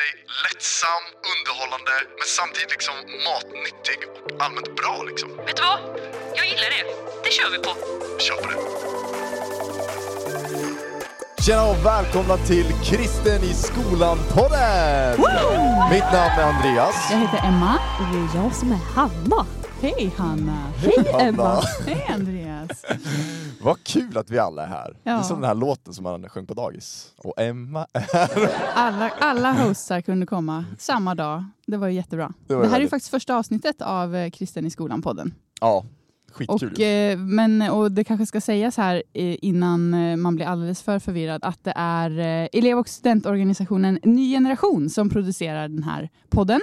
dig 0.00 0.10
lättsam, 0.44 1.04
underhållande 1.32 1.94
men 2.18 2.28
samtidigt 2.38 2.70
liksom 2.76 2.94
matnyttig 3.28 3.98
och 4.24 4.44
allmänt 4.44 4.70
bra 4.80 4.96
liksom. 5.08 5.28
Vet 5.46 5.56
du 5.56 5.62
vad? 5.62 5.80
Jag 6.38 6.46
gillar 6.50 6.70
det. 6.76 6.84
Det 7.24 7.30
kör 7.36 7.50
vi 7.54 7.58
på. 7.66 7.72
Kör 8.24 8.36
på 8.42 8.48
det. 8.52 8.58
Tjena 11.42 11.64
och 11.72 11.86
välkomna 11.86 12.36
till 12.36 12.66
Kristen 12.88 13.42
i 13.42 13.54
skolan-podden! 13.54 15.10
Mitt 15.90 16.08
namn 16.12 16.38
är 16.38 16.44
Andreas. 16.54 16.96
Jag 17.10 17.18
heter 17.18 17.40
Emma. 17.48 17.74
Och 17.98 18.06
det 18.12 18.18
är 18.18 18.42
jag 18.42 18.54
som 18.54 18.72
är 18.72 18.80
Hanna. 18.94 19.46
Hej 19.84 20.12
Hanna. 20.16 20.66
Hej 20.76 21.26
Emma. 21.28 21.60
Hej 21.86 22.06
Andreas. 22.14 22.84
Vad 23.62 23.82
kul 23.84 24.18
att 24.18 24.30
vi 24.30 24.38
alla 24.38 24.62
är 24.62 24.66
här. 24.66 24.96
Det 25.02 25.10
är 25.10 25.14
Ja. 25.14 25.22
som 25.22 25.40
den 25.40 25.48
här 25.48 25.54
låten 25.54 25.94
som 25.94 26.02
man 26.02 26.28
sjöng 26.28 26.46
på 26.46 26.54
dagis. 26.54 27.12
Och 27.16 27.40
Emma 27.40 27.86
är... 27.92 28.50
Alla, 28.74 29.10
alla 29.20 29.52
hostar 29.52 30.00
kunde 30.00 30.26
komma 30.26 30.64
samma 30.78 31.14
dag. 31.14 31.44
Det 31.66 31.76
var 31.76 31.88
ju 31.88 31.94
jättebra. 31.94 32.32
Det 32.46 32.54
Det, 32.54 32.54
var 32.54 32.62
här 32.64 32.68
är 32.70 32.70
ju 32.70 32.74
väldigt- 32.74 32.90
faktiskt 32.90 33.10
första 33.10 33.36
avsnittet 33.36 33.82
av 33.82 34.16
eh, 34.16 34.30
Kristen 34.30 34.66
i 34.66 34.70
skolan-podden. 34.70 35.34
Ja, 35.60 35.84
skitkul. 36.32 36.72
Och, 36.72 36.80
eh, 36.80 37.18
men, 37.18 37.62
och 37.62 37.92
det 37.92 38.04
kanske 38.04 38.26
ska 38.26 38.40
sägas 38.40 38.76
här 38.76 39.02
eh, 39.12 39.36
innan 39.44 39.90
man 40.22 40.36
blir 40.36 40.46
alldeles 40.46 40.82
för 40.82 40.98
förvirrad 40.98 41.44
att 41.44 41.64
det 41.64 41.72
är 41.76 42.10
elev 42.52 42.78
och 42.78 42.88
studentorganisationen 42.88 43.98
Ny 44.02 44.32
Generation 44.34 44.90
som 44.90 45.10
producerar 45.10 45.68
den 45.68 45.82
här 45.82 46.08
podden. 46.28 46.60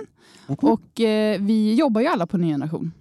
Och 0.48 1.00
eh, 1.02 1.42
vi 1.42 1.74
jobbar 1.76 2.02
ju 2.02 2.08
alla 2.08 2.28
på 2.28 2.38
Ny 2.38 2.48
Generation. 2.48 2.92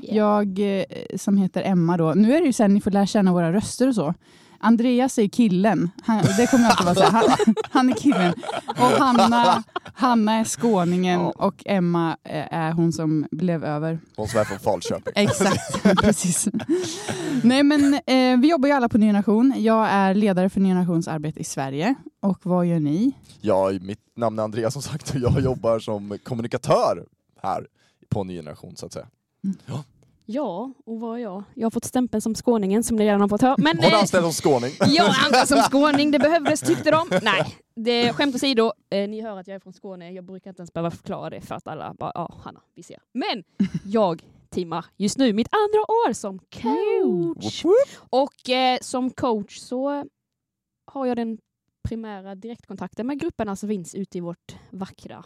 Jag 0.00 0.58
eh, 0.58 0.84
som 1.16 1.36
heter 1.36 1.62
Emma 1.62 1.96
då, 1.96 2.12
nu 2.14 2.34
är 2.34 2.40
det 2.40 2.46
ju 2.46 2.52
sen 2.52 2.74
ni 2.74 2.80
får 2.80 2.90
lära 2.90 3.06
känna 3.06 3.32
våra 3.32 3.52
röster 3.52 3.88
och 3.88 3.94
så. 3.94 4.14
Andreas 4.62 5.18
är 5.18 5.28
killen, 5.28 5.90
han, 6.02 6.22
det 6.36 6.50
kommer 6.50 6.64
jag 6.64 6.70
alltid 6.70 6.84
vara 6.86 6.94
säga. 6.94 7.08
Han, 7.10 7.54
han 7.70 7.88
är 7.88 7.94
killen. 7.94 8.34
Och 8.66 8.76
Hanna, 9.04 9.62
Hanna 9.94 10.32
är 10.34 10.44
skåningen 10.44 11.20
Ja. 11.20 11.32
och 11.36 11.62
Emma 11.66 12.16
eh, 12.24 12.54
är 12.54 12.72
hon 12.72 12.92
som 12.92 13.26
blev 13.30 13.64
över. 13.64 14.00
Hon 14.16 14.28
som 14.28 14.40
är 14.40 14.44
från 14.44 14.58
Falköping. 14.58 15.12
Exakt, 15.16 15.82
precis. 16.02 16.48
Nej 17.42 17.62
men 17.62 17.94
eh, 17.94 18.40
vi 18.40 18.50
jobbar 18.50 18.68
ju 18.68 18.74
alla 18.74 18.88
på 18.88 18.98
Ny 18.98 19.06
Generation. 19.06 19.54
Jag 19.56 19.88
är 19.90 20.14
ledare 20.14 20.48
för 20.50 20.60
Ny 20.60 20.68
Generations 20.68 21.08
arbete 21.08 21.40
i 21.40 21.44
Sverige. 21.44 21.94
Och 22.20 22.38
vad 22.42 22.66
gör 22.66 22.80
ni? 22.80 23.12
Ja, 23.40 23.70
mitt 23.80 24.00
namn 24.16 24.38
är 24.38 24.42
Andreas 24.42 24.72
som 24.72 24.82
sagt 24.82 25.10
och 25.14 25.20
jag 25.20 25.40
jobbar 25.40 25.78
som 25.78 26.18
kommunikatör 26.22 27.04
här 27.42 27.66
på 28.08 28.24
Ny 28.24 28.36
Generation 28.36 28.76
så 28.76 28.86
att 28.86 28.92
säga. 28.92 29.06
Ja, 30.26 30.72
och 30.86 31.00
vad 31.00 31.18
är 31.18 31.22
jag? 31.22 31.42
Jag 31.54 31.66
har 31.66 31.70
fått 31.70 31.84
stämpeln 31.84 32.20
som 32.20 32.34
skåningen 32.34 32.82
som 32.82 32.96
ni 32.96 33.04
redan 33.04 33.20
har 33.20 33.28
fått 33.28 33.42
höra. 33.42 33.54
Men 33.58 33.76
Har 33.78 33.90
du 33.90 33.94
eh, 33.96 34.00
anställd 34.00 34.24
som 34.24 34.32
skåning? 34.32 34.70
är 34.80 35.02
anställd 35.04 35.48
som 35.48 35.58
skåning, 35.58 36.10
det 36.10 36.18
behövdes 36.18 36.60
tyckte 36.60 36.90
de. 36.90 37.08
Nej, 37.22 37.56
det, 37.74 38.12
skämt 38.12 38.34
åsido, 38.34 38.72
eh, 38.90 39.08
ni 39.08 39.20
hör 39.20 39.38
att 39.38 39.46
jag 39.46 39.54
är 39.54 39.58
från 39.60 39.72
Skåne. 39.72 40.12
Jag 40.12 40.24
brukar 40.24 40.50
inte 40.50 40.60
ens 40.60 40.72
behöva 40.72 40.90
förklara 40.90 41.30
det 41.30 41.40
för 41.40 41.54
att 41.54 41.68
alla 41.68 41.94
bara, 41.94 42.12
ja 42.14 42.34
Hanna, 42.44 42.60
vi 42.74 42.82
ser. 42.82 42.98
Men 43.12 43.44
jag 43.84 44.22
timmar 44.50 44.84
just 44.96 45.18
nu 45.18 45.32
mitt 45.32 45.48
andra 45.50 45.80
år 45.80 46.12
som 46.12 46.38
coach. 46.38 47.64
Och 48.10 48.48
eh, 48.50 48.78
som 48.80 49.10
coach 49.10 49.58
så 49.58 50.04
har 50.86 51.06
jag 51.06 51.16
den 51.16 51.38
primära 51.88 52.34
direktkontakten 52.34 53.06
med 53.06 53.20
grupperna 53.20 53.56
som 53.56 53.68
finns 53.68 53.94
ute 53.94 54.18
i 54.18 54.20
vårt 54.20 54.56
vackra 54.70 55.24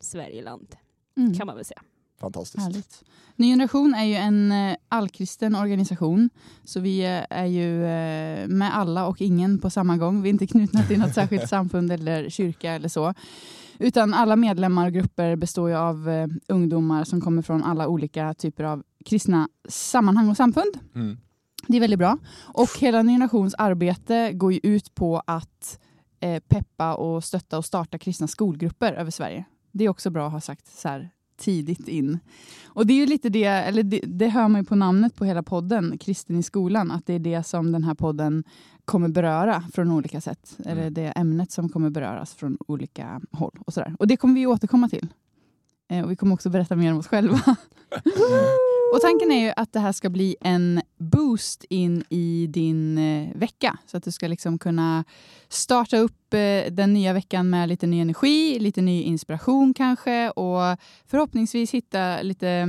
Sverigeland, 0.00 0.76
Mm. 1.16 1.34
kan 1.34 1.46
man 1.46 1.56
väl 1.56 1.64
säga. 1.64 1.82
Fantastiskt. 2.20 2.62
Härligt. 2.62 3.04
Ny 3.36 3.50
Generation 3.50 3.94
är 3.94 4.04
ju 4.04 4.14
en 4.14 4.52
eh, 4.52 4.76
allkristen 4.88 5.54
organisation. 5.54 6.30
Så 6.64 6.80
vi 6.80 7.00
eh, 7.00 7.22
är 7.30 7.46
ju 7.46 7.84
eh, 7.84 8.48
med 8.48 8.76
alla 8.76 9.06
och 9.06 9.20
ingen 9.20 9.58
på 9.58 9.70
samma 9.70 9.96
gång. 9.96 10.22
Vi 10.22 10.28
är 10.28 10.32
inte 10.32 10.46
knutna 10.46 10.82
till 10.82 10.98
något 10.98 11.14
särskilt 11.14 11.48
samfund 11.48 11.92
eller 11.92 12.30
kyrka 12.30 12.72
eller 12.72 12.88
så. 12.88 13.14
Utan 13.78 14.14
alla 14.14 14.36
medlemmar 14.36 14.86
och 14.86 14.92
grupper 14.92 15.36
består 15.36 15.68
ju 15.68 15.76
av 15.76 16.28
ungdomar 16.48 17.04
som 17.04 17.20
kommer 17.20 17.42
från 17.42 17.64
alla 17.64 17.88
olika 17.88 18.34
typer 18.34 18.64
av 18.64 18.82
kristna 19.04 19.48
sammanhang 19.68 20.28
och 20.28 20.36
samfund. 20.36 20.78
Mm. 20.94 21.18
Det 21.68 21.76
är 21.76 21.80
väldigt 21.80 21.98
bra. 21.98 22.18
Och 22.40 22.68
hela 22.78 23.02
Ny 23.02 23.12
Generations 23.12 23.54
arbete 23.58 24.32
går 24.32 24.52
ju 24.52 24.60
ut 24.62 24.94
på 24.94 25.22
att 25.26 25.78
peppa 26.48 26.94
och 26.94 27.24
stötta 27.24 27.58
och 27.58 27.64
starta 27.64 27.98
kristna 27.98 28.26
skolgrupper 28.26 28.92
över 28.92 29.10
Sverige. 29.10 29.44
Det 29.72 29.84
är 29.84 29.88
också 29.88 30.10
bra 30.10 30.26
att 30.26 30.32
ha 30.32 30.40
sagt 30.40 30.66
så 30.66 30.88
här 30.88 31.10
tidigt 31.44 31.88
in. 31.88 32.18
Och 32.66 32.86
det 32.86 32.92
är 32.92 32.96
ju 32.96 33.06
lite 33.06 33.28
det, 33.28 33.44
eller 33.44 33.82
det, 33.82 34.00
det 34.06 34.28
hör 34.28 34.48
man 34.48 34.60
ju 34.60 34.64
på 34.64 34.74
namnet 34.74 35.16
på 35.16 35.24
hela 35.24 35.42
podden, 35.42 35.98
Kristen 35.98 36.36
i 36.36 36.42
skolan, 36.42 36.90
att 36.90 37.06
det 37.06 37.14
är 37.14 37.18
det 37.18 37.42
som 37.42 37.72
den 37.72 37.84
här 37.84 37.94
podden 37.94 38.44
kommer 38.84 39.08
beröra 39.08 39.64
från 39.72 39.90
olika 39.90 40.20
sätt. 40.20 40.58
Eller 40.64 40.90
det 40.90 41.06
ämnet 41.06 41.50
som 41.50 41.68
kommer 41.68 41.90
beröras 41.90 42.34
från 42.34 42.58
olika 42.66 43.20
håll. 43.30 43.58
Och, 43.66 43.74
så 43.74 43.80
där. 43.80 43.96
och 43.98 44.06
det 44.06 44.16
kommer 44.16 44.34
vi 44.34 44.46
återkomma 44.46 44.88
till. 44.88 45.08
Eh, 45.90 46.04
och 46.04 46.10
vi 46.10 46.16
kommer 46.16 46.34
också 46.34 46.50
berätta 46.50 46.76
mer 46.76 46.92
om 46.92 46.98
oss 46.98 47.06
själva. 47.06 47.40
Och 48.94 49.00
tanken 49.00 49.32
är 49.32 49.44
ju 49.44 49.52
att 49.56 49.72
det 49.72 49.80
här 49.80 49.92
ska 49.92 50.08
bli 50.10 50.36
en 50.40 50.82
boost 50.98 51.64
in 51.68 52.04
i 52.08 52.46
din 52.50 52.98
eh, 52.98 53.36
vecka. 53.36 53.78
Så 53.86 53.96
att 53.96 54.04
du 54.04 54.12
ska 54.12 54.28
liksom 54.28 54.58
kunna 54.58 55.04
starta 55.48 55.96
upp 55.98 56.34
eh, 56.34 56.72
den 56.72 56.92
nya 56.92 57.12
veckan 57.12 57.50
med 57.50 57.68
lite 57.68 57.86
ny 57.86 58.00
energi, 58.00 58.58
lite 58.58 58.82
ny 58.82 59.02
inspiration 59.02 59.74
kanske 59.74 60.30
och 60.30 60.78
förhoppningsvis 61.06 61.70
hitta 61.70 62.22
lite 62.22 62.48
eh, 62.48 62.66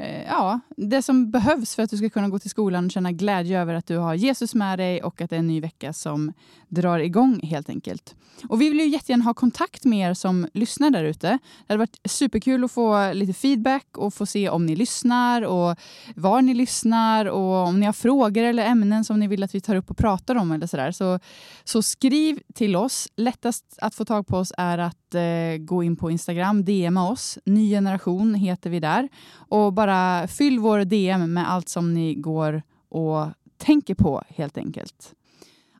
Eh, 0.00 0.22
ja, 0.26 0.60
det 0.76 1.02
som 1.02 1.30
behövs 1.30 1.74
för 1.74 1.82
att 1.82 1.90
du 1.90 1.96
ska 1.96 2.10
kunna 2.10 2.28
gå 2.28 2.38
till 2.38 2.50
skolan 2.50 2.84
och 2.84 2.90
känna 2.90 3.12
glädje 3.12 3.60
över 3.60 3.74
att 3.74 3.86
du 3.86 3.96
har 3.96 4.14
Jesus 4.14 4.54
med 4.54 4.78
dig 4.78 5.02
och 5.02 5.20
att 5.20 5.30
det 5.30 5.36
är 5.36 5.40
en 5.40 5.46
ny 5.46 5.60
vecka 5.60 5.92
som 5.92 6.32
drar 6.68 6.98
igång 6.98 7.40
helt 7.42 7.68
enkelt. 7.68 8.14
Och 8.48 8.60
vi 8.60 8.68
vill 8.68 8.80
ju 8.80 8.88
jättegärna 8.88 9.24
ha 9.24 9.34
kontakt 9.34 9.84
med 9.84 10.10
er 10.10 10.14
som 10.14 10.46
lyssnar 10.54 10.90
där 10.90 11.04
ute. 11.04 11.28
Det 11.28 11.38
hade 11.68 11.78
varit 11.78 12.00
superkul 12.04 12.64
att 12.64 12.72
få 12.72 13.12
lite 13.12 13.32
feedback 13.32 13.86
och 13.96 14.14
få 14.14 14.26
se 14.26 14.48
om 14.48 14.66
ni 14.66 14.76
lyssnar 14.76 15.42
och 15.42 15.76
var 16.16 16.42
ni 16.42 16.54
lyssnar 16.54 17.26
och 17.26 17.66
om 17.66 17.80
ni 17.80 17.86
har 17.86 17.92
frågor 17.92 18.42
eller 18.42 18.64
ämnen 18.64 19.04
som 19.04 19.20
ni 19.20 19.26
vill 19.26 19.42
att 19.42 19.54
vi 19.54 19.60
tar 19.60 19.76
upp 19.76 19.90
och 19.90 19.96
pratar 19.96 20.34
om 20.34 20.52
eller 20.52 20.66
sådär. 20.66 20.92
Så, 20.92 21.18
så 21.64 21.82
skriv 21.82 22.40
till 22.54 22.76
oss. 22.76 23.08
Lättast 23.16 23.64
att 23.78 23.94
få 23.94 24.04
tag 24.04 24.26
på 24.26 24.36
oss 24.36 24.52
är 24.58 24.78
att 24.78 25.14
eh, 25.14 25.56
gå 25.58 25.82
in 25.82 25.96
på 25.96 26.10
Instagram, 26.10 26.64
DMa 26.64 27.10
oss. 27.10 27.38
Ny 27.44 27.70
generation 27.70 28.34
heter 28.34 28.70
vi 28.70 28.80
där. 28.80 29.08
Och 29.32 29.72
bara 29.72 29.89
fyll 30.26 30.58
vår 30.58 30.84
DM 30.84 31.32
med 31.32 31.50
allt 31.50 31.68
som 31.68 31.94
ni 31.94 32.14
går 32.14 32.62
och 32.88 33.26
tänker 33.58 33.94
på 33.94 34.22
helt 34.28 34.58
enkelt. 34.58 35.14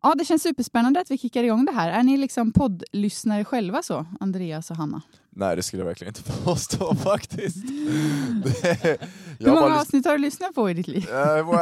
Ja, 0.03 0.15
det 0.19 0.25
känns 0.25 0.43
superspännande 0.43 1.01
att 1.01 1.11
vi 1.11 1.19
kickar 1.19 1.45
igång 1.45 1.65
det 1.65 1.73
här. 1.73 1.91
Är 1.91 2.03
ni 2.03 2.17
liksom 2.17 2.53
poddlyssnare 2.53 3.45
själva 3.45 3.83
så, 3.83 4.07
Andreas 4.21 4.71
och 4.71 4.77
Hanna? 4.77 5.03
Nej, 5.31 5.57
det 5.57 5.63
skulle 5.63 5.81
jag 5.81 5.87
verkligen 5.87 6.15
inte 6.17 6.33
påstå 6.45 6.95
faktiskt. 6.95 7.57
Det, 8.45 8.99
Hur 9.39 9.47
många 9.47 9.61
bara 9.61 9.81
avsnitt 9.81 10.07
har 10.07 10.13
du 10.13 10.19
lyssnat 10.19 10.55
på 10.55 10.71
i 10.71 10.75
ditt 10.75 10.89
liv? 10.89 11.09
Eh, 11.11 11.17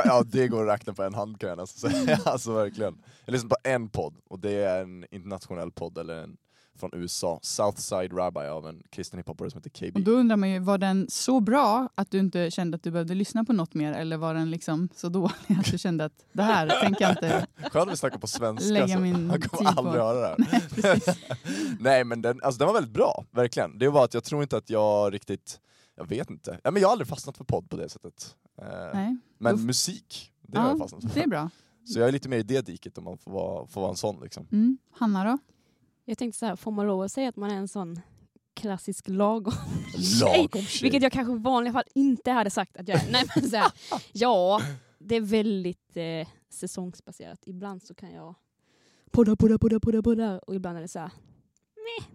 Ja, 0.04 0.22
det 0.26 0.48
går 0.48 0.62
att 0.69 0.75
räkna 0.75 0.94
på 0.94 1.03
en 1.03 1.14
hand 1.14 1.41
kan 1.41 1.48
jag 1.48 1.58
nästan 1.58 1.91
säga. 1.91 2.19
Alltså 2.25 2.53
verkligen. 2.53 2.94
Jag 3.25 3.32
lyssnar 3.32 3.48
på 3.48 3.56
en 3.64 3.88
podd, 3.88 4.14
och 4.28 4.38
det 4.38 4.53
är 4.64 4.82
en 4.82 5.04
internationell 5.10 5.70
podd, 5.70 5.98
eller 5.98 6.22
en 6.22 6.37
från 6.78 6.90
USA. 6.92 7.38
Southside 7.42 8.12
Rabbi 8.12 8.40
av 8.40 8.66
en 8.66 8.82
kristen 8.90 9.18
hiphopare 9.18 9.50
som 9.50 9.58
heter 9.64 9.90
KB. 9.90 9.96
Och 9.96 10.02
då 10.02 10.10
undrar 10.12 10.36
man 10.36 10.50
ju, 10.50 10.58
var 10.58 10.78
den 10.78 11.06
så 11.10 11.40
bra 11.40 11.88
att 11.94 12.10
du 12.10 12.18
inte 12.18 12.50
kände 12.50 12.74
att 12.76 12.82
du 12.82 12.90
behövde 12.90 13.14
lyssna 13.14 13.44
på 13.44 13.52
något 13.52 13.74
mer? 13.74 13.92
Eller 13.92 14.16
var 14.16 14.34
den 14.34 14.50
liksom 14.50 14.88
så 14.94 15.08
dålig 15.08 15.34
att 15.60 15.70
du 15.70 15.78
kände 15.78 16.04
att 16.04 16.24
det 16.32 16.42
här 16.42 16.80
tänker 16.82 17.02
jag 17.04 17.10
inte... 17.10 17.46
Skönt 17.56 17.76
att 17.88 17.92
vi 17.92 17.96
snackar 17.96 18.18
på 18.18 18.26
svenska, 18.26 18.72
Lägga 18.72 18.94
så 18.96 19.00
min 19.00 19.30
tid 19.30 19.50
kommer 19.50 19.72
på. 19.72 19.78
aldrig 19.80 20.02
höra 20.02 20.36
det 20.36 20.44
här. 20.44 21.02
Nej 21.80 22.04
men 22.04 22.22
den, 22.22 22.40
alltså, 22.42 22.58
den 22.58 22.66
var 22.66 22.74
väldigt 22.74 22.94
bra, 22.94 23.24
verkligen. 23.30 23.78
Det 23.78 23.88
var 23.88 24.04
att 24.04 24.14
jag 24.14 24.24
tror 24.24 24.42
inte 24.42 24.56
att 24.56 24.70
jag 24.70 25.14
riktigt, 25.14 25.60
jag 25.96 26.08
vet 26.08 26.30
inte. 26.30 26.60
Ja, 26.64 26.70
men 26.70 26.82
jag 26.82 26.88
har 26.88 26.92
aldrig 26.92 27.08
fastnat 27.08 27.36
för 27.36 27.44
podd 27.44 27.70
på 27.70 27.76
det 27.76 27.88
sättet. 27.88 28.36
Eh, 28.62 28.66
Nej, 28.94 29.16
men 29.38 29.54
Uff. 29.54 29.60
musik, 29.64 30.32
det 30.42 30.58
har 30.58 30.68
jag 30.68 30.78
fastnat 30.78 31.02
för. 31.02 31.10
det 31.14 31.22
är 31.22 31.28
bra. 31.28 31.50
Så 31.84 31.98
jag 31.98 32.08
är 32.08 32.12
lite 32.12 32.28
mer 32.28 32.38
i 32.38 32.42
det 32.42 32.66
diket 32.66 32.98
om 32.98 33.04
man 33.04 33.18
får 33.18 33.30
vara, 33.30 33.66
får 33.66 33.80
vara 33.80 33.90
en 33.90 33.96
sån 33.96 34.20
liksom. 34.22 34.46
Mm. 34.52 34.78
Hanna 34.92 35.24
då? 35.24 35.38
Jag 36.08 36.19
tänkte 36.19 36.38
så 36.38 36.46
här, 36.46 36.56
får 36.56 36.70
man 36.70 36.86
lov 36.86 37.02
att 37.02 37.12
säga 37.12 37.28
att 37.28 37.36
man 37.36 37.50
är 37.50 37.54
en 37.56 37.69
sån 37.69 38.00
klassisk 38.54 39.08
lagom 39.08 39.52
Lagom 40.20 40.62
tjej. 40.62 40.82
Vilket 40.82 41.02
jag 41.02 41.12
kanske 41.12 41.32
i 41.32 41.38
vanliga 41.38 41.72
fall 41.72 41.84
inte 41.94 42.31
hade 42.31 42.50
sagt 42.50 42.76
att 42.76 42.88
jag 42.88 43.02
är. 43.02 43.10
Nej, 43.12 43.25
men 43.34 43.50
så 43.50 43.56
här, 43.56 43.72
ja, 44.12 44.62
det 44.99 45.16
är 45.16 45.20
väldigt 45.20 45.96
eh, 45.96 46.28
säsongsbaserat. 46.50 47.38
Ibland 47.46 47.82
så 47.82 47.94
kan 47.94 48.12
jag 48.12 48.34
podda, 49.10 49.37
podda, 49.37 49.58
podda, 49.58 49.81
podda, 49.81 50.02
podda 50.02 50.38
och 50.38 50.55
ibland 50.55 50.78
är 50.78 50.82
det 50.82 50.88
så 50.88 50.99
här, 50.99 51.10
meh. 51.76 52.06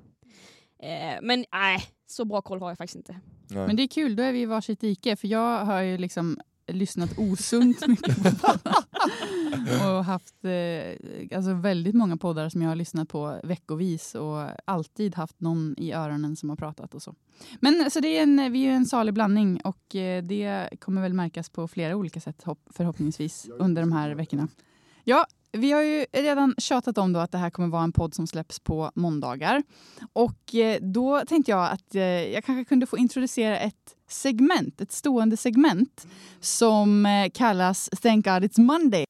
Eh, 0.90 1.20
men 1.22 1.46
nej, 1.52 1.84
så 2.08 2.26
bra 2.26 2.42
koll 2.42 2.60
har 2.60 2.70
jag 2.70 2.78
faktiskt 2.78 2.96
inte. 2.96 3.20
Nej. 3.48 3.68
Men 3.68 3.76
det 3.76 3.84
är 3.84 3.88
kul, 3.88 4.16
då 4.16 4.24
är 4.24 4.32
vi 4.32 4.42
i 4.42 4.46
varsitt 4.46 4.80
dike. 4.80 5.16
För 5.16 5.28
jag 5.28 5.66
har 5.66 5.82
ju 5.82 5.98
liksom 5.98 6.40
lyssnat 6.68 7.18
osunt 7.18 7.88
mycket 7.88 8.42
på. 8.42 8.54
och 9.98 10.06
haft 10.06 10.46
eh, 10.46 11.38
alltså 11.38 11.54
väldigt 11.54 11.96
många 11.96 12.18
poddar 12.18 12.50
som 12.50 12.62
jag 12.62 12.70
har 12.70 12.76
lyssnat 12.76 13.10
på 13.10 13.40
veckovis 13.44 14.16
och 14.16 14.48
alltid 14.66 15.16
haft 15.16 15.40
någon 15.40 15.76
i 15.78 15.94
öronen 15.94 16.36
som 16.36 16.50
har 16.50 16.56
pratat 16.56 16.96
och 16.96 17.02
så. 17.02 17.16
Men 17.60 17.92
så 17.92 18.00
det 18.00 18.18
är 18.18 18.24
en, 18.24 18.52
vi 18.52 18.66
är 18.66 18.72
en 18.72 18.86
salig 18.86 19.14
blandning 19.14 19.62
och 19.62 19.96
eh, 19.96 20.24
det 20.24 20.70
kommer 20.80 21.02
väl 21.02 21.14
märkas 21.14 21.50
på 21.50 21.68
flera 21.68 21.96
olika 21.96 22.20
sätt 22.20 22.44
hopp, 22.44 22.70
förhoppningsvis 22.70 23.50
under 23.60 23.82
de 23.82 23.92
här 23.92 24.12
veckorna. 24.12 24.48
Ja, 25.04 25.26
vi 25.54 25.72
har 25.72 25.82
ju 25.82 26.06
redan 26.12 26.56
tjatat 26.58 26.98
om 26.98 27.14
då 27.14 27.20
att 27.20 27.32
det 27.32 27.38
här 27.38 27.50
kommer 27.50 27.68
vara 27.70 27.84
en 27.84 27.92
podd 27.92 28.14
som 28.14 28.28
släpps 28.28 28.60
på 28.60 28.92
måndagar. 28.96 29.64
Och 30.14 30.56
eh, 30.56 30.82
då 30.82 31.22
tänkte 31.28 31.52
jag 31.52 31.72
att 31.72 31.96
eh, 31.96 32.04
jag 32.04 32.44
kanske 32.44 32.66
kunde 32.66 32.86
få 32.86 32.98
introducera 32.98 33.60
ett 33.60 33.96
segment, 34.10 34.82
ett 34.82 34.92
stående 34.92 35.38
segment 35.38 36.08
som 36.40 37.06
eh, 37.06 37.30
kallas 37.34 37.90
Thank 38.02 38.26
God 38.26 38.44
It's 38.44 38.62
Monday. 38.62 39.06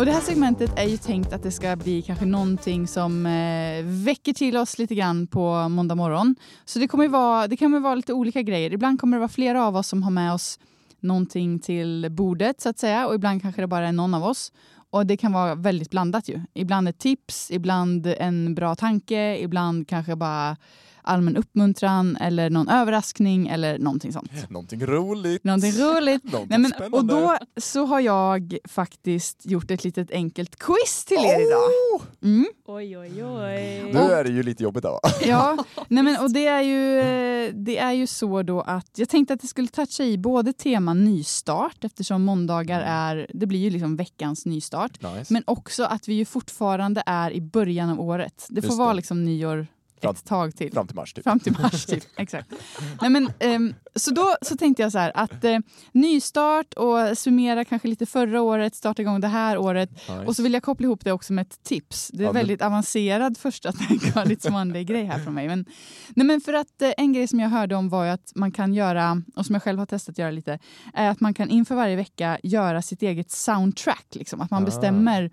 Och 0.00 0.06
det 0.06 0.12
här 0.12 0.20
segmentet 0.20 0.78
är 0.78 0.84
ju 0.84 0.96
tänkt 0.96 1.32
att 1.32 1.42
det 1.42 1.50
ska 1.50 1.76
bli 1.76 2.02
kanske 2.02 2.24
någonting 2.24 2.86
som 2.88 3.26
eh, 3.26 3.84
väcker 3.84 4.32
till 4.32 4.56
oss 4.56 4.78
lite 4.78 4.94
grann 4.94 5.26
på 5.26 5.68
måndag 5.68 5.94
morgon. 5.94 6.36
Så 6.64 6.78
det 6.78 6.88
kommer 6.88 7.04
ju 7.04 7.10
vara, 7.10 7.48
det 7.48 7.56
kommer 7.56 7.76
ju 7.78 7.82
vara 7.82 7.94
lite 7.94 8.12
olika 8.12 8.42
grejer. 8.42 8.72
Ibland 8.72 9.00
kommer 9.00 9.16
det 9.16 9.18
vara 9.18 9.28
flera 9.28 9.66
av 9.66 9.76
oss 9.76 9.88
som 9.88 10.02
har 10.02 10.10
med 10.10 10.32
oss 10.32 10.58
någonting 11.00 11.58
till 11.58 12.06
bordet 12.10 12.60
så 12.60 12.68
att 12.68 12.78
säga 12.78 13.06
och 13.06 13.14
ibland 13.14 13.42
kanske 13.42 13.60
det 13.60 13.66
bara 13.66 13.88
är 13.88 13.92
någon 13.92 14.14
av 14.14 14.24
oss. 14.24 14.52
Och 14.90 15.06
det 15.06 15.16
kan 15.16 15.32
vara 15.32 15.54
väldigt 15.54 15.90
blandat 15.90 16.28
ju. 16.28 16.40
Ibland 16.54 16.88
ett 16.88 16.98
tips, 16.98 17.50
ibland 17.50 18.06
en 18.06 18.54
bra 18.54 18.74
tanke, 18.74 19.38
ibland 19.38 19.88
kanske 19.88 20.16
bara 20.16 20.56
allmän 21.02 21.36
uppmuntran 21.36 22.16
eller 22.16 22.50
någon 22.50 22.68
överraskning 22.68 23.48
eller 23.48 23.78
någonting 23.78 24.12
sånt. 24.12 24.30
Någonting 24.50 24.86
roligt. 24.86 25.44
Någonting 25.44 25.72
roligt. 25.72 26.24
Någonting 26.32 26.48
Nej, 26.50 26.58
men, 26.58 26.70
spännande. 26.70 26.96
och 26.96 27.04
då 27.04 27.38
så 27.60 27.84
har 27.84 28.00
jag 28.00 28.56
faktiskt 28.68 29.46
gjort 29.46 29.70
ett 29.70 29.84
litet 29.84 30.10
enkelt 30.10 30.56
quiz 30.56 31.04
till 31.04 31.16
er 31.16 31.46
idag. 31.46 32.02
Mm. 32.22 32.46
Oj, 32.66 32.98
oj, 32.98 33.24
oj. 33.24 33.90
Nu 33.92 33.98
är 34.00 34.24
det 34.24 34.30
ju 34.30 34.42
lite 34.42 34.62
jobbigt 34.62 34.82
då. 34.82 34.90
va? 35.02 35.10
Ja, 35.26 35.64
nej 35.88 36.02
men, 36.04 36.16
och 36.20 36.32
det 36.32 36.46
är, 36.46 36.62
ju, 36.62 36.98
eh, 37.00 37.54
det 37.54 37.78
är 37.78 37.92
ju 37.92 38.06
så 38.06 38.42
då 38.42 38.60
att 38.60 38.90
jag 38.96 39.08
tänkte 39.08 39.34
att 39.34 39.40
det 39.40 39.46
skulle 39.46 39.68
toucha 39.68 40.04
i 40.04 40.18
både 40.18 40.52
tema 40.52 40.94
nystart 40.94 41.84
eftersom 41.84 42.22
måndagar 42.22 42.80
är, 42.86 43.26
det 43.34 43.46
blir 43.46 43.58
ju 43.60 43.70
liksom 43.70 43.96
veckans 43.96 44.46
nystart. 44.46 45.02
Nice. 45.02 45.32
Men 45.32 45.42
också 45.46 45.84
att 45.84 46.08
vi 46.08 46.14
ju 46.14 46.24
fortfarande 46.24 47.02
är 47.06 47.30
i 47.30 47.40
början 47.40 47.90
av 47.90 48.00
året. 48.00 48.46
Det 48.48 48.62
får 48.62 48.68
Just 48.68 48.78
vara 48.78 48.88
det. 48.88 48.96
liksom 48.96 49.24
nyår 49.24 49.66
Fram- 50.00 50.10
ett 50.14 50.24
tag 50.24 50.56
till. 50.56 50.72
Fram 50.72 50.86
till 50.86 50.96
mars 50.96 51.12
typ. 51.12 51.24
Fram 51.24 51.40
till 51.40 51.52
mars, 51.52 51.86
typ. 51.86 52.04
Exakt. 52.16 52.50
Nej, 53.00 53.10
men, 53.10 53.32
ehm, 53.38 53.74
så 53.94 54.10
då 54.10 54.36
så 54.42 54.56
tänkte 54.56 54.82
jag 54.82 54.92
så 54.92 54.98
här 54.98 55.12
att 55.14 55.44
eh, 55.44 55.58
nystart 55.92 56.74
och 56.74 57.18
summera 57.18 57.64
kanske 57.64 57.88
lite 57.88 58.06
förra 58.06 58.42
året, 58.42 58.74
starta 58.74 59.02
igång 59.02 59.20
det 59.20 59.28
här 59.28 59.58
året. 59.58 59.90
Nice. 59.92 60.24
Och 60.26 60.36
så 60.36 60.42
vill 60.42 60.52
jag 60.52 60.62
koppla 60.62 60.84
ihop 60.84 61.04
det 61.04 61.12
också 61.12 61.32
med 61.32 61.42
ett 61.46 61.62
tips. 61.62 62.10
Det 62.12 62.22
är 62.22 62.26
Ja, 62.26 62.32
men- 62.32 62.40
väldigt 62.40 62.62
avancerad 62.62 63.38
första 63.38 63.72
Thank 63.72 64.02
God 64.14 64.24
It's 64.26 64.50
Monday-grej 64.50 65.04
här 65.04 65.18
från 65.18 65.34
mig. 65.34 65.48
Men, 65.48 65.64
nej, 66.14 66.26
men 66.26 66.40
för 66.40 66.52
att 66.52 66.82
eh, 66.82 66.90
en 66.96 67.12
grej 67.12 67.28
som 67.28 67.40
jag 67.40 67.48
hörde 67.48 67.74
om 67.76 67.88
var 67.88 68.04
ju 68.04 68.10
att 68.10 68.32
man 68.34 68.52
kan 68.52 68.74
göra, 68.74 69.22
och 69.36 69.46
som 69.46 69.54
jag 69.54 69.62
själv 69.62 69.78
har 69.78 69.86
testat 69.86 70.12
att 70.12 70.18
göra 70.18 70.30
lite, 70.30 70.58
är 70.94 71.08
att 71.10 71.20
man 71.20 71.34
kan 71.34 71.50
inför 71.50 71.74
varje 71.74 71.96
vecka 71.96 72.38
göra 72.42 72.82
sitt 72.82 73.02
eget 73.02 73.30
soundtrack. 73.30 74.06
Liksom. 74.12 74.40
Att 74.40 74.50
man 74.50 74.62
Ah. 74.62 74.66
bestämmer 74.66 75.30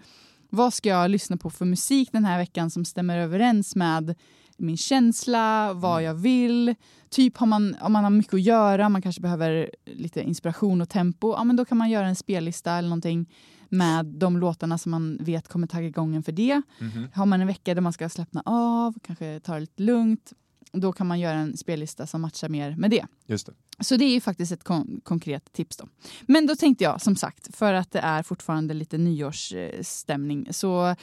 vad 0.49 0.73
ska 0.73 0.89
jag 0.89 1.11
lyssna 1.11 1.37
på 1.37 1.49
för 1.49 1.65
musik 1.65 2.09
den 2.11 2.25
här 2.25 2.37
veckan 2.37 2.69
som 2.69 2.85
stämmer 2.85 3.17
överens 3.17 3.75
med 3.75 4.15
min 4.57 4.77
känsla, 4.77 5.73
vad 5.73 6.03
jag 6.03 6.13
vill. 6.13 6.75
Typ 7.09 7.37
har 7.37 7.47
man, 7.47 7.75
om 7.81 7.93
man 7.93 8.03
har 8.03 8.11
mycket 8.11 8.33
att 8.33 8.41
göra, 8.41 8.89
man 8.89 9.01
kanske 9.01 9.21
behöver 9.21 9.69
lite 9.85 10.21
inspiration 10.21 10.81
och 10.81 10.89
tempo, 10.89 11.31
ja 11.33 11.43
men 11.43 11.55
då 11.55 11.65
kan 11.65 11.77
man 11.77 11.89
göra 11.89 12.07
en 12.07 12.15
spellista 12.15 12.71
eller 12.71 12.89
någonting 12.89 13.29
med 13.69 14.05
de 14.05 14.37
låtarna 14.37 14.77
som 14.77 14.91
man 14.91 15.17
vet 15.21 15.47
kommer 15.47 15.67
tagga 15.67 15.87
igång 15.87 16.15
en 16.15 16.23
för 16.23 16.31
det. 16.31 16.61
Mhm. 16.79 17.07
Har 17.13 17.25
man 17.25 17.41
en 17.41 17.47
vecka 17.47 17.73
där 17.73 17.81
man 17.81 17.93
ska 17.93 18.09
slappna 18.09 18.41
av, 18.45 18.95
kanske 19.03 19.39
ta 19.39 19.53
det 19.53 19.59
lite 19.59 19.83
lugnt, 19.83 20.33
då 20.71 20.93
kan 20.93 21.07
man 21.07 21.19
göra 21.19 21.37
en 21.37 21.57
spellista 21.57 22.07
som 22.07 22.21
matchar 22.21 22.49
mer 22.49 22.75
med 22.75 22.91
det. 22.91 23.05
Just 23.25 23.45
det. 23.45 23.53
Så 23.79 23.95
det 23.97 24.05
är 24.05 24.13
ju 24.13 24.21
faktiskt 24.21 24.51
ett 24.51 24.63
kon- 24.63 25.01
konkret 25.03 25.53
tips. 25.53 25.77
då. 25.77 25.87
Men 26.21 26.47
då 26.47 26.55
tänkte 26.55 26.83
jag 26.83 27.01
som 27.01 27.15
sagt, 27.15 27.55
för 27.55 27.73
att 27.73 27.91
det 27.91 27.99
är 27.99 28.23
fortfarande 28.23 28.73
lite 28.73 28.97
nyårsstämning, 28.97 30.47
så, 30.51 30.95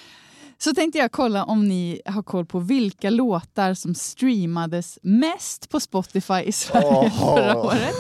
så 0.65 0.75
tänkte 0.75 0.99
jag 0.99 1.13
kolla 1.13 1.45
om 1.45 1.69
ni 1.69 2.01
har 2.07 2.23
koll 2.23 2.47
på 2.47 2.59
vilka 2.59 3.11
låtar 3.11 3.75
som 3.75 3.95
streamades 3.95 4.99
mest 5.03 5.69
på 5.71 5.81
Spotify 5.81 6.35
i 6.45 6.53
Sverige 6.53 7.13
Åh. 7.15 7.35
förra 7.37 7.57
året. 7.57 7.95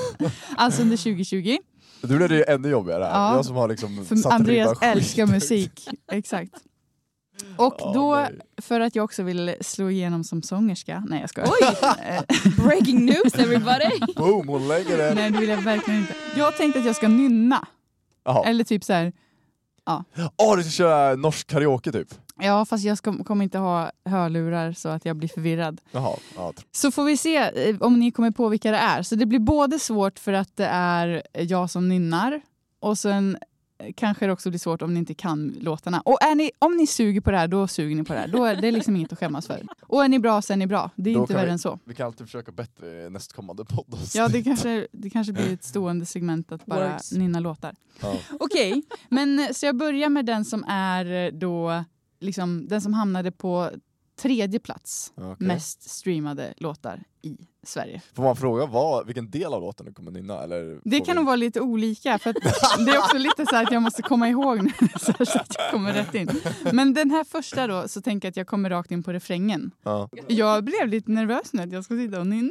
Alltså 0.57 0.83
under 0.83 0.97
2020. 0.97 1.57
Nu 2.03 2.17
blir 2.17 2.29
det 2.29 2.37
ju 2.37 2.45
ännu 2.49 2.69
jobbigare. 2.69 3.05
Ja. 3.05 3.37
Jag 3.37 3.45
som 3.45 3.57
har 3.57 3.69
liksom 3.69 4.05
För 4.05 4.17
satt 4.17 4.33
Andreas 4.33 4.79
älskar 4.83 5.27
musik. 5.27 5.89
Exakt. 6.13 6.53
Och 7.57 7.75
Ja, 7.79 7.93
då, 7.95 8.15
nej. 8.15 8.41
för 8.63 8.81
att 8.81 8.97
jag 8.97 9.05
också 9.05 9.23
vill 9.23 9.55
slå 9.61 9.91
igenom 9.91 10.25
som 10.25 10.43
sångerska, 10.43 11.05
nej 11.09 11.21
jag 11.21 11.31
skojar. 11.31 11.51
Eh, 11.83 12.23
Breaking 12.67 13.05
news 13.07 13.35
everybody! 13.35 14.13
Boom, 14.17 14.49
hon 14.49 14.69
lägger 14.69 14.99
den. 14.99 15.15
nej 15.15 15.31
det 15.31 15.39
vill 15.39 15.49
jag 15.49 15.63
verkligen 15.63 16.01
inte. 16.01 16.15
Jag 16.37 16.57
tänkte 16.57 16.81
att 16.81 16.87
jag 16.87 16.97
ska 16.97 17.09
nynna. 17.09 17.67
Jaha. 18.25 18.45
Eller 18.45 18.65
typ 18.65 18.85
så 18.85 18.93
här, 18.93 19.13
Åh, 20.37 20.57
du 20.57 20.63
ska 20.63 20.71
köra 20.71 21.15
norsk 21.17 21.47
karaoke 21.47 21.93
typ? 21.93 22.09
Ja 22.41 22.65
fast 22.65 22.85
jag 22.85 22.99
ska, 22.99 23.25
kommer 23.25 23.45
inte 23.45 23.59
ha 23.59 23.91
hörlurar 24.05 24.73
så 24.73 24.89
att 24.89 25.05
jag 25.05 25.17
blir 25.17 25.29
förvirrad. 25.29 25.81
Jaha. 25.93 26.17
Ja, 26.37 26.53
Så 26.73 26.91
får 26.91 27.05
vi 27.05 27.17
se 27.17 27.37
eh, 27.37 27.77
om 27.81 27.99
ni 27.99 28.11
kommer 28.11 28.31
på 28.31 28.49
vilka 28.49 28.71
det 28.71 28.79
är. 28.79 29.03
Så 29.03 29.15
det 29.15 29.27
blir 29.27 29.39
både 29.39 29.79
svårt 29.79 30.19
för 30.19 30.33
att 30.33 30.57
det 30.57 30.67
är 30.67 31.23
jag 31.39 31.71
som 31.71 31.89
nynnar 31.89 32.41
och 32.81 32.99
sen 32.99 33.37
eh, 33.79 33.93
kanske 33.97 34.27
det 34.27 34.33
också 34.33 34.49
blir 34.51 34.59
svårt 34.59 34.83
om 34.83 34.95
ni 34.95 34.99
inte 35.01 35.15
kan 35.15 35.55
låtarna. 35.61 36.01
Och 36.01 36.23
är 36.23 36.35
ni, 36.35 36.51
om 36.59 36.77
ni 36.77 36.87
suger 36.87 37.21
på 37.21 37.31
det 37.31 37.37
här, 37.39 37.49
då 37.49 37.67
suger 37.69 37.97
ni 37.97 38.05
på 38.05 38.13
det 38.13 38.19
här. 38.19 38.29
Då 38.29 38.45
är 38.45 38.57
det 38.57 38.71
liksom 38.71 38.97
inget 38.97 39.13
att 39.13 39.19
skämmas 39.19 39.47
för. 39.47 39.63
Och 39.83 40.05
är 40.05 40.09
ni 40.09 40.19
bra 40.19 40.43
så 40.43 40.53
är 40.53 40.57
ni 40.57 40.67
bra. 40.67 40.91
Det 40.97 41.11
är 41.11 41.15
Då 41.15 41.21
inte 41.21 41.35
värre 41.35 41.47
vi- 41.47 41.53
än 41.53 41.59
så. 41.59 41.79
vi 41.85 41.95
kan 41.95 42.07
alltid 42.07 42.27
försöka 42.27 42.53
bättre 42.53 43.11
nästkommande 43.11 43.65
podd. 43.65 43.99
Ja, 44.15 44.29
det 44.29 44.43
kanske, 44.43 44.87
det 44.93 45.11
kanske 45.11 45.33
blir 45.33 45.53
ett 45.53 45.65
stående 45.75 46.07
segment 46.07 46.53
att 46.53 46.67
bara 46.67 46.89
Works. 46.93 47.13
nynna 47.13 47.41
låtar. 47.41 47.75
Ja. 48.03 48.15
Okej, 48.41 48.83
men 49.09 49.39
eh, 49.39 49.49
så 49.53 49.67
jag 49.67 49.77
börjar 49.77 50.09
med 50.09 50.27
den 50.27 50.45
som 50.45 50.65
är 50.69 51.31
då 51.31 51.85
liksom 52.25 52.67
den 52.69 52.81
som 52.81 52.95
hamnade 52.95 53.31
på 53.33 53.71
tredje 54.17 54.59
plats 54.61 55.13
Okej. 55.17 55.47
mest 55.47 55.91
streamade 55.91 56.55
låtar 56.57 57.03
i 57.23 57.37
Sverige. 57.63 58.03
Får 58.15 58.23
man 58.23 58.37
fråga 58.37 58.67
vad, 58.67 59.07
vilken 59.07 59.31
del 59.31 59.45
av 59.55 59.61
låten 59.61 59.87
du 59.87 59.93
kommer 59.93 60.11
nynna? 60.11 60.43
Eller 60.43 60.81
Det 60.85 60.97
kan 61.01 61.07
vi- 61.07 61.15
nog 61.15 61.25
vara 61.27 61.37
lite 61.37 61.61
olika, 61.61 62.19
för 62.19 62.31
att 62.31 62.37
det 62.87 62.91
är 62.91 62.99
också 62.99 63.19
lite 63.19 63.47
så 63.47 63.57
här 63.57 63.65
att 63.65 63.73
jag 63.73 63.83
måste 63.83 64.03
komma 64.03 64.29
ihåg 64.29 64.63
nu 64.63 64.71
så 65.01 65.11
att 65.11 65.55
jag 65.59 65.71
kommer 65.71 65.93
rätt 65.93 66.15
in. 66.15 66.31
Men 66.73 66.95
den 66.95 67.11
här 67.11 67.25
första 67.25 67.67
då, 67.67 67.89
så 67.89 68.01
tänker 68.03 68.27
jag 68.27 68.31
att 68.31 68.37
jag 68.37 68.47
kommer 68.47 68.71
rakt 68.71 68.91
in 68.91 69.03
på 69.03 69.13
refrängen. 69.13 69.71
Ja. 69.83 70.09
Jag 70.29 70.65
blev 70.65 70.89
lite 70.89 71.11
nervös 71.11 71.53
nu 71.53 71.63
att 71.63 71.73
jag 71.73 71.85
ska 71.85 71.95
sitta 71.97 72.21
och 72.21 72.27
nynna. 72.27 72.51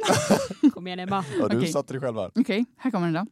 Kom 0.73 0.87
igen 0.87 0.99
Emma. 0.99 1.25
Ja, 1.39 1.47
du 1.47 1.57
Okej. 1.57 1.71
satte 1.71 1.93
dig 1.93 2.01
själv 2.01 2.17
här. 2.17 2.31
Okej, 2.35 2.65
här 2.77 2.91
kommer 2.91 3.11
den 3.11 3.25
då. 3.25 3.31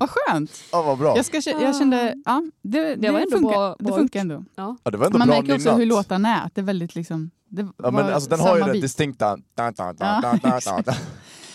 Vad 0.00 0.10
skönt. 0.10 0.50
Ja 0.72 0.82
vad 0.82 0.98
bra. 0.98 1.16
Jag, 1.16 1.24
ska, 1.24 1.40
jag 1.60 1.76
kände, 1.76 2.14
ja, 2.24 2.42
det, 2.62 2.94
det, 2.94 3.10
var 3.10 3.20
ändå 3.20 3.30
funkar, 3.36 3.50
bra- 3.52 3.76
det 3.78 3.92
funkar 3.92 4.20
ändå. 4.20 4.44
Ja, 4.54 4.76
det 4.82 4.96
var 4.96 5.06
ändå 5.06 5.18
Man 5.18 5.28
bra 5.28 5.36
märker 5.36 5.54
också 5.54 5.72
hur 5.72 5.86
låtarna 5.86 6.40
är, 6.40 6.46
att 6.46 6.54
det 6.54 6.60
är 6.60 6.64
väldigt 6.64 6.94
liksom... 6.94 7.30
Det 7.50 7.68
Ja 7.82 7.90
men 7.90 8.06
alltså 8.12 8.30
den 8.30 8.40
har 8.40 8.48
ju 8.48 8.60
samma 8.60 8.66
det 8.66 8.72
bit. 8.72 8.82
distinkta... 8.82 9.36
Da, 9.54 9.70
da, 9.70 9.92
da, 9.92 9.94
Ja, 9.98 10.20
da, 10.42 10.50
da, 10.50 10.60
da, 10.64 10.82
da. 10.82 10.94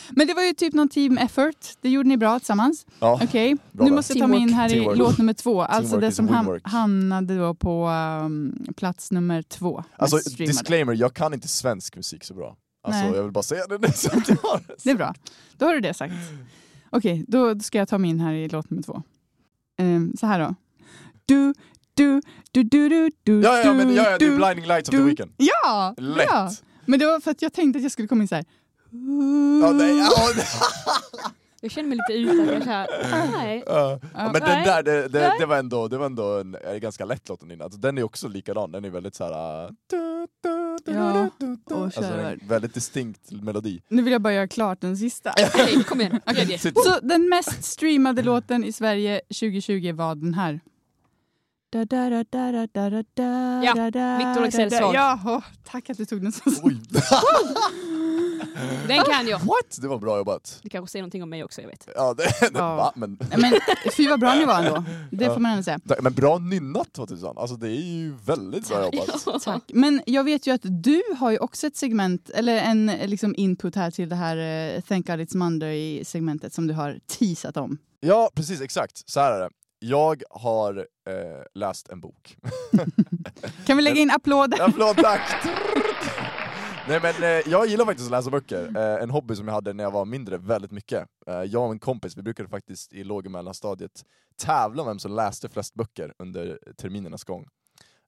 Men 0.10 0.28
det 0.28 0.34
var 0.34 0.44
ju 0.44 0.54
typ 0.54 0.74
någon 0.74 0.90
team 0.90 1.18
effort. 1.18 1.56
Det 1.82 1.90
gjorde 1.90 2.10
ni 2.10 2.18
bra 2.18 2.40
tillsammans. 2.40 2.86
Ja, 3.00 3.20
Okej, 3.24 3.58
Bra 3.72 3.86
nu 3.86 3.92
måste 3.92 4.14
jag 4.14 4.20
ta 4.24 4.28
mig 4.28 4.40
in 4.40 4.54
här 4.54 4.68
i 4.68 4.72
Teamwork. 4.72 4.98
låt 4.98 5.18
nummer 5.18 5.34
två. 5.34 5.62
Alltså 5.62 5.90
Teamwork 5.92 6.02
det 6.12 6.16
som 6.16 6.28
ham 6.28 6.60
hamnade 6.64 7.38
då 7.38 7.54
på 7.54 7.88
um, 8.26 8.66
plats 8.78 9.12
nummer 9.12 9.42
två. 9.42 9.84
alltså 9.96 10.18
disclaimer, 10.38 10.94
jag 10.94 11.14
kan 11.14 11.34
inte 11.34 11.48
svensk 11.48 11.96
musik 11.96 12.24
så 12.24 12.34
bra. 12.34 12.56
Alltså 12.88 13.04
Nej. 13.04 13.16
jag 13.16 13.24
vill 13.24 13.32
bara 13.32 13.44
säga 13.44 13.68
det 13.70 13.78
nu 13.78 13.88
så 13.96 14.18
att 14.18 14.30
jag 14.30 14.38
har 14.44 14.62
det. 14.68 14.76
Det 14.84 14.90
är 14.92 14.96
bra. 14.96 15.14
Då 15.58 15.66
har 15.66 15.74
du 15.74 15.80
det 15.80 15.94
sagt. 15.94 16.14
Okej, 16.96 17.26
då 17.28 17.60
ska 17.60 17.78
jag 17.78 17.88
ta 17.88 17.98
mig 17.98 18.10
in 18.10 18.20
här 18.20 18.34
i 18.34 18.50
låt 18.50 18.70
nummer 18.70 18.84
två. 18.84 19.02
Ehm, 19.78 20.14
så 20.20 20.26
här 20.26 20.40
då. 20.40 20.56
Du, 21.26 21.54
du, 21.94 22.22
du, 22.52 22.64
du, 22.64 22.90
du, 22.90 23.10
du, 23.24 23.42
Ja, 23.42 23.60
ja, 23.60 23.74
men 23.74 23.96
ja, 23.96 24.04
ja, 24.04 24.18
det 24.18 24.26
är 24.26 24.30
du, 24.30 24.36
Blinding 24.36 24.66
Lights 24.66 24.90
of 24.90 24.92
the 24.92 24.98
du. 24.98 25.04
Weeknd. 25.04 25.32
Ja! 25.38 25.96
Lätt! 25.98 26.28
Ja. 26.30 26.52
Men 26.86 27.00
det 27.00 27.06
var 27.06 27.20
för 27.20 27.32
att 27.32 27.42
jag 27.42 27.54
tänkte 27.54 27.78
att 27.78 27.84
jag 27.84 27.92
skulle 27.92 28.08
komma 28.08 28.22
in 28.22 28.28
så 28.28 28.36
här. 28.36 28.46
Ja, 29.62 29.72
nej, 29.72 29.98
ja, 29.98 30.10
nej. 30.36 30.46
Jag 31.62 31.72
känner 31.72 31.90
mig 31.90 31.98
lite 31.98 32.20
utanför 32.20 32.66
här. 32.66 32.88
Nej. 33.32 33.64
Ja, 33.68 34.00
men 34.14 34.34
den 34.34 34.64
där, 34.64 34.84
det, 34.84 35.08
det, 35.08 35.34
det 35.40 35.46
var 35.46 35.58
ändå, 35.58 35.88
det 35.88 35.98
var 35.98 36.06
ändå 36.06 36.40
en, 36.40 36.56
en 36.64 36.80
ganska 36.80 37.06
lätt 37.06 37.30
låt 37.30 37.42
att 37.42 37.48
nynna. 37.48 37.64
Alltså, 37.64 37.80
den 37.80 37.98
är 37.98 38.04
också 38.04 38.28
likadan, 38.28 38.72
den 38.72 38.86
är 38.86 38.90
väldigt 38.90 39.16
såhär... 39.16 39.70
Ja, 40.86 41.30
och 41.66 41.82
Alltså, 41.84 42.36
väldigt 42.48 42.74
distinkt 42.74 43.32
melodi. 43.32 43.82
Nu 43.88 44.02
vill 44.02 44.14
jag 44.14 44.22
bara 44.22 44.34
göra 44.34 44.48
klart 44.48 44.82
den 44.82 44.98
sista. 44.98 45.34
Okej, 45.54 45.84
kom 45.84 46.02
igen. 46.02 46.20
Sitt- 46.60 46.84
Så 46.84 47.00
den 47.02 47.30
mest 47.30 47.64
streamade 47.64 48.22
låten 48.22 48.64
i 48.64 48.72
Sverige 48.72 49.22
2020 49.40 49.92
var 49.94 50.16
den 50.16 50.34
här. 50.34 50.60
Da, 51.74 51.86
da, 51.86 52.10
da, 52.10 52.24
da, 52.30 52.52
da, 52.52 52.68
da, 52.74 52.90
da, 52.90 53.04
da, 53.14 53.64
Ja, 53.64 53.74
Victor 53.74 53.92
da, 54.36 54.40
Leksells 54.40 54.74
da. 54.74 54.80
sång. 54.80 54.94
Ja, 54.94 55.20
åh, 55.26 55.44
tack 55.64 55.90
att 55.90 55.98
du 55.98 56.06
tog 56.06 56.22
den 56.22 56.32
så 56.32 56.42
Oj! 56.64 56.78
Den 58.88 59.04
kan 59.04 59.28
jag. 59.28 59.40
What? 59.40 59.78
Det 59.82 59.88
var 59.88 60.00
bra 60.00 60.18
jobbat. 60.18 60.60
Det 60.64 60.70
kanske 60.70 60.92
säger 60.92 61.04
någonting 61.04 61.24
om 61.24 61.30
mig 61.30 61.44
också, 61.44 61.62
jag 61.62 61.68
vet. 61.70 61.88
Ja, 61.96 62.14
det, 62.14 62.24
det, 62.24 62.50
Ja. 62.54 62.76
Va? 62.76 62.92
Men, 62.96 63.18
Men 63.38 63.54
fy 63.98 64.08
vad 64.10 64.20
bra 64.20 64.34
ni 64.34 64.46
var 64.46 64.60
ändå. 64.64 64.84
Det 65.12 65.26
Ja. 65.26 65.34
får 65.34 65.40
man 65.42 65.52
ändå 65.52 65.64
säga. 65.64 65.80
men 66.02 66.14
bra 66.14 66.38
nynnat 66.38 66.94
2000. 66.94 67.38
Alltså 67.38 67.56
det 67.56 67.68
är 67.68 67.82
ju 67.82 68.16
väldigt 68.26 68.68
bra 68.70 68.86
jobbat. 68.94 69.44
Tack. 69.44 69.64
Men 69.74 70.02
jag 70.06 70.24
vet 70.24 70.48
ju 70.48 70.52
att 70.54 70.62
du 70.64 71.02
har 71.18 71.32
ju 71.32 71.38
också 71.38 71.68
ett 71.68 71.78
segment, 71.78 72.30
eller 72.30 72.58
en 72.58 72.86
liksom 72.86 73.36
input 73.38 73.76
här 73.76 73.92
till 73.92 74.10
det 74.10 74.16
här 74.16 74.38
eh, 74.76 74.82
Thank 74.82 75.08
God 75.08 75.20
It's 75.20 75.38
Monday-segmentet 75.38 76.54
som 76.54 76.68
du 76.68 76.74
har 76.74 77.00
teasat 77.08 77.58
om. 77.58 77.78
Ja, 78.00 78.30
precis 78.36 78.62
exakt. 78.62 79.10
Så 79.10 79.20
här 79.20 79.32
är 79.32 79.40
det. 79.40 79.50
Jag 79.86 80.24
har 80.30 80.78
eh, 81.08 81.44
läst 81.54 81.90
en 81.90 82.00
bok. 82.00 82.38
Kan 83.66 83.78
vi 83.78 83.84
lägga 83.84 84.02
in 84.02 84.12
applåder? 84.12 84.62
Applåd 84.68 84.98
tack! 84.98 85.46
Nej 86.88 87.00
men 87.02 87.24
eh, 87.24 87.52
jag 87.52 87.68
gillar 87.68 87.86
faktiskt 87.86 88.08
att 88.08 88.12
läsa 88.12 88.30
böcker, 88.30 88.78
eh, 88.78 89.04
en 89.04 89.10
hobby 89.10 89.36
som 89.36 89.48
jag 89.48 89.54
hade 89.56 89.74
när 89.74 89.84
jag 89.84 89.92
var 89.92 90.06
mindre 90.06 90.38
väldigt 90.38 90.72
mycket. 90.72 91.08
Eh, 91.28 91.44
jag 91.44 91.66
och 91.66 91.72
en 91.72 91.80
kompis, 91.80 92.18
vi 92.18 92.22
brukade 92.22 92.50
faktiskt 92.50 92.94
i 92.94 93.04
låg 93.04 93.26
och 93.26 93.32
mellanstadiet 93.32 94.06
tävla 94.36 94.82
om 94.82 94.88
vem 94.88 95.00
som 95.00 95.12
läste 95.12 95.50
flest 95.50 95.74
böcker 95.74 96.14
under 96.20 96.60
terminernas 96.78 97.24
gång. 97.24 97.46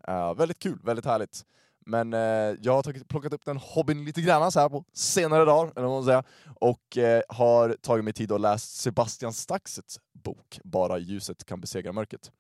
Eh, 0.08 0.34
väldigt 0.36 0.60
kul, 0.60 0.80
väldigt 0.84 1.06
härligt. 1.06 1.42
Men 1.86 2.14
eh, 2.14 2.20
jag 2.62 2.74
har 2.74 2.84
tagit, 2.84 3.08
plockat 3.08 3.34
upp 3.34 3.46
den 3.46 3.58
hobbyn 3.58 4.06
lite 4.06 4.22
grann 4.22 4.52
så 4.52 4.60
här 4.60 4.70
på 4.70 4.86
senare 4.94 5.46
dagar, 5.46 5.72
eller 5.76 5.88
vad 5.88 5.96
man 5.96 6.06
säga, 6.06 6.24
och 6.60 6.98
eh, 6.98 7.22
har 7.30 7.78
tagit 7.82 8.04
mig 8.06 8.14
tid 8.14 8.32
och 8.32 8.40
läst 8.40 8.76
Sebastian 8.76 9.34
Staxets 9.34 10.00
bok 10.14 10.60
Bara 10.64 10.98
ljuset 10.98 11.46
kan 11.46 11.62
besegra 11.62 11.94
mörkret. 11.94 12.32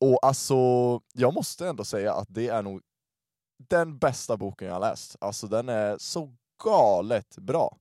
Och 0.00 0.18
alltså, 0.22 0.54
jag 1.12 1.34
måste 1.34 1.68
ändå 1.68 1.84
säga 1.84 2.14
att 2.14 2.28
det 2.30 2.48
är 2.48 2.62
nog 2.62 2.80
den 3.68 3.98
bästa 3.98 4.36
boken 4.36 4.68
jag 4.68 4.74
har 4.74 4.80
läst. 4.80 5.16
Alltså 5.20 5.46
den 5.46 5.68
är 5.68 5.98
så 5.98 6.34
galet 6.64 7.38
bra. 7.38 7.78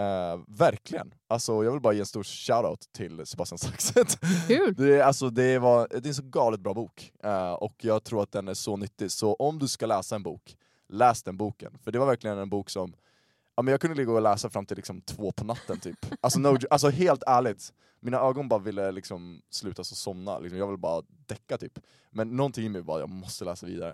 Eh, 0.00 0.40
verkligen. 0.46 1.14
Alltså 1.28 1.64
jag 1.64 1.72
vill 1.72 1.80
bara 1.80 1.92
ge 1.92 2.00
en 2.00 2.06
stor 2.06 2.22
shoutout 2.22 2.92
till 2.92 3.26
Sebastian 3.26 3.58
Saxet. 3.58 4.18
Kul! 4.46 4.74
Det 4.76 5.02
alltså, 5.02 5.30
det, 5.30 5.58
var, 5.58 5.88
det 5.90 5.96
är 5.96 6.06
en 6.06 6.14
så 6.14 6.22
galet 6.22 6.60
bra 6.60 6.74
bok, 6.74 7.12
Eh, 7.22 7.52
och 7.52 7.74
jag 7.84 8.04
tror 8.04 8.22
att 8.22 8.32
den 8.32 8.48
är 8.48 8.54
så 8.54 8.76
nyttig. 8.76 9.10
Så 9.10 9.34
om 9.34 9.58
du 9.58 9.68
ska 9.68 9.86
läsa 9.86 10.16
en 10.16 10.22
bok, 10.22 10.56
läs 10.88 11.22
den 11.22 11.36
boken. 11.36 11.78
För 11.84 11.92
det 11.92 11.98
var 11.98 12.06
verkligen 12.06 12.38
en 12.38 12.50
bok 12.50 12.70
som 12.70 12.94
ja, 13.56 13.62
men 13.62 13.72
jag 13.72 13.80
kunde 13.80 13.96
ligga 13.96 14.12
och 14.12 14.22
läsa 14.22 14.50
fram 14.50 14.66
till 14.66 14.76
liksom 14.76 15.00
två 15.00 15.32
på 15.32 15.44
natten 15.44 15.80
typ. 15.80 16.06
Alltså, 16.20 16.38
no, 16.38 16.58
alltså 16.70 16.88
helt 16.88 17.22
ärligt, 17.26 17.72
mina 18.00 18.18
ögon 18.20 18.48
bara 18.48 18.60
ville 18.60 18.92
liksom 18.92 19.42
sluta 19.50 19.84
så 19.84 19.94
somna. 19.94 20.38
Liksom, 20.38 20.58
jag 20.58 20.66
ville 20.66 20.78
bara 20.78 21.02
däcka 21.26 21.58
typ. 21.58 21.78
Men 22.10 22.36
någonting 22.36 22.64
i 22.64 22.68
mig 22.68 22.82
bara, 22.82 23.00
jag 23.00 23.08
måste 23.08 23.44
läsa 23.44 23.66
vidare. 23.66 23.90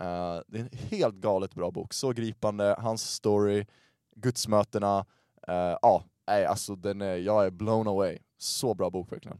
Eh, 0.00 0.40
det 0.46 0.58
är 0.58 0.62
en 0.62 0.70
helt 0.72 1.14
galet 1.14 1.54
bra 1.54 1.70
bok, 1.70 1.92
så 1.92 2.12
gripande, 2.12 2.76
hans 2.78 3.10
story, 3.10 3.66
gudsmötena, 4.16 5.06
ja, 5.82 6.04
nej, 6.26 6.46
alltså 6.46 6.76
den 6.76 7.00
är, 7.02 7.16
jag 7.16 7.46
är 7.46 7.50
blown 7.50 7.88
away. 7.88 8.18
Så 8.38 8.74
bra 8.74 8.90
bok 8.90 9.12
verkligen. 9.12 9.38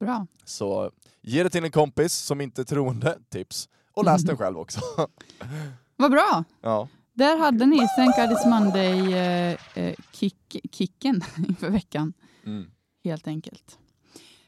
Bra. 0.00 0.26
Så 0.44 0.90
ge 1.22 1.42
det 1.42 1.50
till 1.50 1.64
en 1.64 1.70
kompis 1.70 2.12
som 2.14 2.40
inte 2.40 2.62
är 2.62 2.64
troende, 2.64 3.18
tips. 3.28 3.68
Och 3.92 4.04
läs 4.04 4.22
den 4.22 4.36
själv 4.38 4.58
också. 4.58 4.80
Vad 5.96 6.10
bra! 6.10 6.44
ja. 6.60 6.88
Där 7.12 7.38
hade 7.38 7.66
ni 7.66 7.76
Thank 7.96 8.16
God 8.16 8.30
It's 8.30 8.48
Monday 8.48 9.14
eh, 9.14 9.58
eh, 9.74 9.94
inför 11.48 11.70
veckan, 11.70 12.12
Mm. 12.44 12.70
helt 13.04 13.26
enkelt. 13.26 13.78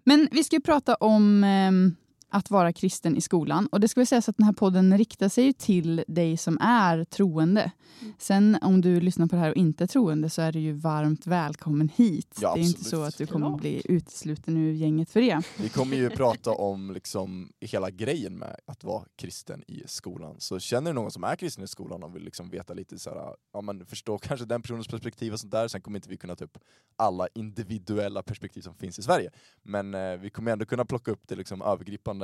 Men 0.04 0.28
vi 0.33 0.45
ska 0.45 0.57
ju 0.57 0.62
prata 0.62 0.95
om 0.95 1.45
ehm, 1.45 1.97
att 2.33 2.51
vara 2.51 2.73
kristen 2.73 3.17
i 3.17 3.21
skolan. 3.21 3.67
Och 3.67 3.81
det 3.81 3.89
ska 3.89 4.01
väl 4.01 4.07
sägas 4.07 4.29
att 4.29 4.37
den 4.37 4.47
här 4.47 4.53
podden 4.53 4.99
riktar 4.99 5.29
sig 5.29 5.53
till 5.53 6.05
dig 6.09 6.37
som 6.37 6.59
är 6.61 7.05
troende. 7.05 7.73
Mm. 8.01 8.12
Sen 8.19 8.59
om 8.62 8.81
du 8.81 9.01
lyssnar 9.01 9.27
på 9.27 9.37
det 9.37 9.43
här 9.43 9.51
och 9.51 9.57
inte 9.57 9.85
är 9.85 9.87
troende 9.87 10.31
så 10.31 10.43
är 10.43 10.53
du 10.53 10.59
ju 10.59 10.73
varmt 10.73 11.27
välkommen 11.27 11.89
hit. 11.97 12.39
Ja, 12.41 12.55
det 12.55 12.61
är 12.61 12.65
inte 12.65 12.85
så 12.85 13.03
att 13.03 13.19
du 13.19 13.27
kommer 13.27 13.55
att 13.55 13.61
bli 13.61 13.83
utesluten 13.85 14.57
ur 14.57 14.73
gänget 14.73 15.11
för 15.11 15.21
det. 15.21 15.43
Vi 15.59 15.69
kommer 15.69 15.97
ju 15.97 16.11
prata 16.11 16.51
om 16.51 16.91
liksom 16.93 17.53
hela 17.61 17.91
grejen 17.91 18.39
med 18.39 18.57
att 18.67 18.85
vara 18.85 19.05
kristen 19.17 19.65
i 19.67 19.83
skolan. 19.87 20.37
Så 20.39 20.59
känner 20.59 20.91
du 20.91 20.95
någon 20.95 21.11
som 21.11 21.25
är 21.25 21.37
kristen 21.37 21.65
i 21.65 21.69
skolan 21.69 22.03
och 22.03 22.17
vill 22.17 22.23
liksom 22.25 22.51
veta 22.51 22.75
lite 22.75 22.99
så 22.99 23.11
här, 23.11 23.35
ja 23.53 23.61
men 23.61 23.87
förstå 23.87 24.19
kanske 24.19 24.47
den 24.47 24.62
personens 24.62 24.89
perspektiv 24.89 25.33
och 25.33 25.41
sånt 25.41 25.53
där. 25.53 25.69
Sen 25.69 25.81
kommer 25.81 25.99
inte 25.99 26.09
vi 26.09 26.17
kunna 26.17 26.37
ta 26.37 26.45
upp 26.45 26.59
alla 26.97 27.29
individuella 27.35 28.23
perspektiv 28.23 28.61
som 28.61 28.75
finns 28.75 28.99
i 28.99 29.03
Sverige. 29.03 29.31
Men 29.62 29.95
eh, 29.95 30.17
vi 30.17 30.31
kommer 30.31 30.53
ändå 30.53 30.65
kunna 30.65 30.85
plocka 30.85 31.11
upp 31.11 31.29
det 31.29 31.35
liksom 31.35 31.62
övergripande 31.62 32.22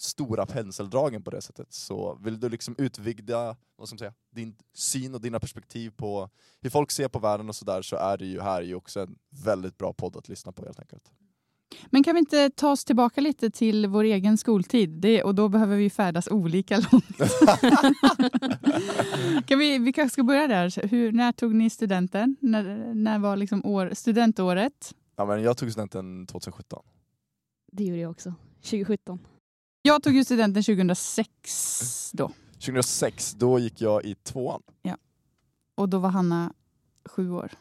stora 0.00 0.46
penseldragen 0.46 1.22
på 1.22 1.30
det 1.30 1.42
sättet. 1.42 1.72
Så 1.72 2.18
vill 2.22 2.40
du 2.40 2.48
liksom 2.48 2.74
utvidga 2.78 3.56
vad 3.76 3.88
ska 3.88 3.94
man 3.94 3.98
säga, 3.98 4.14
din 4.30 4.56
syn 4.74 5.14
och 5.14 5.20
dina 5.20 5.40
perspektiv 5.40 5.90
på 5.90 6.30
hur 6.60 6.70
folk 6.70 6.90
ser 6.90 7.08
på 7.08 7.18
världen 7.18 7.48
och 7.48 7.56
sådär 7.56 7.82
så 7.82 7.96
är 7.96 8.18
det 8.18 8.26
ju 8.26 8.40
här 8.40 8.62
ju 8.62 8.74
också 8.74 9.00
en 9.00 9.18
väldigt 9.44 9.78
bra 9.78 9.92
podd 9.92 10.16
att 10.16 10.28
lyssna 10.28 10.52
på 10.52 10.64
helt 10.64 10.80
enkelt. 10.80 11.10
Men 11.86 12.02
kan 12.02 12.14
vi 12.14 12.18
inte 12.18 12.50
ta 12.50 12.70
oss 12.70 12.84
tillbaka 12.84 13.20
lite 13.20 13.50
till 13.50 13.86
vår 13.86 14.04
egen 14.04 14.38
skoltid? 14.38 14.90
Det, 14.90 15.22
och 15.22 15.34
då 15.34 15.48
behöver 15.48 15.76
vi 15.76 15.90
färdas 15.90 16.28
olika 16.28 16.76
långt. 16.76 17.16
kan 19.46 19.58
vi, 19.58 19.78
vi 19.78 19.92
kanske 19.92 20.12
ska 20.12 20.22
börja 20.22 20.46
där. 20.46 20.88
Hur, 20.88 21.12
när 21.12 21.32
tog 21.32 21.54
ni 21.54 21.70
studenten? 21.70 22.36
När, 22.40 22.94
när 22.94 23.18
var 23.18 23.36
liksom 23.36 23.64
år, 23.64 23.90
studentåret? 23.94 24.94
Ja, 25.16 25.24
men 25.24 25.42
jag 25.42 25.56
tog 25.56 25.70
studenten 25.70 26.26
2017. 26.26 26.82
Det 27.72 27.84
gjorde 27.84 28.00
jag 28.00 28.10
också. 28.10 28.34
2017. 28.62 29.18
Jag 29.82 30.02
tog 30.02 30.14
ju 30.14 30.24
studenten 30.24 30.62
2006 30.62 32.10
då. 32.14 32.30
2006, 32.52 33.32
då 33.32 33.58
gick 33.58 33.80
jag 33.80 34.04
i 34.04 34.14
tvåan. 34.14 34.62
Och 35.74 35.88
då 35.88 35.98
var 35.98 36.08
Hanna 36.10 36.52
sju 37.08 37.30
år 37.30 37.52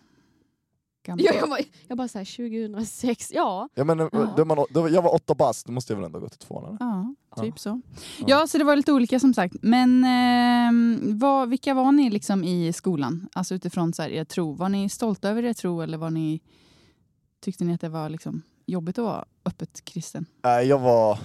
gammal. 1.06 1.26
Ja, 1.26 1.34
jag, 1.34 1.50
bara, 1.50 1.60
jag 1.88 1.98
bara 1.98 2.08
såhär 2.08 2.26
2006, 2.26 3.32
ja. 3.34 3.70
Ja, 3.74 3.84
men, 3.84 4.00
Ja. 4.00 4.34
Då 4.38 4.46
man, 4.46 4.66
då, 4.70 4.90
jag 4.90 5.02
var 5.02 5.14
åtta 5.14 5.36
bast, 5.36 5.66
då 5.66 5.72
måste 5.72 5.94
jag 5.94 5.98
väl 5.98 6.06
ändå 6.06 6.20
gå 6.20 6.30
till 6.30 6.40
tvåan 6.40 6.66
eller? 6.66 6.78
Ja, 6.80 7.16
Ja. 7.36 7.42
typ 7.42 7.60
så. 7.60 7.82
Ja. 8.20 8.26
Ja, 8.28 8.48
så 8.48 8.58
det 8.58 8.64
var 8.64 8.76
lite 8.76 8.94
olika 8.94 9.20
som 9.20 9.34
sagt. 9.34 9.56
Men 9.62 10.04
eh, 10.04 11.00
vad, 11.16 11.50
vilka 11.50 11.74
var 11.74 11.92
ni 11.92 12.10
liksom 12.10 12.44
i 12.44 12.74
skolan? 12.74 13.28
Alltså 13.34 13.56
utifrån 13.56 13.94
så 13.94 14.02
här, 14.02 14.10
er 14.10 14.24
tro. 14.26 14.54
Var 14.54 14.70
ni 14.70 14.90
stolta 14.90 15.30
över 15.30 15.44
er 15.46 15.54
tro 15.54 15.82
eller 15.82 15.98
var 15.98 16.10
ni, 16.10 16.42
tyckte 17.42 17.64
ni 17.64 17.74
att 17.74 17.82
det 17.82 17.90
var 17.90 18.10
liksom 18.10 18.42
jobbigt 18.70 18.98
att 18.98 19.06
vara 19.06 19.26
öppet 19.46 19.86
kristen? 19.86 20.26
Jag 20.42 20.80
var, 20.80 21.20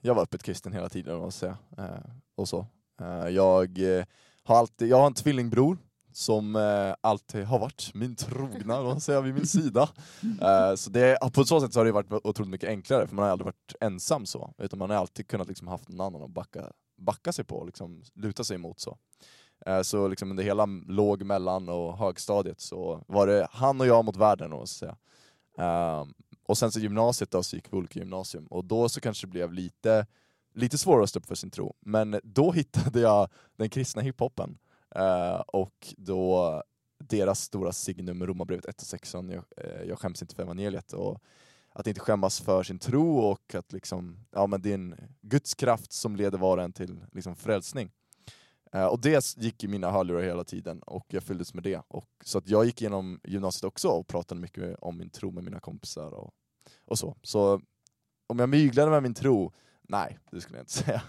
jag 0.00 0.14
var 0.14 0.22
öppet 0.22 0.42
kristen 0.42 0.72
hela 0.72 0.88
tiden 0.88 1.18
måste 1.18 1.46
jag 1.46 1.56
säga. 1.76 1.86
Eh, 1.88 2.10
och 2.34 2.48
så. 2.48 2.66
Eh, 3.00 3.28
jag, 3.28 3.98
eh, 3.98 4.04
har 4.42 4.56
alltid, 4.56 4.88
jag 4.88 4.96
har 4.96 5.06
en 5.06 5.14
tvillingbror 5.14 5.78
som 6.12 6.56
alltid 7.00 7.44
har 7.44 7.58
varit 7.58 7.90
min 7.94 8.16
trogna, 8.16 8.82
vad 8.82 9.02
säger 9.02 9.22
vid 9.22 9.34
min 9.34 9.46
sida. 9.46 9.88
Så 10.76 10.90
det, 10.90 11.18
på 11.32 11.44
så 11.44 11.60
sätt 11.60 11.72
så 11.72 11.80
har 11.80 11.84
det 11.84 11.92
varit 11.92 12.12
otroligt 12.12 12.50
mycket 12.50 12.68
enklare, 12.68 13.06
för 13.06 13.14
man 13.14 13.24
har 13.24 13.32
aldrig 13.32 13.44
varit 13.44 13.74
ensam 13.80 14.26
så. 14.26 14.54
Utan 14.58 14.78
man 14.78 14.90
har 14.90 14.96
alltid 14.96 15.28
kunnat 15.28 15.48
liksom 15.48 15.68
haft 15.68 15.88
någon 15.88 16.06
annan 16.06 16.22
att 16.22 16.30
backa, 16.30 16.72
backa 16.98 17.32
sig 17.32 17.44
på, 17.44 17.64
liksom, 17.64 18.02
luta 18.14 18.44
sig 18.44 18.54
emot. 18.54 18.80
så. 18.80 18.98
Så 19.82 20.08
liksom 20.08 20.30
under 20.30 20.44
hela 20.44 20.66
låg-, 20.86 21.24
mellan 21.24 21.68
och 21.68 21.98
högstadiet 21.98 22.60
så 22.60 23.04
var 23.08 23.26
det 23.26 23.46
han 23.50 23.80
och 23.80 23.86
jag 23.86 24.04
mot 24.04 24.16
världen. 24.16 24.52
Och, 24.52 24.68
så 24.68 24.74
säga. 24.74 24.96
Och 26.48 26.58
sen 26.58 26.72
så 26.72 26.80
gymnasiet 26.80 27.30
då, 27.30 27.42
så 27.42 27.56
gick 27.56 27.72
vi 27.72 27.76
olika 27.76 27.98
gymnasium 27.98 28.46
och 28.46 28.64
då 28.64 28.88
så 28.88 29.00
kanske 29.00 29.26
det 29.26 29.30
blev 29.30 29.52
lite, 29.52 30.06
lite 30.54 30.78
svårare 30.78 31.02
att 31.02 31.10
stå 31.10 31.18
upp 31.18 31.26
för 31.26 31.34
sin 31.34 31.50
tro. 31.50 31.74
Men 31.80 32.20
då 32.22 32.52
hittade 32.52 33.00
jag 33.00 33.28
den 33.56 33.70
kristna 33.70 34.02
hiphopen 34.02 34.58
Eh, 34.96 35.40
och 35.46 35.94
då 35.96 36.62
deras 36.98 37.40
stora 37.40 37.72
signum 37.72 38.26
Romarbrevet 38.26 38.64
1 38.64 38.80
och 38.80 38.86
16, 38.86 39.30
jag, 39.30 39.44
eh, 39.56 39.82
jag 39.88 39.98
skäms 39.98 40.22
inte 40.22 40.34
för 40.34 40.42
evangeliet. 40.42 40.92
Och 40.92 41.22
att 41.72 41.86
inte 41.86 42.00
skämmas 42.00 42.40
för 42.40 42.62
sin 42.62 42.78
tro 42.78 43.18
och 43.18 43.54
att 43.54 43.72
liksom, 43.72 44.26
ja, 44.30 44.46
men 44.46 44.62
det 44.62 44.70
är 44.70 44.74
en 44.74 44.96
Guds 45.20 45.54
kraft 45.54 45.92
som 45.92 46.16
leder 46.16 46.38
var 46.38 46.58
och 46.58 46.64
en 46.64 46.72
till 46.72 47.04
liksom, 47.12 47.36
frälsning. 47.36 47.90
Eh, 48.76 48.86
och 48.86 49.00
det 49.00 49.36
gick 49.36 49.64
i 49.64 49.68
mina 49.68 49.90
hörlurar 49.90 50.22
hela 50.22 50.44
tiden 50.44 50.82
och 50.82 51.06
jag 51.08 51.22
fylldes 51.22 51.54
med 51.54 51.62
det. 51.62 51.82
Och, 51.88 52.04
så 52.24 52.38
att 52.38 52.48
jag 52.48 52.64
gick 52.64 52.82
igenom 52.82 53.20
gymnasiet 53.24 53.64
också 53.64 53.88
och 53.88 54.06
pratade 54.06 54.40
mycket 54.40 54.76
om 54.78 54.98
min 54.98 55.10
tro 55.10 55.30
med 55.30 55.44
mina 55.44 55.60
kompisar 55.60 56.14
och, 56.14 56.30
och 56.86 56.98
så. 56.98 57.16
Så 57.22 57.60
om 58.26 58.38
jag 58.38 58.48
myglade 58.48 58.90
med 58.90 59.02
min 59.02 59.14
tro, 59.14 59.52
nej 59.88 60.18
det 60.30 60.40
skulle 60.40 60.58
jag 60.58 60.62
inte 60.62 60.72
säga. 60.84 61.02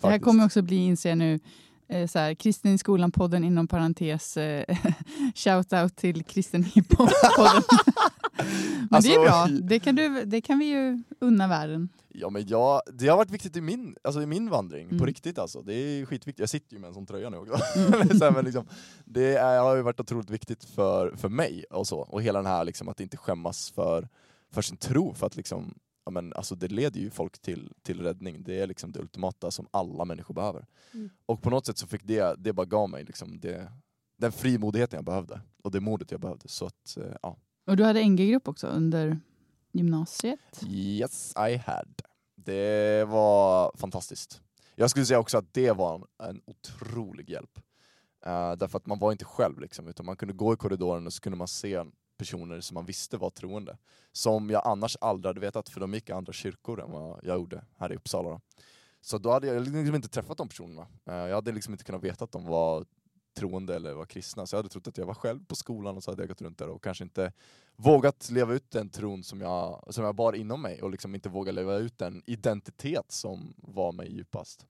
Det 0.00 0.08
här 0.08 0.18
kommer 0.18 0.44
också 0.44 0.62
bli, 0.62 0.76
inser 0.76 1.08
jag 1.08 1.18
nu, 1.18 1.40
eh, 1.88 2.06
så 2.06 2.18
här, 2.18 2.34
Kristen 2.34 2.74
i 2.74 2.78
skolan-podden 2.78 3.44
inom 3.44 3.68
parentes, 3.68 4.36
eh, 4.36 4.64
shout-out 5.34 5.96
till 5.96 6.24
Kristen 6.24 6.64
hiphop-podden. 6.64 7.62
Men 8.44 8.88
det 8.90 8.96
Alltså, 8.96 9.12
är 9.12 9.24
bra, 9.24 9.46
det 9.62 9.78
kan, 9.80 9.94
du, 9.94 10.24
det 10.24 10.40
kan 10.40 10.58
vi 10.58 10.64
ju 10.64 11.02
unna 11.20 11.48
världen. 11.48 11.88
Ja 12.08 12.30
men 12.30 12.46
jag, 12.46 12.80
det 12.92 13.08
har 13.08 13.16
varit 13.16 13.30
viktigt 13.30 13.56
i 13.56 13.60
min, 13.60 13.96
alltså 14.04 14.22
i 14.22 14.26
min 14.26 14.50
vandring, 14.50 14.84
Mm. 14.86 14.98
på 14.98 15.06
riktigt 15.06 15.38
alltså. 15.38 15.62
Det 15.62 15.74
är 15.74 16.06
skitviktigt. 16.06 16.38
Jag 16.40 16.48
sitter 16.50 16.74
ju 16.74 16.80
med 16.80 16.88
en 16.88 16.94
sån 16.94 17.06
tröja 17.06 17.30
nu 17.30 17.36
också. 17.36 17.78
Mm. 17.78 18.34
men 18.34 18.44
liksom, 18.44 18.66
det 19.04 19.36
är, 19.36 19.60
har 19.60 19.76
ju 19.76 19.82
varit 19.82 20.00
otroligt 20.00 20.30
viktigt 20.30 20.64
för, 20.64 21.16
för 21.16 21.28
mig 21.28 21.64
och 21.70 21.86
så. 21.86 21.98
Och 22.00 22.22
hela 22.22 22.38
den 22.38 22.46
här 22.46 22.64
liksom, 22.64 22.88
att 22.88 23.00
inte 23.00 23.16
skämmas 23.16 23.70
för, 23.70 24.08
för 24.52 24.62
sin 24.62 24.76
tro. 24.76 25.14
För 25.14 25.26
att 25.26 25.36
liksom, 25.36 25.74
ja, 26.04 26.10
men, 26.10 26.32
alltså, 26.32 26.54
det 26.54 26.68
leder 26.68 27.00
ju 27.00 27.10
folk 27.10 27.38
till, 27.38 27.72
till 27.82 28.00
räddning. 28.00 28.42
Det 28.42 28.60
är 28.60 28.66
liksom 28.66 28.92
det 28.92 29.00
ultimata 29.00 29.50
som 29.50 29.66
alla 29.70 30.04
människor 30.04 30.34
behöver. 30.34 30.66
Mm. 30.94 31.10
Och 31.26 31.42
på 31.42 31.50
något 31.50 31.66
sätt 31.66 31.78
så 31.78 31.86
fick 31.86 32.04
det, 32.04 32.34
det 32.38 32.52
bara 32.52 32.66
gav 32.66 32.90
mig 32.90 33.04
liksom 33.04 33.40
det, 33.40 33.72
den 34.18 34.32
frimodigheten 34.32 34.96
jag 34.96 35.04
behövde 35.04 35.40
och 35.62 35.70
det 35.70 35.80
modet 35.80 36.10
jag 36.10 36.20
behövde. 36.20 36.48
Så 36.48 36.66
att, 36.66 36.96
eh, 36.96 37.12
ja. 37.22 37.36
Och 37.70 37.76
du 37.76 37.84
hade 37.84 38.04
NG-grupp 38.04 38.48
också 38.48 38.66
under 38.66 39.20
gymnasiet? 39.72 40.64
Yes, 40.68 41.34
I 41.50 41.56
had. 41.56 42.02
Det 42.34 43.04
var 43.08 43.72
fantastiskt. 43.76 44.40
Jag 44.74 44.90
skulle 44.90 45.06
säga 45.06 45.18
också 45.18 45.38
att 45.38 45.54
det 45.54 45.72
var 45.72 45.94
en, 45.94 46.28
en 46.28 46.40
otrolig 46.46 47.30
hjälp. 47.30 47.58
Uh, 48.26 48.52
därför 48.52 48.76
att 48.76 48.86
man 48.86 48.98
var 48.98 49.12
inte 49.12 49.24
själv, 49.24 49.60
liksom, 49.60 49.88
utan 49.88 50.06
man 50.06 50.16
kunde 50.16 50.34
gå 50.34 50.54
i 50.54 50.56
korridoren 50.56 51.06
och 51.06 51.12
så 51.12 51.20
kunde 51.20 51.38
man 51.38 51.48
se 51.48 51.84
personer 52.18 52.60
som 52.60 52.74
man 52.74 52.86
visste 52.86 53.16
var 53.16 53.30
troende. 53.30 53.78
Som 54.12 54.50
jag 54.50 54.62
annars 54.64 54.96
aldrig 55.00 55.28
hade 55.28 55.40
vetat, 55.40 55.68
för 55.68 55.80
de 55.80 55.94
gick 55.94 56.08
i 56.08 56.12
andra 56.12 56.32
kyrkor 56.32 56.80
än 56.80 56.90
vad 56.90 57.20
jag 57.22 57.36
gjorde 57.36 57.64
här 57.78 57.92
i 57.92 57.96
Uppsala. 57.96 58.28
Då. 58.28 58.40
Så 59.00 59.18
då 59.18 59.30
hade 59.30 59.46
jag 59.46 59.68
liksom 59.68 59.94
inte 59.94 60.08
träffat 60.08 60.38
de 60.38 60.48
personerna. 60.48 60.86
Uh, 61.08 61.14
jag 61.14 61.34
hade 61.34 61.52
liksom 61.52 61.74
inte 61.74 61.84
kunnat 61.84 62.04
veta 62.04 62.24
att 62.24 62.32
de 62.32 62.44
var 62.44 62.84
troende 63.34 63.76
eller 63.76 63.94
var 63.94 64.06
kristna, 64.06 64.46
så 64.46 64.54
jag 64.54 64.58
hade 64.58 64.68
trott 64.68 64.88
att 64.88 64.98
jag 64.98 65.06
var 65.06 65.14
själv 65.14 65.44
på 65.46 65.54
skolan 65.56 65.96
och 65.96 66.04
så 66.04 66.10
hade 66.10 66.22
jag 66.22 66.28
gått 66.28 66.42
runt 66.42 66.58
där 66.58 66.68
och 66.68 66.84
kanske 66.84 67.04
inte 67.04 67.32
vågat 67.76 68.30
leva 68.30 68.54
ut 68.54 68.70
den 68.70 68.90
tron 68.90 69.24
som 69.24 69.40
jag, 69.40 69.84
som 69.94 70.04
jag 70.04 70.14
bar 70.14 70.32
inom 70.32 70.62
mig 70.62 70.82
och 70.82 70.90
liksom 70.90 71.14
inte 71.14 71.28
vågat 71.28 71.54
leva 71.54 71.76
ut 71.76 71.98
den 71.98 72.22
identitet 72.26 73.12
som 73.12 73.54
var 73.56 73.92
mig 73.92 74.12
djupast. 74.12 74.66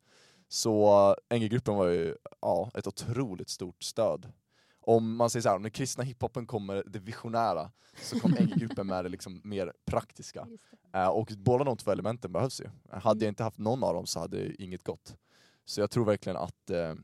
Så 0.49 1.17
NG-gruppen 1.35 1.75
var 1.75 1.87
ju 1.87 2.17
ja, 2.41 2.71
ett 2.75 2.87
otroligt 2.87 3.49
stort 3.49 3.83
stöd. 3.83 4.33
Om 4.81 5.17
man 5.17 5.31
säger 5.31 5.43
så 5.43 5.49
här, 5.49 5.57
om 5.57 5.63
den 5.63 5.71
kristna 5.73 6.05
hiphopen 6.05 6.47
kommer 6.47 6.85
det 6.87 6.99
visionära 6.99 7.71
så 8.03 8.21
kom 8.21 8.31
NG-gruppen 8.41 8.87
med 8.87 9.05
det 9.05 9.09
liksom 9.09 9.41
mer 9.45 9.73
praktiska. 9.87 10.47
Eh, 10.95 11.09
och 11.09 11.33
båda 11.39 11.65
de 11.65 11.77
två 11.77 11.91
elementen 11.91 12.33
behövs 12.33 12.61
ju. 12.61 12.65
Hade 12.91 13.11
Mm. 13.17 13.25
jag 13.25 13.31
inte 13.31 13.43
haft 13.43 13.59
någon 13.59 13.85
av 13.85 13.95
dem 13.95 14.07
så 14.07 14.21
hade 14.21 14.63
inget 14.63 14.85
gått. 14.85 15.17
Så 15.65 15.81
jag 15.81 15.91
tror 15.91 16.05
verkligen 16.05 16.37
att 16.37 16.71
eh, 16.71 16.79
eh, 16.79 16.95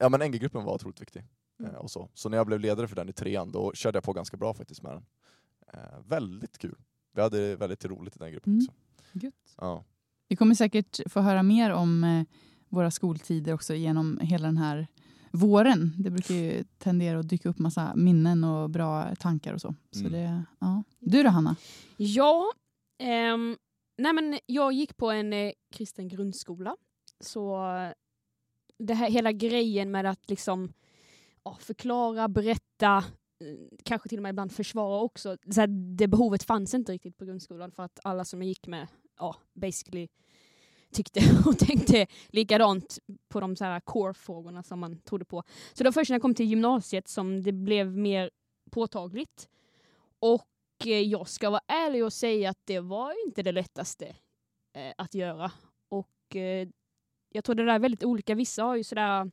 ja, 0.00 0.08
men 0.08 0.20
NG-gruppen 0.30 0.64
var 0.64 0.74
otroligt 0.74 1.00
viktig. 1.00 1.20
Eh, 1.20 1.68
Mm. 1.68 1.76
och 1.80 1.90
så. 1.90 2.08
så 2.14 2.28
när 2.28 2.36
jag 2.36 2.46
blev 2.46 2.60
ledare 2.60 2.88
för 2.88 2.96
den 2.96 3.08
i 3.08 3.12
trean, 3.12 3.52
då 3.52 3.72
körde 3.74 3.96
jag 3.96 4.04
på 4.04 4.12
ganska 4.12 4.36
bra 4.36 4.54
faktiskt 4.54 4.82
med 4.82 4.92
den. 4.92 5.04
Eh, 5.72 6.00
väldigt 6.06 6.58
kul. 6.58 6.76
Vi 7.14 7.20
hade 7.22 7.56
väldigt 7.56 7.84
roligt 7.84 8.16
i 8.16 8.18
den 8.18 8.32
gruppen 8.32 8.52
Mm. 8.52 8.62
också. 8.68 8.72
Gött. 9.12 9.54
Ja. 9.56 9.84
Vi 10.28 10.36
kommer 10.36 10.54
säkert 10.54 11.00
få 11.12 11.20
höra 11.20 11.42
mer 11.42 11.70
om 11.70 12.04
eh, 12.04 12.24
våra 12.68 12.90
skoltider 12.90 13.52
också 13.54 13.74
genom 13.74 14.18
hela 14.22 14.46
den 14.46 14.56
här 14.56 14.86
våren. 15.30 15.92
Det 15.98 16.10
brukar 16.10 16.34
ju 16.34 16.64
tendera 16.78 17.18
att 17.18 17.28
dyka 17.28 17.48
upp 17.48 17.58
massa 17.58 17.92
minnen 17.96 18.44
och 18.44 18.70
bra 18.70 19.14
tankar 19.14 19.54
och 19.54 19.60
så. 19.60 19.74
så 19.90 20.00
Mm. 20.06 20.12
det, 20.12 20.44
ja. 20.58 20.82
Du 20.98 21.22
då 21.22 21.28
Hanna? 21.28 21.56
Ja, 21.96 22.44
ehm, 22.98 23.56
nej 23.98 24.12
men 24.12 24.38
jag 24.46 24.72
gick 24.72 24.96
på 24.96 25.10
en 25.10 25.32
eh, 25.32 25.52
kristen 25.74 26.08
grundskola. 26.08 26.76
Så 27.20 27.66
eh, 27.76 27.92
det 28.78 28.94
här, 28.94 29.10
hela 29.10 29.32
grejen 29.32 29.90
med 29.90 30.06
att 30.06 30.30
liksom 30.30 30.72
ja, 31.44 31.56
förklara, 31.60 32.28
berätta, 32.28 32.96
eh, 33.40 33.76
kanske 33.82 34.08
till 34.08 34.18
och 34.18 34.22
med 34.22 34.30
ibland 34.30 34.52
försvara 34.52 35.00
också. 35.00 35.36
Så 35.50 35.60
här, 35.60 35.66
det 35.96 36.08
behovet 36.08 36.42
fanns 36.42 36.74
inte 36.74 36.92
riktigt 36.92 37.16
på 37.16 37.24
grundskolan 37.24 37.72
för 37.72 37.82
att 37.82 38.00
alla 38.04 38.24
som 38.24 38.42
jag 38.42 38.48
gick 38.48 38.66
med, 38.66 38.86
ja, 39.18 39.36
basically 39.54 40.08
tyckte 40.92 41.20
och 41.46 41.58
tänkte 41.58 42.06
likadant 42.28 42.98
på 43.28 43.40
de 43.40 43.56
så 43.56 43.64
här 43.64 43.80
core-frågorna 43.80 44.62
som 44.62 44.78
man 44.78 45.00
trodde 45.00 45.24
på. 45.24 45.42
Så 45.72 45.82
det 45.82 45.84
var 45.84 45.92
först 45.92 46.10
när 46.10 46.14
jag 46.14 46.22
kom 46.22 46.34
till 46.34 46.46
gymnasiet 46.46 47.08
som 47.08 47.42
det 47.42 47.52
blev 47.52 47.96
mer 47.96 48.30
påtagligt. 48.70 49.48
Och 50.18 50.86
eh, 50.86 51.00
jag 51.00 51.28
ska 51.28 51.50
vara 51.50 51.62
ärlig 51.66 52.04
och 52.04 52.12
säga 52.12 52.50
att 52.50 52.60
det 52.64 52.80
var 52.80 53.26
inte 53.26 53.42
det 53.42 53.52
lättaste 53.52 54.06
eh, 54.76 54.92
att 54.96 55.14
göra. 55.14 55.52
Och 55.88 56.36
eh, 56.36 56.68
jag 57.34 57.44
tror 57.44 57.54
det 57.54 57.64
där 57.64 57.74
är 57.74 57.78
väldigt 57.78 58.04
olika. 58.04 58.34
Vissa 58.34 58.62
har 58.62 58.76
ju 58.76 58.84
sådär 58.84 59.20
äh, 59.20 59.26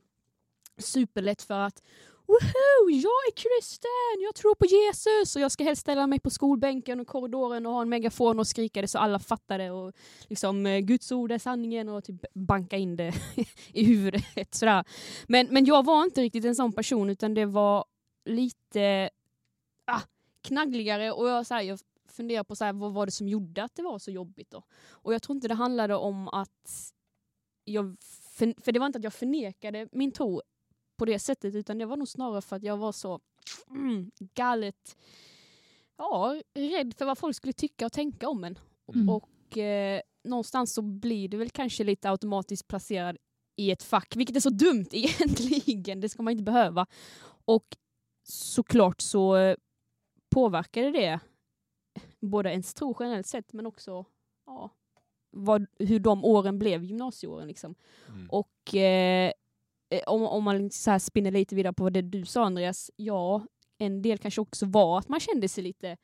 superlätt 0.78 1.42
för 1.42 1.58
att 1.58 1.82
Woho, 2.26 2.90
jag 2.90 3.20
är 3.28 3.32
kristen, 3.32 4.22
jag 4.22 4.34
tror 4.34 4.54
på 4.54 4.66
Jesus 4.66 5.36
och 5.36 5.42
jag 5.42 5.52
ska 5.52 5.64
helst 5.64 5.82
ställa 5.82 6.06
mig 6.06 6.20
på 6.20 6.30
skolbänken 6.30 7.00
och 7.00 7.06
korridoren 7.06 7.66
och 7.66 7.72
ha 7.72 7.82
en 7.82 7.88
megafon 7.88 8.38
och 8.38 8.46
skrika 8.46 8.80
det 8.80 8.88
så 8.88 8.98
alla 8.98 9.18
fattar 9.18 9.58
det 9.58 9.70
och 9.70 9.92
liksom 10.28 10.66
äh, 10.66 10.78
Guds 10.78 11.12
ord 11.12 11.32
är 11.32 11.38
sanningen 11.38 11.88
och 11.88 12.04
typ 12.04 12.24
banka 12.34 12.76
in 12.76 12.96
det 12.96 13.12
i 13.72 13.84
huvudet. 13.84 14.54
Sådär. 14.54 14.84
Men, 15.26 15.46
men 15.50 15.64
jag 15.64 15.84
var 15.84 16.04
inte 16.04 16.22
riktigt 16.22 16.44
en 16.44 16.54
sån 16.54 16.72
person 16.72 17.10
utan 17.10 17.34
det 17.34 17.46
var 17.46 17.84
lite 18.24 19.10
ah, 19.84 20.00
knaggligare 20.42 21.12
och 21.12 21.28
jag, 21.28 21.46
så 21.46 21.54
här, 21.54 21.62
jag 21.62 21.78
funderar 22.08 22.44
på 22.44 22.56
så 22.56 22.64
här, 22.64 22.72
vad 22.72 22.92
var 22.92 23.06
det 23.06 23.12
som 23.12 23.28
gjorde 23.28 23.64
att 23.64 23.74
det 23.74 23.82
var 23.82 23.98
så 23.98 24.10
jobbigt 24.10 24.50
då? 24.50 24.62
Och 24.90 25.14
jag 25.14 25.22
tror 25.22 25.34
inte 25.36 25.48
det 25.48 25.54
handlade 25.54 25.94
om 25.94 26.28
att 26.28 26.92
jag, 27.64 27.96
för, 28.32 28.62
för 28.62 28.72
det 28.72 28.78
var 28.78 28.86
inte 28.86 28.98
att 28.98 29.04
jag 29.04 29.14
förnekade 29.14 29.88
min 29.92 30.12
tro 30.12 30.42
på 30.98 31.04
det 31.04 31.18
sättet 31.18 31.54
utan 31.54 31.78
det 31.78 31.86
var 31.86 31.96
nog 31.96 32.08
snarare 32.08 32.42
för 32.42 32.56
att 32.56 32.62
jag 32.62 32.76
var 32.76 32.92
så 32.92 33.20
mm, 33.70 34.10
galet 34.34 34.96
ja, 35.96 36.42
rädd 36.54 36.94
för 36.98 37.04
vad 37.04 37.18
folk 37.18 37.36
skulle 37.36 37.52
tycka 37.52 37.86
och 37.86 37.92
tänka 37.92 38.28
om 38.28 38.44
en. 38.44 38.58
Mm. 38.94 39.08
Och 39.08 39.58
eh, 39.58 40.00
någonstans 40.24 40.74
så 40.74 40.82
blir 40.82 41.28
du 41.28 41.36
väl 41.36 41.50
kanske 41.50 41.84
lite 41.84 42.10
automatiskt 42.10 42.68
placerad 42.68 43.16
i 43.56 43.70
ett 43.70 43.82
fack, 43.82 44.16
vilket 44.16 44.36
är 44.36 44.40
så 44.40 44.50
dumt 44.50 44.86
egentligen, 44.92 46.00
det 46.00 46.08
ska 46.08 46.22
man 46.22 46.32
inte 46.32 46.44
behöva. 46.44 46.86
Och 47.44 47.66
såklart 48.28 49.00
så 49.00 49.36
eh, 49.36 49.56
påverkade 50.34 50.90
det 50.90 51.20
både 52.20 52.50
ens 52.50 52.74
tro 52.74 52.96
generellt 53.00 53.26
sett 53.26 53.52
men 53.52 53.66
också 53.66 54.04
ja, 54.46 54.70
vad, 55.32 55.66
hur 55.78 55.98
de 55.98 56.24
åren 56.24 56.58
blev 56.58 56.84
gymnasieåren. 56.84 57.48
Liksom. 57.48 57.74
Mm. 58.08 58.30
Och 58.30 58.74
eh, 58.74 59.32
eh, 59.90 60.02
om, 60.06 60.22
om 60.22 60.44
man 60.44 60.70
så 60.70 60.90
här 60.90 60.98
spinner 60.98 61.30
lite 61.30 61.54
vidare 61.54 61.72
på 61.72 61.90
det 61.90 62.02
du 62.02 62.24
sa 62.24 62.44
Andreas, 62.44 62.90
ja, 62.96 63.46
en 63.78 64.02
del 64.02 64.18
kanske 64.18 64.40
också 64.40 64.66
var 64.66 64.98
att 64.98 65.08
man 65.08 65.20
kände 65.20 65.48
sig 65.48 65.64
lite, 65.64 65.96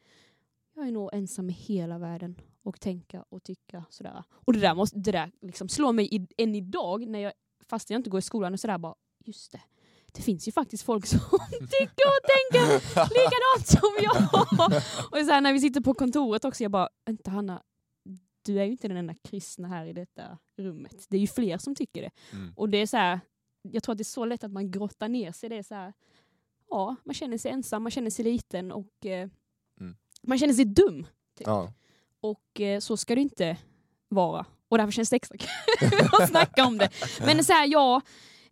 jag 0.74 0.86
är 0.86 0.92
nog 0.92 1.10
ensam 1.12 1.50
i 1.50 1.52
hela 1.52 1.98
världen 1.98 2.40
och 2.62 2.80
tänka 2.80 3.24
och 3.28 3.42
tycka 3.42 3.84
sådär. 3.90 4.24
Och 4.30 4.52
det 4.52 4.60
där, 4.60 4.74
måste, 4.74 4.98
det 4.98 5.12
där 5.12 5.32
liksom 5.40 5.68
slår 5.68 5.92
mig 5.92 6.14
i, 6.16 6.26
än 6.36 6.54
idag, 6.54 7.06
när 7.06 7.18
jag, 7.18 7.32
fast 7.68 7.90
jag 7.90 7.98
inte 7.98 8.10
går 8.10 8.18
i 8.18 8.22
skolan 8.22 8.52
och 8.52 8.60
sådär 8.60 8.78
bara, 8.78 8.94
just 9.24 9.52
det. 9.52 9.60
Det 10.12 10.22
finns 10.22 10.48
ju 10.48 10.52
faktiskt 10.52 10.82
folk 10.82 11.06
som 11.06 11.20
tycker 11.50 12.06
och 12.08 12.22
tänker 12.34 12.64
likadant 13.14 13.66
som 13.66 13.90
jag. 14.02 14.16
Och 15.20 15.26
så 15.26 15.32
här, 15.32 15.40
när 15.40 15.52
vi 15.52 15.60
sitter 15.60 15.80
på 15.80 15.94
kontoret 15.94 16.44
också, 16.44 16.62
jag 16.62 16.70
bara, 16.70 16.88
vänta 17.04 17.30
Hanna, 17.30 17.62
du 18.48 18.60
är 18.60 18.64
ju 18.64 18.70
inte 18.70 18.88
den 18.88 18.96
enda 18.96 19.14
kristna 19.14 19.68
här 19.68 19.86
i 19.86 19.92
detta 19.92 20.38
rummet. 20.56 21.06
Det 21.08 21.16
är 21.16 21.20
ju 21.20 21.26
fler 21.26 21.58
som 21.58 21.74
tycker 21.74 22.02
det. 22.02 22.10
Mm. 22.32 22.52
Och 22.56 22.68
det 22.68 22.78
är 22.78 22.86
så 22.86 22.96
här, 22.96 23.20
jag 23.62 23.82
tror 23.82 23.92
att 23.92 23.98
det 23.98 24.02
är 24.02 24.04
så 24.04 24.24
lätt 24.24 24.44
att 24.44 24.52
man 24.52 24.70
grottar 24.70 25.08
ner 25.08 25.32
sig. 25.32 25.48
Det 25.48 25.56
är 25.56 25.62
så 25.62 25.74
här, 25.74 25.92
ja, 26.70 26.96
man 27.04 27.14
känner 27.14 27.38
sig 27.38 27.50
ensam, 27.50 27.82
man 27.82 27.90
känner 27.90 28.10
sig 28.10 28.24
liten 28.24 28.72
och 28.72 29.06
eh, 29.06 29.28
Mm. 29.80 29.96
man 30.22 30.38
känner 30.38 30.54
sig 30.54 30.64
dum. 30.64 31.06
Ja. 31.38 31.72
Och 32.20 32.60
eh, 32.60 32.80
så 32.80 32.96
ska 32.96 33.14
det 33.14 33.20
inte 33.20 33.56
vara. 34.08 34.46
Och 34.68 34.78
därför 34.78 34.92
känns 34.92 35.10
det 35.10 35.16
extra 35.16 35.38
kul 35.38 35.48
att 36.12 36.28
snacka 36.28 36.66
om 36.66 36.78
det. 36.78 36.90
Men 37.26 37.44
så 37.44 37.52
här, 37.52 37.66
ja, 37.66 37.96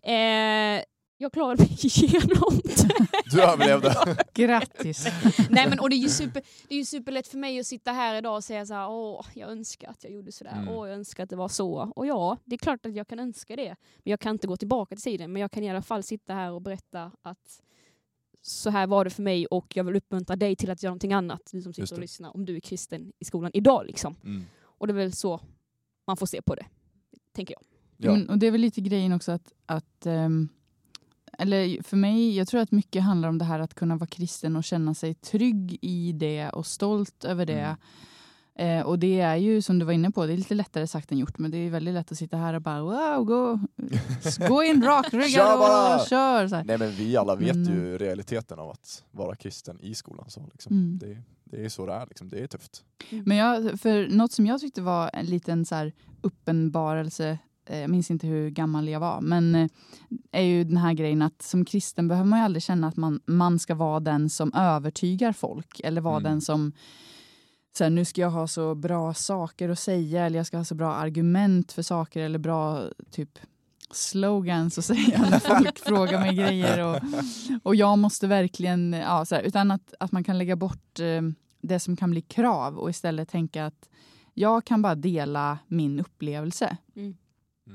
eh, 0.03 0.85
jag 1.19 1.33
klarade 1.33 1.63
mig 1.63 1.79
igenom 1.83 2.61
det. 2.65 2.89
Du 3.33 3.43
överlevde. 3.43 4.17
Grattis! 4.35 5.07
Nej 5.51 5.69
men 5.69 5.81
och 5.81 5.91
det 5.91 5.97
är 5.97 6.01
ju 6.01 6.09
super, 6.09 6.43
det 6.69 6.75
är 6.75 6.79
ju 6.79 6.85
superlätt 6.85 7.29
för 7.29 7.39
mig 7.39 7.61
att 7.61 7.67
sitta 7.67 7.93
här 7.93 8.15
idag 8.19 8.37
och 8.37 8.45
säga 8.45 8.67
så 8.67 8.75
här, 8.75 8.89
åh, 8.91 9.27
jag 9.35 9.51
önskar 9.51 9.89
att 9.91 10.05
jag 10.05 10.13
gjorde 10.13 10.33
sådär, 10.33 10.53
Mm. 10.53 10.69
åh, 10.69 10.89
jag 10.89 10.97
önskar 10.97 11.23
att 11.25 11.31
det 11.31 11.37
var 11.37 11.49
så. 11.49 11.93
Och 11.97 12.07
ja, 12.07 12.37
det 12.45 12.55
är 12.55 12.59
klart 12.59 12.87
att 12.87 12.95
jag 12.95 13.09
kan 13.09 13.19
önska 13.19 13.57
det, 13.57 13.77
men 14.05 14.11
jag 14.11 14.21
kan 14.21 14.35
inte 14.35 14.47
gå 14.47 14.57
tillbaka 14.57 14.95
till 14.97 15.03
tiden, 15.03 15.33
men 15.33 15.43
jag 15.43 15.51
kan 15.51 15.63
i 15.65 15.71
alla 15.71 15.83
fall 15.83 16.03
sitta 16.03 16.35
här 16.35 16.53
och 16.53 16.63
berätta 16.63 17.13
att 17.23 17.63
så 18.43 18.71
här 18.71 18.87
var 18.87 19.05
det 19.05 19.11
för 19.11 19.23
mig 19.23 19.47
och 19.47 19.77
jag 19.77 19.85
vill 19.85 19.97
uppmuntra 19.97 20.37
dig 20.37 20.57
till 20.57 20.71
att 20.71 20.83
göra 20.83 20.91
någonting 20.91 21.13
annat, 21.13 21.49
du 21.53 21.63
som 21.63 21.73
sitter 21.73 21.95
och 21.95 22.01
lyssnar, 22.01 22.35
om 22.37 22.45
du 22.45 22.57
är 22.57 22.61
kristen 22.61 23.13
i 23.19 23.25
skolan 23.25 23.51
idag 23.55 23.87
liksom. 23.87 24.17
Mm. 24.25 24.45
Och 24.63 24.87
det 24.87 24.93
är 24.93 24.95
väl 24.95 25.13
så 25.13 25.41
man 26.07 26.17
får 26.17 26.27
se 26.27 26.43
på 26.43 26.55
det, 26.55 26.67
tänker 27.33 27.55
jag. 27.55 27.63
Ja. 27.97 28.13
Men, 28.13 28.31
och 28.31 28.39
det 28.39 28.47
är 28.47 28.51
väl 28.51 28.61
lite 28.61 28.81
grejen 28.81 29.13
också 29.13 29.33
att, 29.33 29.53
att 29.67 30.07
ehm, 30.07 30.49
eller 31.39 31.83
för 31.83 31.97
mig, 31.97 32.37
jag 32.37 32.49
tror 32.49 32.61
att 32.61 32.73
mycket 32.73 33.03
handlar 33.03 33.29
om 33.29 33.39
det 33.39 33.45
här 33.45 33.61
att 33.61 33.75
kunna 33.75 33.97
vara 33.97 34.07
kristen 34.07 34.57
och 34.57 34.65
känna 34.65 34.95
sig 34.95 35.15
trygg 35.15 35.79
i 35.83 36.13
det 36.13 36.49
och 36.49 36.67
stolt 36.67 37.25
över 37.25 37.47
det. 37.47 37.53
Mm. 37.53 37.77
Eh, 38.59 38.87
och 38.87 38.99
det 38.99 39.21
är 39.21 39.37
ju 39.37 39.63
som 39.63 39.79
du 39.79 39.85
var 39.85 39.93
inne 39.93 40.11
på, 40.11 40.27
det 40.27 40.33
är 40.33 40.37
lite 40.37 40.55
lättare 40.55 40.87
sagt 40.87 41.13
än 41.13 41.19
gjort, 41.19 41.39
men 41.39 41.51
det 41.51 41.57
är 41.59 41.71
väldigt 41.71 41.95
lätt 41.95 42.13
att 42.13 42.19
sitta 42.19 42.37
här 42.37 42.55
och 42.55 42.63
bara 42.63 42.83
wow, 42.83 43.25
gå, 43.25 43.61
gå 44.49 44.63
in 44.63 44.83
rakryggad 44.85 45.59
bara! 45.59 45.97
och 45.97 46.07
kör. 46.09 46.49
Så 46.49 46.57
här. 46.57 46.65
Nej 46.65 46.79
men 46.79 46.91
vi 46.91 47.17
alla 47.17 47.37
vet 47.37 47.57
Men, 47.57 47.65
ju 47.65 47.99
realiteten 47.99 48.59
av 48.59 48.71
att 48.71 49.05
vara 49.11 49.37
kristen 49.37 49.81
i 49.81 49.95
skolan. 49.95 50.31
Så 50.31 50.49
liksom. 50.53 50.77
Mm. 50.77 50.99
det, 50.99 51.23
det 51.45 51.65
är 51.65 51.69
så 51.69 51.87
det 51.87 51.93
är, 51.93 52.07
liksom. 52.07 52.29
det 52.29 52.39
är 52.39 52.47
tufft. 52.47 52.85
Men 53.11 53.37
jag, 53.37 53.81
för 53.81 54.09
något 54.09 54.33
som 54.33 54.47
jag 54.47 54.61
tyckte 54.61 54.83
var 54.83 55.11
en 55.13 55.27
liten 55.27 55.65
så 55.65 55.91
uppenbarelse, 56.21 57.29
eh, 57.29 57.37
jag 57.67 57.91
minns 57.91 58.11
inte 58.11 58.27
hur 58.27 58.51
gammal 58.51 58.89
jag 58.89 59.01
var, 59.01 59.21
men 59.21 59.55
eh, 59.55 59.69
är 60.33 60.43
ju 60.43 60.65
den 60.65 60.77
här 60.77 60.93
grejen 60.93 61.23
att 61.23 61.43
som 61.43 61.65
kristen 61.65 62.09
behöver 62.09 62.29
man 62.29 62.39
ju 62.39 62.45
aldrig 62.45 62.63
känna 62.63 62.89
att 62.89 62.97
man, 62.97 63.21
man 63.27 63.59
ska 63.59 63.75
vara 63.75 64.01
den 64.01 64.31
som 64.31 64.53
övertygar 64.55 65.33
folk 65.33 65.81
eller 65.85 66.01
vara 66.01 66.17
Mm. 66.17 66.31
den 66.31 66.41
som 66.41 66.73
så 67.79 67.85
här, 67.85 67.91
nu 67.91 68.05
ska 68.05 68.21
jag 68.21 68.31
ha 68.31 68.47
så 68.47 68.75
bra 68.75 69.15
saker 69.15 69.69
att 69.69 69.79
säga 69.79 70.27
eller 70.27 70.39
jag 70.39 70.47
ska 70.47 70.57
ha 70.57 70.65
så 70.65 70.75
bra 70.75 70.95
argument 70.95 71.73
för 71.73 71.83
saker 71.83 72.21
eller 72.21 72.39
bra 72.39 72.83
typ 73.11 73.39
slogans 73.91 74.79
att 74.79 74.85
säga 74.85 75.19
när 75.31 75.39
folk 75.39 75.79
frågar 75.85 76.21
mig 76.21 76.35
grejer. 76.35 76.85
Och, 76.85 77.01
och 77.63 77.77
jag 77.77 77.99
måste 77.99 78.27
verkligen, 78.27 78.93
ja, 78.93 79.25
så 79.25 79.35
här, 79.35 79.43
utan 79.43 79.71
att, 79.71 79.95
att 80.01 80.13
man 80.13 80.25
kan 80.25 80.39
lägga 80.39 80.57
bort 80.57 81.01
eh, 81.01 81.23
det 81.61 81.81
som 81.81 81.97
kan 81.97 82.11
bli 82.11 82.21
krav 82.21 82.79
och 82.79 82.91
istället 82.91 83.29
tänka 83.29 83.67
att 83.67 83.89
jag 84.35 84.65
kan 84.65 84.83
bara 84.83 84.95
dela 84.95 85.59
min 85.67 86.01
upplevelse. 86.01 86.77
Mm. 86.97 87.17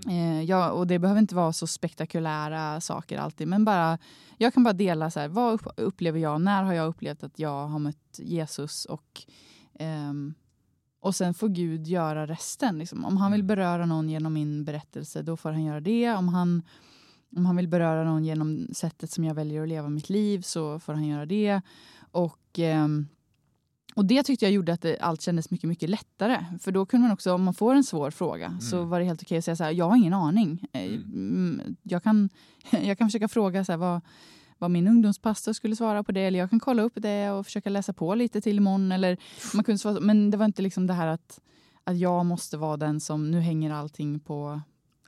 Eh, 0.08 0.42
ja, 0.44 0.72
och 0.72 0.88
det 0.88 1.00
behöver 1.00 1.22
inte 1.22 1.36
vara 1.36 1.54
så 1.54 1.68
spektakulära 1.68 2.82
saker 2.82 3.18
alltid, 3.18 3.48
men 3.48 3.66
bara 3.66 3.98
jag 4.38 4.54
kan 4.54 4.64
bara 4.64 4.74
dela 4.74 5.12
så 5.12 5.20
här, 5.20 5.28
vad 5.28 5.54
upp- 5.54 5.74
upplever 5.78 6.20
jag, 6.20 6.42
när 6.42 6.64
har 6.64 6.74
jag 6.74 6.88
upplevt 6.88 7.24
att 7.24 7.40
jag 7.40 7.68
har 7.68 7.80
mött 7.80 8.20
Jesus 8.20 8.86
och 8.86 9.22
ehm, 9.80 10.34
och 11.00 11.16
sen 11.16 11.34
får 11.34 11.50
Gud 11.50 11.88
göra 11.88 12.28
resten. 12.28 12.78
Liksom. 12.78 13.06
Om 13.06 13.18
han 13.18 13.32
vill 13.32 13.44
beröra 13.44 13.86
någon 13.86 14.10
genom 14.10 14.34
min 14.34 14.66
berättelse, 14.66 15.22
då 15.22 15.38
får 15.38 15.52
han 15.52 15.64
göra 15.64 15.80
det. 15.80 16.14
Om 16.14 16.28
han, 16.28 16.62
om 17.36 17.46
han 17.46 17.56
vill 17.56 17.68
beröra 17.68 18.04
någon 18.04 18.26
genom 18.26 18.68
sättet 18.74 19.12
som 19.12 19.24
jag 19.24 19.34
väljer 19.36 19.62
att 19.62 19.70
leva 19.70 19.90
mitt 19.90 20.10
liv, 20.10 20.42
så 20.42 20.80
får 20.80 20.94
han 20.94 21.06
göra 21.08 21.26
det. 21.26 21.62
Och, 22.12 22.60
ehm, 22.60 23.08
och 23.96 24.06
det 24.06 24.24
tyckte 24.24 24.46
jag 24.46 24.52
gjorde 24.52 24.74
att 24.74 24.82
det, 24.82 25.00
allt 25.00 25.22
kändes 25.22 25.52
mycket, 25.52 25.68
mycket 25.70 25.90
lättare. 25.90 26.46
För 26.60 26.72
då 26.72 26.86
kunde 26.86 27.04
man 27.08 27.14
också, 27.14 27.34
om 27.34 27.44
man 27.44 27.54
får 27.54 27.76
en 27.76 27.84
svår 27.84 28.12
fråga, 28.12 28.58
så 28.60 28.78
Mm. 28.78 28.90
var 28.90 29.00
det 29.00 29.06
helt 29.06 29.22
okej 29.24 29.38
att 29.38 29.46
säga 29.46 29.56
så 29.56 29.64
här, 29.64 29.72
jag 29.72 29.90
har 29.90 29.96
ingen 29.96 30.14
aning. 30.14 30.68
Eh, 30.74 30.84
Mm. 30.86 31.04
mm, 31.04 31.76
Jag, 31.84 32.04
kan, 32.04 32.30
jag 32.84 32.98
kan 32.98 33.08
försöka 33.08 33.28
fråga 33.28 33.66
så 33.66 33.72
här, 33.72 33.78
vad, 33.78 34.02
vad 34.58 34.72
min 34.72 34.88
ungdomspastor 34.88 35.54
skulle 35.54 35.76
svara 35.76 36.04
på 36.04 36.12
det. 36.12 36.22
Eller 36.22 36.40
jag 36.40 36.50
kan 36.50 36.60
kolla 36.60 36.82
upp 36.84 36.94
det 36.96 37.30
och 37.32 37.46
försöka 37.46 37.70
läsa 37.70 37.94
på 37.94 38.16
lite 38.16 38.42
till 38.42 38.58
imorgon. 38.58 38.92
Eller 38.92 39.18
man 39.54 39.64
kunde 39.64 39.80
svara, 39.80 40.00
men 40.00 40.32
det 40.32 40.38
var 40.38 40.46
inte 40.46 40.62
liksom 40.62 40.88
det 40.88 40.94
här 40.94 41.08
att, 41.08 41.40
att 41.84 41.98
jag 41.98 42.26
måste 42.26 42.58
vara 42.58 42.78
den 42.78 43.00
som, 43.00 43.32
nu 43.32 43.40
hänger 43.40 43.72
allting 43.74 44.20
på, 44.20 44.62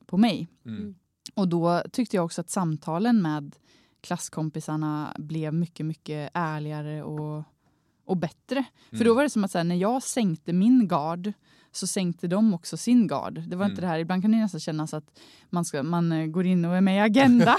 på 0.06 0.18
mig. 0.18 0.48
Mm. 0.66 0.96
Och 1.36 1.48
då 1.48 1.82
tyckte 1.92 2.16
jag 2.16 2.26
också 2.26 2.42
att 2.42 2.50
samtalen 2.50 3.22
med 3.22 3.56
klasskompisarna 4.02 5.16
blev 5.20 5.54
mycket, 5.54 5.86
mycket 5.86 6.32
ärligare 6.34 7.04
och, 7.04 7.44
och 8.06 8.18
bättre. 8.18 8.64
För 8.90 8.96
Mm. 8.96 9.08
då 9.08 9.14
var 9.14 9.24
det 9.24 9.30
som 9.30 9.44
att 9.44 9.52
så 9.52 9.58
här, 9.58 9.66
när 9.66 9.76
jag 9.76 10.04
sänkte 10.04 10.54
min 10.54 10.88
gard 10.88 11.34
så 11.72 11.88
sänkte 11.88 12.28
de 12.28 12.54
också 12.54 12.78
sin 12.78 13.08
gard. 13.08 13.34
Det 13.48 13.56
var 13.56 13.66
inte 13.66 13.74
Mm. 13.74 13.82
det 13.82 13.88
här, 13.88 14.00
ibland 14.00 14.22
kan 14.22 14.32
det 14.32 14.38
nästan 14.38 14.60
kännas 14.60 14.94
att 14.94 15.20
man, 15.50 15.66
ska, 15.66 15.84
man 15.84 16.12
eh, 16.12 16.26
går 16.26 16.46
in 16.46 16.66
och 16.66 16.76
är 16.76 16.82
med 16.82 16.96
i 16.98 17.00
Agenda 17.00 17.58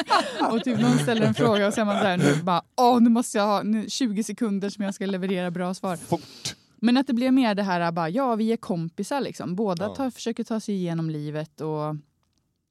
och 0.50 0.64
typ 0.64 0.80
någon 0.80 0.98
ställer 0.98 1.26
en 1.26 1.34
fråga 1.34 1.66
och 1.66 1.74
så 1.74 1.80
är 1.80 1.84
man 1.84 1.98
så 1.98 2.04
här, 2.06 2.16
nu 2.18 2.42
bara, 2.42 2.62
åh 2.76 3.00
nu 3.00 3.10
måste 3.10 3.38
jag 3.38 3.46
ha 3.46 3.62
nu 3.62 3.90
20 3.90 4.22
sekunder 4.24 4.70
som 4.70 4.84
jag 4.84 4.94
ska 4.94 5.06
leverera 5.06 5.50
bra 5.50 5.74
svar. 5.74 5.96
Fort. 5.96 6.54
Men 6.76 6.96
att 6.96 7.06
det 7.06 7.12
blev 7.12 7.32
mer 7.32 7.54
det 7.54 7.62
här, 7.62 7.92
bara, 7.92 8.08
ja 8.08 8.34
vi 8.34 8.52
är 8.52 8.56
kompisar 8.56 9.20
liksom. 9.20 9.54
Båda 9.56 9.84
Ja. 9.84 9.94
tar, 9.94 10.10
försöker 10.10 10.44
ta 10.44 10.60
sig 10.60 10.74
igenom 10.74 11.10
livet 11.10 11.60
och, 11.60 11.96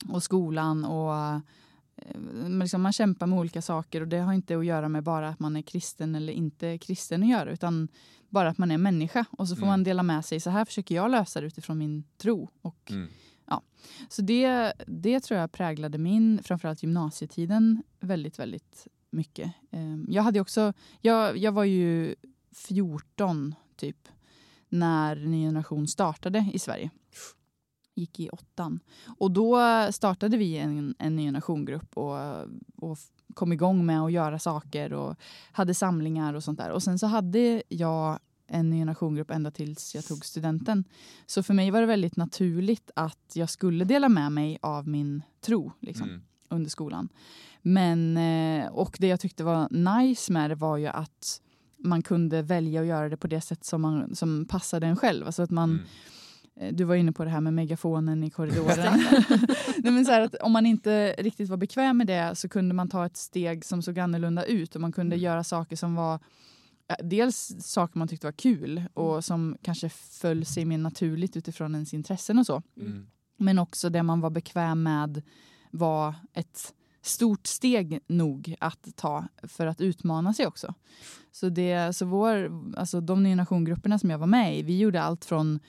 och 0.10 0.24
skolan 0.24 0.86
och 0.86 1.16
eh, 1.16 1.40
liksom 2.60 2.82
man 2.82 2.94
kämpar 2.94 3.28
med 3.28 3.40
olika 3.40 3.62
saker 3.62 4.02
och 4.02 4.08
det 4.08 4.18
har 4.20 4.34
inte 4.34 4.58
att 4.58 4.66
göra 4.66 4.90
med 4.90 5.04
bara 5.04 5.30
att 5.30 5.40
man 5.40 5.56
är 5.56 5.62
kristen 5.62 6.16
eller 6.16 6.34
inte 6.34 6.78
kristen 6.78 7.24
att 7.24 7.30
göra 7.30 7.52
utan 7.52 7.88
bara 8.30 8.50
att 8.50 8.58
man 8.58 8.72
är 8.72 8.78
människa 8.78 9.26
och 9.32 9.48
så 9.48 9.56
får 9.56 9.64
Mm. 9.64 9.70
man 9.70 9.84
dela 9.84 10.04
med 10.04 10.26
sig. 10.26 10.40
Så 10.40 10.50
här 10.50 10.66
försöker 10.66 10.96
jag 10.96 11.12
lösa 11.12 11.42
det 11.42 11.48
utifrån 11.48 11.78
min 11.78 12.04
tro. 12.18 12.50
Och, 12.62 12.92
Mm. 12.92 13.08
Så 14.10 14.22
det, 14.22 14.74
det 14.88 15.20
tror 15.20 15.40
jag 15.40 15.52
präglade 15.52 15.98
min, 15.98 16.44
framförallt 16.44 16.84
gymnasietiden, 16.84 17.84
väldigt, 18.00 18.40
väldigt 18.40 18.88
mycket. 19.12 19.52
Eh, 19.72 19.96
Jag 20.08 20.24
hade 20.24 20.40
också, 20.40 20.74
jag, 21.02 21.38
jag 21.38 21.52
var 21.52 21.64
ju 21.64 22.16
14 22.56 23.56
typ 23.76 23.98
när 24.70 25.16
Ny 25.16 25.46
Generation 25.46 25.88
startade 25.88 26.50
i 26.54 26.60
Sverige. 26.60 26.90
Gick 27.96 28.20
i 28.20 28.30
åttan. 28.30 28.80
Och 29.18 29.32
då 29.32 29.58
startade 29.92 30.38
vi 30.38 30.58
en, 30.58 30.96
en 31.00 31.16
Ny 31.16 31.24
Generation-grupp 31.26 31.98
och, 31.98 32.18
och 32.76 32.98
kom 33.34 33.54
igång 33.54 33.86
med 33.86 34.02
att 34.02 34.12
göra 34.12 34.40
saker 34.40 34.94
och 34.94 35.16
hade 35.52 35.74
samlingar 35.74 36.34
och 36.34 36.44
sånt 36.44 36.60
där. 36.60 36.70
Och 36.72 36.84
sen 36.84 37.00
så 37.00 37.08
hade 37.08 37.64
jag 37.70 38.20
en 38.48 38.70
Ny 38.70 38.78
Generation-grupp 38.80 39.32
ända 39.32 39.52
tills 39.52 39.96
jag 39.96 40.06
tog 40.06 40.26
studenten. 40.26 40.84
Så 41.26 41.44
för 41.44 41.54
mig 41.54 41.72
var 41.72 41.82
det 41.82 41.88
väldigt 41.88 42.16
naturligt 42.16 42.92
att 42.96 43.32
jag 43.34 43.50
skulle 43.50 43.86
dela 43.86 44.10
med 44.10 44.32
mig 44.32 44.58
av 44.62 44.88
min 44.88 45.22
tro 45.42 45.72
liksom, 45.80 46.10
Mm. 46.10 46.22
under 46.50 46.70
skolan. 46.70 47.10
Men, 47.62 48.18
eh, 48.18 48.68
och 48.72 48.98
det 49.00 49.08
jag 49.08 49.20
tyckte 49.20 49.44
var 49.44 49.70
nice 50.00 50.32
med 50.34 50.50
det 50.52 50.56
var 50.56 50.78
ju 50.78 50.88
att 50.88 51.42
man 51.78 52.02
kunde 52.02 52.42
välja 52.42 52.82
att 52.82 52.88
göra 52.88 53.10
det 53.10 53.18
på 53.18 53.28
det 53.28 53.42
sätt 53.42 53.64
som, 53.64 53.82
man, 53.82 54.16
som 54.16 54.46
passade 54.46 54.88
en 54.88 54.96
själv. 54.96 55.26
Alltså 55.26 55.44
att 55.44 55.50
man, 55.52 55.70
Mm. 55.70 55.86
Eh, 56.60 56.74
Du 56.74 56.84
var 56.84 56.96
inne 56.96 57.12
på 57.12 57.24
det 57.24 57.30
här 57.30 57.42
med 57.42 57.54
megafonen 57.54 58.24
i 58.24 58.30
korridoren. 58.30 59.04
Nej, 59.78 59.92
men 59.94 60.06
så 60.06 60.12
här 60.12 60.22
att 60.22 60.36
om 60.36 60.52
man 60.52 60.66
inte 60.66 61.16
riktigt 61.18 61.50
var 61.50 61.58
bekväm 61.58 61.98
med 61.98 62.08
det 62.08 62.36
så 62.36 62.50
kunde 62.50 62.76
man 62.76 62.90
ta 62.90 63.06
ett 63.06 63.18
steg 63.18 63.66
som 63.66 63.82
såg 63.82 64.00
annorlunda 64.00 64.46
ut 64.46 64.76
och 64.76 64.82
man 64.82 64.92
kunde 64.92 65.16
Mm. 65.16 65.24
göra 65.24 65.44
saker 65.44 65.76
som 65.76 65.96
var 65.96 66.20
dels 67.04 67.56
saker 67.60 68.00
man 68.00 68.08
tyckte 68.08 68.28
var 68.28 68.32
kul 68.32 68.84
och 68.94 69.26
som 69.26 69.58
kanske 69.62 69.90
föll 69.90 70.46
sig 70.46 70.66
mer 70.66 70.78
naturligt 70.78 71.38
utifrån 71.38 71.76
ens 71.76 71.94
intressen 71.94 72.40
och 72.40 72.46
så. 72.46 72.62
Mm. 72.78 73.08
Men 73.38 73.60
också 73.60 73.90
det 73.90 74.04
man 74.04 74.22
var 74.22 74.30
bekväm 74.30 74.84
med 74.84 75.22
var 75.72 76.16
ett 76.34 76.74
stort 77.02 77.48
steg 77.48 78.00
nog 78.08 78.56
att 78.60 78.88
ta 78.96 79.26
för 79.44 79.68
att 79.68 79.82
utmana 79.82 80.34
sig 80.34 80.48
också. 80.48 80.74
Så, 81.32 81.50
det, 81.50 81.96
så 81.96 82.06
vår, 82.06 82.52
alltså 82.78 83.02
de 83.02 83.24
Ny 83.24 83.30
Generation-grupperna 83.30 84.00
som 84.00 84.10
jag 84.10 84.18
var 84.18 84.28
med 84.28 84.58
i, 84.60 84.62
vi 84.64 84.78
gjorde 84.80 85.02
allt 85.02 85.26
från 85.26 85.60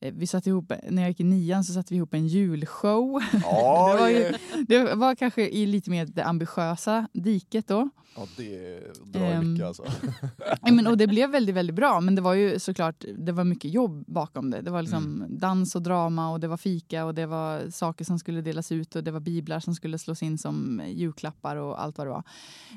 vi 0.00 0.26
satte 0.26 0.48
ihop, 0.48 0.72
när 0.88 1.02
jag 1.02 1.08
gick 1.10 1.20
i 1.20 1.24
nian 1.24 1.64
så 1.64 1.72
satte 1.72 1.94
vi 1.94 1.96
ihop 1.96 2.14
en 2.14 2.26
julshow. 2.26 3.20
Det, 3.32 3.98
var 3.98 4.08
ju, 4.08 4.32
det 4.68 4.94
var 4.94 5.14
kanske 5.14 5.48
i 5.48 5.66
lite 5.66 5.90
mer 5.90 6.06
det 6.06 6.24
ambitiösa 6.24 7.08
diket 7.12 7.68
då. 7.68 7.88
ja, 8.16 8.26
det 8.36 8.80
drar 9.04 9.20
Ehm, 9.20 9.52
mycket 9.52 9.66
alltså. 9.66 9.84
Ja, 10.62 10.72
men, 10.72 10.86
och 10.86 10.96
det 10.96 11.06
blev 11.06 11.30
väldigt, 11.30 11.54
väldigt 11.54 11.76
bra. 11.76 12.00
Men 12.00 12.14
det 12.14 12.22
var 12.22 12.34
ju 12.34 12.58
såklart 12.58 13.04
det 13.18 13.32
var 13.32 13.44
mycket 13.44 13.70
jobb 13.70 14.04
bakom 14.06 14.50
det. 14.50 14.60
Det 14.60 14.70
var 14.70 14.82
liksom 14.82 15.26
dans 15.28 15.74
och 15.74 15.82
drama 15.82 16.30
och 16.32 16.40
det 16.40 16.48
var 16.48 16.56
fika 16.56 17.04
och 17.04 17.14
det 17.14 17.26
var 17.26 17.70
saker 17.70 18.04
som 18.04 18.18
skulle 18.18 18.40
delas 18.40 18.72
ut 18.72 18.96
och 18.96 19.04
det 19.04 19.10
var 19.10 19.20
biblar 19.20 19.60
som 19.60 19.74
skulle 19.74 19.98
slås 19.98 20.22
in 20.22 20.38
som 20.38 20.82
julklappar 20.86 21.56
och 21.56 21.82
allt 21.82 21.98
vad 21.98 22.06
det 22.06 22.10
var. 22.10 22.24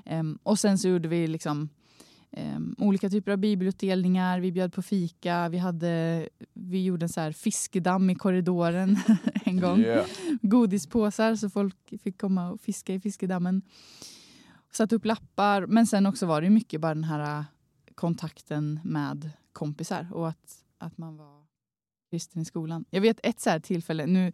Ehm, 0.06 0.40
och 0.44 0.60
sen 0.60 0.78
så 0.78 0.88
gjorde 0.88 1.08
vi 1.08 1.28
liksom 1.28 1.70
ehm, 2.34 2.76
olika 2.78 3.10
typer 3.10 3.32
av 3.32 3.38
bibelutdelningar. 3.38 4.40
Vi 4.40 4.52
bjöd 4.52 4.74
på 4.74 4.82
fika. 4.82 5.50
Vi, 5.50 5.58
hade, 5.58 6.28
vi 6.54 6.84
gjorde 6.84 7.06
en 7.06 7.10
så 7.10 7.22
här 7.22 7.32
fiskedamm 7.32 8.10
i 8.10 8.16
korridoren 8.16 8.98
en 9.46 9.60
gång 9.60 9.80
Yeah. 9.80 10.06
godispåsar 10.42 11.36
så 11.36 11.50
folk 11.50 11.94
fick 12.04 12.22
komma 12.22 12.52
och 12.52 12.62
fiska 12.62 12.94
i 12.94 13.00
fiskedammen. 13.00 13.62
Satt 14.72 14.94
upp 14.94 15.06
lappar, 15.06 15.66
men 15.66 15.88
sen 15.88 16.06
också 16.06 16.26
var 16.26 16.42
det 16.42 16.50
mycket 16.50 16.82
bara 16.82 16.94
den 16.94 17.04
här 17.04 17.40
äh, 17.40 17.46
kontakten 17.96 18.80
med 18.84 19.30
kompisar 19.54 20.08
och 20.12 20.28
att, 20.30 20.56
att 20.78 20.98
man 20.98 21.18
var 21.18 21.44
kristen 22.12 22.42
i 22.42 22.46
skolan. 22.46 22.86
Jag 22.90 23.02
vet 23.02 23.20
ett 23.24 23.40
så 23.40 23.50
här 23.50 23.60
tillfälle, 23.60 24.06
nu 24.06 24.32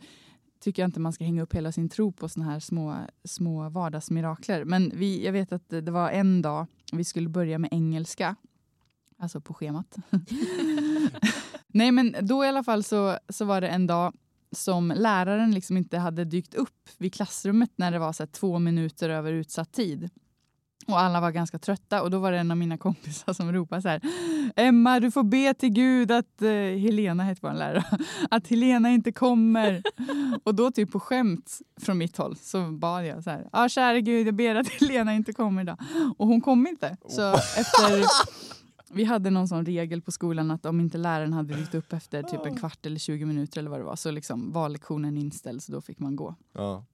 tycker 0.59 0.81
jag 0.81 0.87
inte 0.87 0.99
man 0.99 1.13
ska 1.13 1.23
hänga 1.23 1.41
upp 1.41 1.53
hela 1.53 1.71
sin 1.71 1.89
tro 1.89 2.11
på 2.11 2.29
såna 2.29 2.45
här 2.45 2.59
små, 2.59 2.97
små 3.23 3.69
vardagsmirakler, 3.69 4.65
men 4.65 4.91
vi, 4.95 5.25
jag 5.25 5.33
vet 5.33 5.51
att 5.51 5.69
det 5.69 5.91
var 5.91 6.09
en 6.09 6.41
dag 6.41 6.67
vi 6.91 7.03
skulle 7.03 7.29
börja 7.29 7.59
med 7.59 7.69
engelska, 7.73 8.35
alltså 9.17 9.41
på 9.41 9.53
schemat. 9.53 9.95
Nej 11.67 11.91
men 11.91 12.15
då 12.21 12.45
i 12.45 12.47
alla 12.47 12.63
fall 12.63 12.83
så, 12.83 13.17
så 13.29 13.45
var 13.45 13.61
det 13.61 13.67
en 13.67 13.87
dag 13.87 14.13
som 14.51 14.93
läraren 14.95 15.51
liksom 15.51 15.77
inte 15.77 15.97
hade 15.97 16.25
dykt 16.25 16.53
upp 16.53 16.89
vid 16.97 17.13
klassrummet 17.13 17.71
när 17.75 17.91
det 17.91 17.99
var 17.99 18.13
så 18.13 18.23
här 18.23 18.27
två 18.27 18.59
minuter 18.59 19.09
över 19.09 19.31
utsatt 19.33 19.73
tid. 19.73 20.09
Och 20.89 20.99
alla 20.99 21.21
var 21.21 21.31
ganska 21.31 21.59
trötta 21.59 22.01
och 22.01 22.11
då 22.11 22.19
var 22.19 22.31
det 22.31 22.37
en 22.37 22.51
av 22.51 22.57
mina 22.57 22.77
kompisar 22.77 23.33
som 23.33 23.53
ropade 23.53 23.81
så 23.81 23.87
här 23.87 24.01
Emma, 24.55 24.99
du 24.99 25.11
får 25.11 25.23
be 25.23 25.53
till 25.53 25.69
Gud 25.69 26.11
att 26.11 26.41
eh, 26.41 26.49
Helena 26.51 27.23
hette 27.23 27.39
vår 27.43 27.53
lärare, 27.53 27.83
att 28.29 28.47
Helena 28.47 28.89
inte 28.89 29.11
kommer. 29.11 29.83
och 30.43 30.55
då 30.55 30.71
typ 30.71 30.91
på 30.91 30.99
skämt 30.99 31.59
från 31.81 31.97
mitt 31.97 32.17
håll 32.17 32.35
så 32.35 32.71
bad 32.71 33.05
jag 33.05 33.23
så 33.23 33.29
här, 33.29 33.41
ja 33.43 33.49
ah, 33.65 33.69
kära 33.69 33.99
Gud, 33.99 34.27
jag 34.27 34.35
ber 34.35 34.55
att 34.55 34.69
Helena 34.69 35.13
inte 35.13 35.33
kommer 35.33 35.61
idag. 35.61 35.77
Och 36.17 36.27
hon 36.27 36.41
kom 36.41 36.67
inte. 36.67 36.97
Så 37.07 37.33
efter 37.33 38.05
vi 38.93 39.03
hade 39.03 39.29
någon 39.29 39.47
sån 39.47 39.65
regel 39.65 40.01
på 40.01 40.11
skolan 40.11 40.51
att 40.51 40.65
om 40.65 40.79
inte 40.79 40.97
läraren 40.97 41.33
hade 41.33 41.53
dykt 41.53 41.75
upp 41.75 41.93
efter 41.93 42.23
typ 42.23 42.45
en 42.45 42.57
kvart 42.57 42.85
eller 42.85 42.99
20 42.99 43.25
minuter 43.25 43.59
eller 43.59 43.69
vad 43.69 43.79
det 43.79 43.83
var 43.83 43.95
så 43.95 44.11
liksom 44.11 44.51
var 44.51 44.69
lektionen 44.69 45.17
inställd 45.17 45.63
så 45.63 45.71
då 45.71 45.81
fick 45.81 45.99
man 45.99 46.15
gå. 46.15 46.35
Ja. 46.53 46.85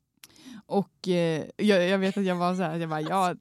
Och 0.65 1.07
eh, 1.07 1.45
jag, 1.57 1.87
jag 1.89 1.97
vet 1.97 2.17
att 2.17 2.25
jag 2.25 2.35
var 2.35 2.55
så 2.55 2.61
här, 2.63 2.75
jag 2.77 2.89
bara, 2.89 3.01
ja, 3.01 3.35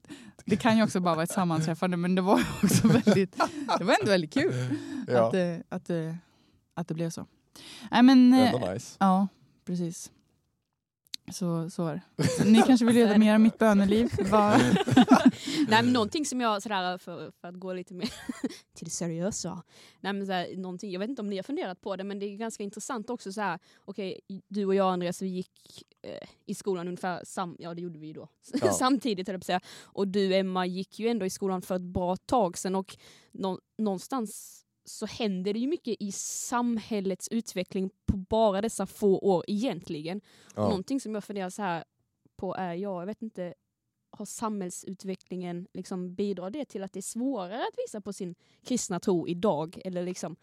det 0.44 0.56
kan 0.56 0.76
ju 0.76 0.82
också 0.82 1.00
bara 1.00 1.14
vara 1.14 1.22
ett 1.24 1.30
sammanträffande 1.30 1.96
men 1.96 2.14
det 2.14 2.22
var 2.22 2.42
också 2.62 2.88
väldigt, 2.88 3.36
det 3.78 3.84
var 3.84 3.94
ändå 4.00 4.10
väldigt 4.10 4.32
kul 4.34 4.54
Ja. 5.08 5.26
att, 5.26 5.32
det, 5.32 5.62
att, 5.68 5.86
det, 5.86 6.16
att 6.74 6.88
det 6.88 6.94
blev 6.94 7.10
så. 7.10 7.26
Nej 7.90 8.02
men, 8.02 8.32
eh, 8.34 8.54
Ändå 8.54 8.72
nice. 8.72 8.96
ja 9.00 9.28
precis. 9.66 10.10
Så, 11.32 11.70
så 11.70 11.86
är 11.86 11.94
det. 12.16 12.44
Ni 12.44 12.62
kanske 12.62 12.86
vill 12.86 12.94
veta 12.94 13.18
mer 13.18 13.34
om 13.36 13.42
mitt 13.42 13.58
böneliv? 13.58 14.10
Vad- 14.30 14.60
Nej, 15.68 15.82
men 15.82 15.92
någonting 15.92 16.26
som 16.26 16.40
jag, 16.40 16.62
sådär, 16.62 16.98
för, 16.98 17.30
för 17.30 17.48
att 17.48 17.54
gå 17.54 17.72
lite 17.72 17.94
mer 17.94 18.12
till 18.74 18.84
det 18.84 18.90
seriösa. 18.90 19.62
Nej, 20.00 20.12
men 20.12 20.26
sådär, 20.26 20.56
någonting, 20.56 20.90
jag 20.90 21.00
vet 21.00 21.10
inte 21.10 21.22
om 21.22 21.28
ni 21.28 21.36
har 21.36 21.42
funderat 21.42 21.80
på 21.80 21.96
det, 21.96 22.04
men 22.04 22.18
det 22.18 22.26
är 22.26 22.36
ganska 22.36 22.62
intressant 22.62 23.10
också. 23.10 23.32
Såhär, 23.32 23.58
okay, 23.84 24.20
du 24.48 24.66
och 24.66 24.74
jag 24.74 24.92
Andreas, 24.92 25.22
vi 25.22 25.28
gick 25.28 25.82
eh, 26.02 26.28
i 26.46 26.54
skolan 26.54 26.88
ungefär 26.88 27.24
sam, 27.24 27.56
ja 27.58 27.74
det 27.74 27.82
gjorde 27.82 27.98
vi 27.98 28.12
då. 28.12 28.28
Ja. 28.62 28.72
samtidigt, 28.72 29.28
höll 29.28 29.34
jag 29.34 29.40
på 29.40 29.44
säga. 29.44 29.60
Och 29.82 30.08
du 30.08 30.34
Emma 30.34 30.66
gick 30.66 30.98
ju 30.98 31.08
ändå 31.08 31.26
i 31.26 31.30
skolan 31.30 31.62
för 31.62 31.76
ett 31.76 31.82
bra 31.82 32.16
tag 32.16 32.58
sedan 32.58 32.74
och 32.74 32.96
nå, 33.32 33.58
någonstans 33.78 34.60
så 34.84 35.06
händer 35.06 35.52
det 35.52 35.58
ju 35.58 35.66
mycket 35.66 35.96
i 36.00 36.12
samhällets 36.12 37.28
utveckling 37.28 37.90
på 38.06 38.16
bara 38.16 38.60
dessa 38.60 38.86
få 38.86 39.18
år 39.18 39.44
egentligen. 39.46 40.18
Och 40.18 40.52
Ja. 40.56 40.62
Någonting 40.62 41.00
som 41.00 41.14
jag 41.14 41.24
funderar 41.24 41.50
så 41.50 41.62
här 41.62 41.84
på 42.36 42.54
är, 42.54 42.74
ja, 42.74 43.00
jag 43.00 43.06
vet 43.06 43.22
inte, 43.22 43.54
har 44.18 44.24
samhällsutvecklingen 44.24 45.66
liksom 45.72 46.14
bidrar 46.14 46.50
det 46.50 46.64
till 46.64 46.82
att 46.82 46.92
det 46.92 47.00
är 47.00 47.02
svårare 47.02 47.56
att 47.56 47.78
visa 47.86 48.00
på 48.00 48.12
sin 48.12 48.34
kristna 48.66 49.00
tro 49.00 49.28
idag? 49.28 49.78
Eller 49.84 50.02
liksom, 50.04 50.36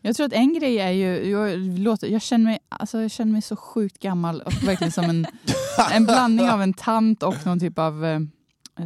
Jag 0.00 0.16
tror 0.16 0.26
att 0.26 0.32
en 0.32 0.54
grej 0.54 0.78
är 0.78 0.90
ju, 0.90 1.30
jag, 1.30 1.58
låter, 1.58 2.08
jag, 2.08 2.22
känner 2.22 2.44
mig, 2.44 2.58
alltså 2.68 3.02
jag 3.02 3.10
känner 3.10 3.32
mig 3.32 3.42
så 3.42 3.56
sjukt 3.56 3.98
gammal 3.98 4.40
och 4.40 4.52
verkligen 4.52 4.92
som 4.92 5.04
en, 5.04 5.26
en 5.92 6.04
blandning 6.04 6.50
av 6.50 6.62
en 6.62 6.72
tant 6.74 7.22
och 7.22 7.46
någon 7.46 7.60
typ 7.60 7.78
av 7.78 8.04
eh, 8.04 8.20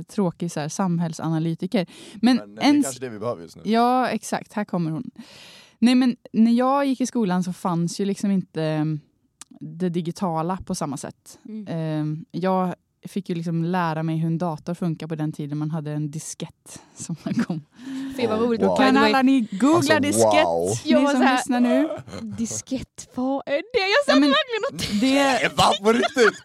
tråkig 0.08 0.52
så 0.52 0.60
här, 0.60 0.68
samhällsanalytiker. 0.68 1.86
Men, 2.14 2.36
Men 2.36 2.54
det 2.54 2.62
är 2.62 2.82
kanske 2.82 3.00
det 3.00 3.08
vi 3.08 3.18
behöver 3.18 3.42
just 3.42 3.56
nu. 3.56 3.62
Ja, 3.64 4.08
exakt. 4.08 4.52
Här 4.52 4.64
kommer 4.64 4.90
hon. 4.90 5.10
Nej, 5.78 5.94
men 5.94 6.16
när 6.32 6.52
jag 6.52 6.86
gick 6.86 7.00
i 7.00 7.06
skolan 7.06 7.44
så 7.44 7.52
fanns 7.52 8.00
ju 8.00 8.04
liksom 8.04 8.30
inte 8.30 8.62
eh, 8.62 8.84
det 9.60 9.88
digitala 9.88 10.58
på 10.66 10.74
samma 10.74 10.96
sätt. 10.96 11.38
Eh, 11.68 12.04
Jag 12.30 12.74
fick 13.08 13.28
ju 13.28 13.34
liksom 13.34 13.64
lära 13.64 14.02
mig 14.02 14.16
hur 14.16 14.26
en 14.26 14.38
dator 14.38 14.74
funkar 14.74 15.06
på 15.06 15.14
den 15.14 15.32
tiden 15.32 15.58
man 15.58 15.70
hade 15.70 15.92
en 15.92 16.10
diskett 16.10 16.82
som 16.94 17.16
man 17.24 17.34
kom. 17.34 17.62
Fy 18.16 18.26
vad 18.26 18.38
Oh, 18.40 18.46
roligt. 18.46 18.62
wow. 18.62 18.76
Kan 18.76 18.96
alla 18.96 19.22
ni 19.22 19.40
googla 19.50 19.76
Alltså, 19.76 19.98
diskett? 19.98 20.44
wow. 20.44 20.70
Jag 20.84 21.00
Ni 21.02 21.08
som 21.08 21.16
så 21.16 21.22
här- 21.22 21.36
lyssnar 21.36 21.60
nu. 21.60 21.88
diskett, 22.22 23.08
vad 23.14 23.42
är 23.46 23.52
det? 23.52 23.62
Jag 23.78 24.04
satt 24.06 24.14
Ja, 24.14 24.20
men 24.20 24.30
verkligen 24.30 24.64
och 24.70 25.00
det, 25.00 25.56
Va? 25.56 25.64
På 25.82 25.92
riktigt? 25.92 26.40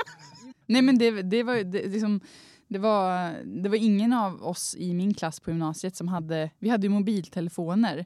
nej 0.65 0.81
men 0.81 0.97
det, 0.97 1.21
det 1.21 1.43
var 1.43 1.55
det, 1.55 1.85
liksom, 1.87 2.19
det 2.67 2.79
var, 2.79 3.33
det 3.63 3.69
var 3.69 3.75
ingen 3.75 4.13
av 4.13 4.43
oss 4.43 4.75
i 4.79 4.93
min 4.93 5.13
klass 5.13 5.39
på 5.39 5.49
gymnasiet 5.51 5.95
som 5.95 6.07
hade, 6.07 6.49
vi 6.59 6.69
hade 6.69 6.83
ju 6.87 6.89
mobiltelefoner. 6.89 8.05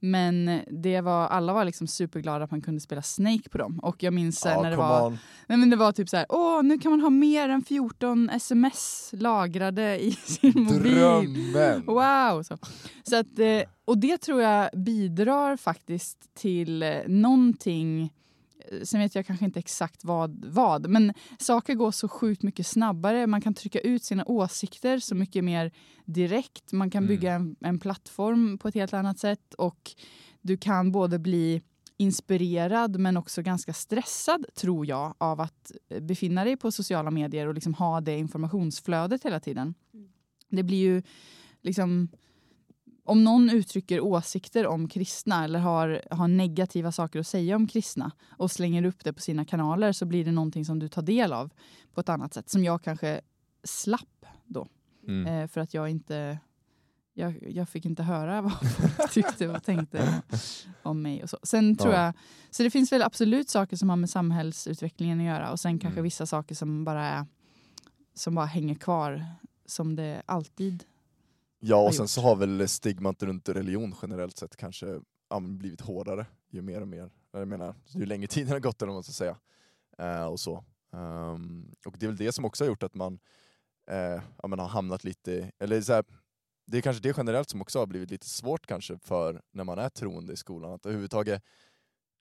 Men 0.00 0.60
det 0.66 1.00
var, 1.00 1.26
alla 1.26 1.52
var 1.52 1.64
liksom 1.64 1.86
superglada 1.86 2.44
att 2.44 2.50
man 2.50 2.62
kunde 2.62 2.80
spela 2.80 3.02
Snake 3.02 3.48
på 3.50 3.58
dem. 3.58 3.78
Och 3.78 4.02
jag 4.02 4.14
minns 4.14 4.44
Ja, 4.44 4.62
när 4.62 4.70
det 4.70 4.76
var 4.76 5.06
on. 5.06 5.18
Nej, 5.46 5.58
men 5.58 5.70
det 5.70 5.76
var 5.76 5.92
typ 5.92 6.08
så 6.08 6.16
här, 6.16 6.26
åh 6.28 6.62
nu 6.62 6.78
kan 6.78 6.90
man 6.90 7.00
ha 7.00 7.10
mer 7.10 7.48
än 7.48 7.62
14 7.62 8.30
sms 8.30 9.10
lagrade 9.12 10.04
i 10.04 10.12
sin 10.24 10.52
mobil. 10.62 10.92
Drömmen! 10.92 11.86
Wow! 11.86 12.42
Så. 12.42 12.58
Så 13.02 13.16
att, 13.16 13.38
eh, 13.38 13.62
och 13.84 13.98
det 13.98 14.18
tror 14.18 14.42
jag 14.42 14.70
bidrar 14.72 15.56
faktiskt 15.56 16.34
till 16.34 16.82
eh, 16.82 16.90
någonting, 17.06 18.12
sen 18.82 19.00
vet 19.00 19.14
jag 19.14 19.26
kanske 19.26 19.44
inte 19.44 19.58
exakt 19.58 20.04
vad, 20.04 20.44
vad, 20.44 20.86
men 20.90 21.14
saker 21.38 21.74
går 21.74 21.90
så 21.90 22.08
sjukt 22.08 22.42
mycket 22.42 22.66
snabbare. 22.66 23.26
Man 23.26 23.40
kan 23.40 23.54
trycka 23.54 23.80
ut 23.80 24.04
sina 24.04 24.24
åsikter 24.26 24.98
så 24.98 25.14
mycket 25.14 25.44
mer 25.44 25.72
direkt. 26.04 26.72
Man 26.72 26.90
kan 26.90 27.02
Mm. 27.04 27.08
bygga 27.08 27.32
en, 27.32 27.56
en 27.60 27.78
plattform 27.78 28.58
på 28.58 28.68
ett 28.68 28.74
helt 28.74 28.94
annat 28.94 29.18
sätt 29.18 29.54
och 29.54 29.90
du 30.40 30.56
kan 30.56 30.92
både 30.92 31.18
bli 31.18 31.62
inspirerad 31.96 33.00
men 33.00 33.16
också 33.16 33.42
ganska 33.42 33.72
stressad, 33.72 34.44
tror 34.54 34.86
jag, 34.86 35.14
av 35.18 35.40
att 35.40 35.72
befinna 36.00 36.44
dig 36.44 36.56
på 36.56 36.72
sociala 36.72 37.10
medier 37.10 37.46
och 37.46 37.54
liksom 37.54 37.74
ha 37.74 38.00
det 38.00 38.18
informationsflödet 38.18 39.24
hela 39.24 39.40
tiden. 39.40 39.74
Det 40.48 40.62
blir 40.62 40.78
ju 40.78 41.02
liksom... 41.62 42.08
Om 43.10 43.24
någon 43.24 43.50
uttrycker 43.50 44.00
åsikter 44.00 44.66
om 44.66 44.88
kristna 44.88 45.44
eller 45.44 45.58
har, 45.58 46.02
har 46.10 46.28
negativa 46.28 46.92
saker 46.92 47.20
att 47.20 47.26
säga 47.26 47.56
om 47.56 47.66
kristna 47.66 48.10
och 48.38 48.50
slänger 48.50 48.84
upp 48.84 49.04
det 49.04 49.12
på 49.12 49.20
sina 49.20 49.44
kanaler 49.44 49.92
så 49.92 50.06
blir 50.06 50.24
det 50.24 50.32
någonting 50.32 50.64
som 50.64 50.78
du 50.78 50.88
tar 50.88 51.02
del 51.02 51.32
av 51.32 51.50
på 51.94 52.00
ett 52.00 52.08
annat 52.08 52.34
sätt 52.34 52.50
som 52.50 52.64
jag 52.64 52.82
kanske 52.82 53.20
slapp 53.64 54.26
då. 54.46 54.68
Mm. 55.08 55.26
Eh, 55.26 55.48
för 55.48 55.60
att 55.60 55.74
jag 55.74 55.88
inte... 55.88 56.38
Jag, 57.14 57.52
jag 57.52 57.68
fick 57.68 57.84
inte 57.84 58.02
höra 58.02 58.42
vad 58.42 58.52
folk 58.72 59.10
tyckte 59.12 59.48
och 59.48 59.64
tänkte 59.64 60.22
om 60.82 61.02
mig. 61.02 61.22
och 61.22 61.30
Så 61.30 61.38
Sen 61.42 61.76
tror 61.76 61.92
Ja. 61.94 62.04
jag... 62.04 62.14
Så 62.50 62.62
det 62.62 62.70
finns 62.70 62.92
väl 62.92 63.02
absolut 63.02 63.48
saker 63.50 63.76
som 63.76 63.88
har 63.90 63.96
med 63.96 64.10
samhällsutvecklingen 64.10 65.20
att 65.20 65.26
göra 65.26 65.50
och 65.50 65.60
sen 65.60 65.78
kanske 65.78 65.98
Mm. 65.98 66.04
vissa 66.04 66.26
saker 66.26 66.54
som 66.54 66.84
bara 66.84 67.04
är 67.06 67.26
som 68.14 68.34
bara 68.34 68.46
hänger 68.46 68.74
kvar 68.74 69.24
som 69.66 69.96
det 69.96 70.22
alltid 70.26 70.84
Ja, 71.60 71.86
och 71.86 71.94
sen 71.94 72.08
så 72.08 72.20
har 72.20 72.36
väl 72.36 72.68
stigmat 72.68 73.22
runt 73.22 73.48
religion 73.48 73.94
generellt 74.02 74.36
sett 74.36 74.56
kanske 74.56 75.00
ja, 75.28 75.40
blivit 75.40 75.80
hårdare 75.80 76.26
ju 76.50 76.62
mer 76.62 76.80
och 76.80 76.88
mer. 76.88 77.10
Jag 77.32 77.48
menar, 77.48 77.74
ju 77.86 78.06
längre 78.06 78.26
tiden 78.26 78.52
har 78.52 78.60
gått 78.60 78.82
eller 78.82 78.92
man 78.92 79.02
ska 79.02 79.12
säga. 79.12 79.36
Eh, 79.98 80.24
och 80.24 80.40
så. 80.40 80.64
Ehm, 80.92 81.74
och 81.86 81.98
det 81.98 82.06
är 82.06 82.08
väl 82.08 82.16
det 82.16 82.32
som 82.32 82.44
också 82.44 82.64
har 82.64 82.68
gjort 82.68 82.82
att 82.82 82.94
man 82.94 83.18
eh, 83.90 84.22
ja, 84.42 84.48
men 84.48 84.58
har 84.58 84.68
hamnat 84.68 85.04
lite, 85.04 85.52
eller 85.58 85.80
så 85.80 85.92
här, 85.92 86.04
det 86.66 86.78
är 86.78 86.82
kanske 86.82 87.02
det 87.02 87.16
generellt 87.16 87.50
som 87.50 87.62
också 87.62 87.78
har 87.78 87.86
blivit 87.86 88.10
lite 88.10 88.28
svårt 88.28 88.66
kanske 88.66 88.98
för 88.98 89.42
när 89.52 89.64
man 89.64 89.78
är 89.78 89.88
troende 89.88 90.32
i 90.32 90.36
skolan, 90.36 90.72
att 90.72 90.86
överhuvudtaget 90.86 91.42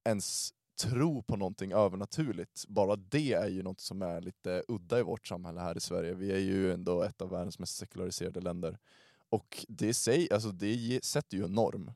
ens 0.06 0.54
tro 0.84 1.24
på 1.24 1.36
någonting 1.38 1.72
övernaturligt, 1.72 2.66
bara 2.68 2.96
det 2.96 3.34
är 3.34 3.48
ju 3.48 3.64
något 3.64 3.80
som 3.80 4.02
är 4.02 4.22
lite 4.22 4.64
udda 4.68 5.00
i 5.00 5.04
vårt 5.04 5.28
samhälle 5.28 5.60
här 5.60 5.78
i 5.78 5.80
Sverige. 5.80 6.14
Vi 6.14 6.32
är 6.32 6.40
ju 6.40 6.74
ändå 6.74 7.04
ett 7.04 7.22
av 7.22 7.30
världens 7.30 7.60
mest 7.60 7.76
sekulariserade 7.76 8.42
länder. 8.42 8.78
Och 9.30 9.66
det, 9.68 9.94
säg, 9.94 10.28
alltså 10.32 10.52
det 10.52 11.00
sätter 11.04 11.38
ju 11.38 11.44
en 11.44 11.54
norm. 11.54 11.92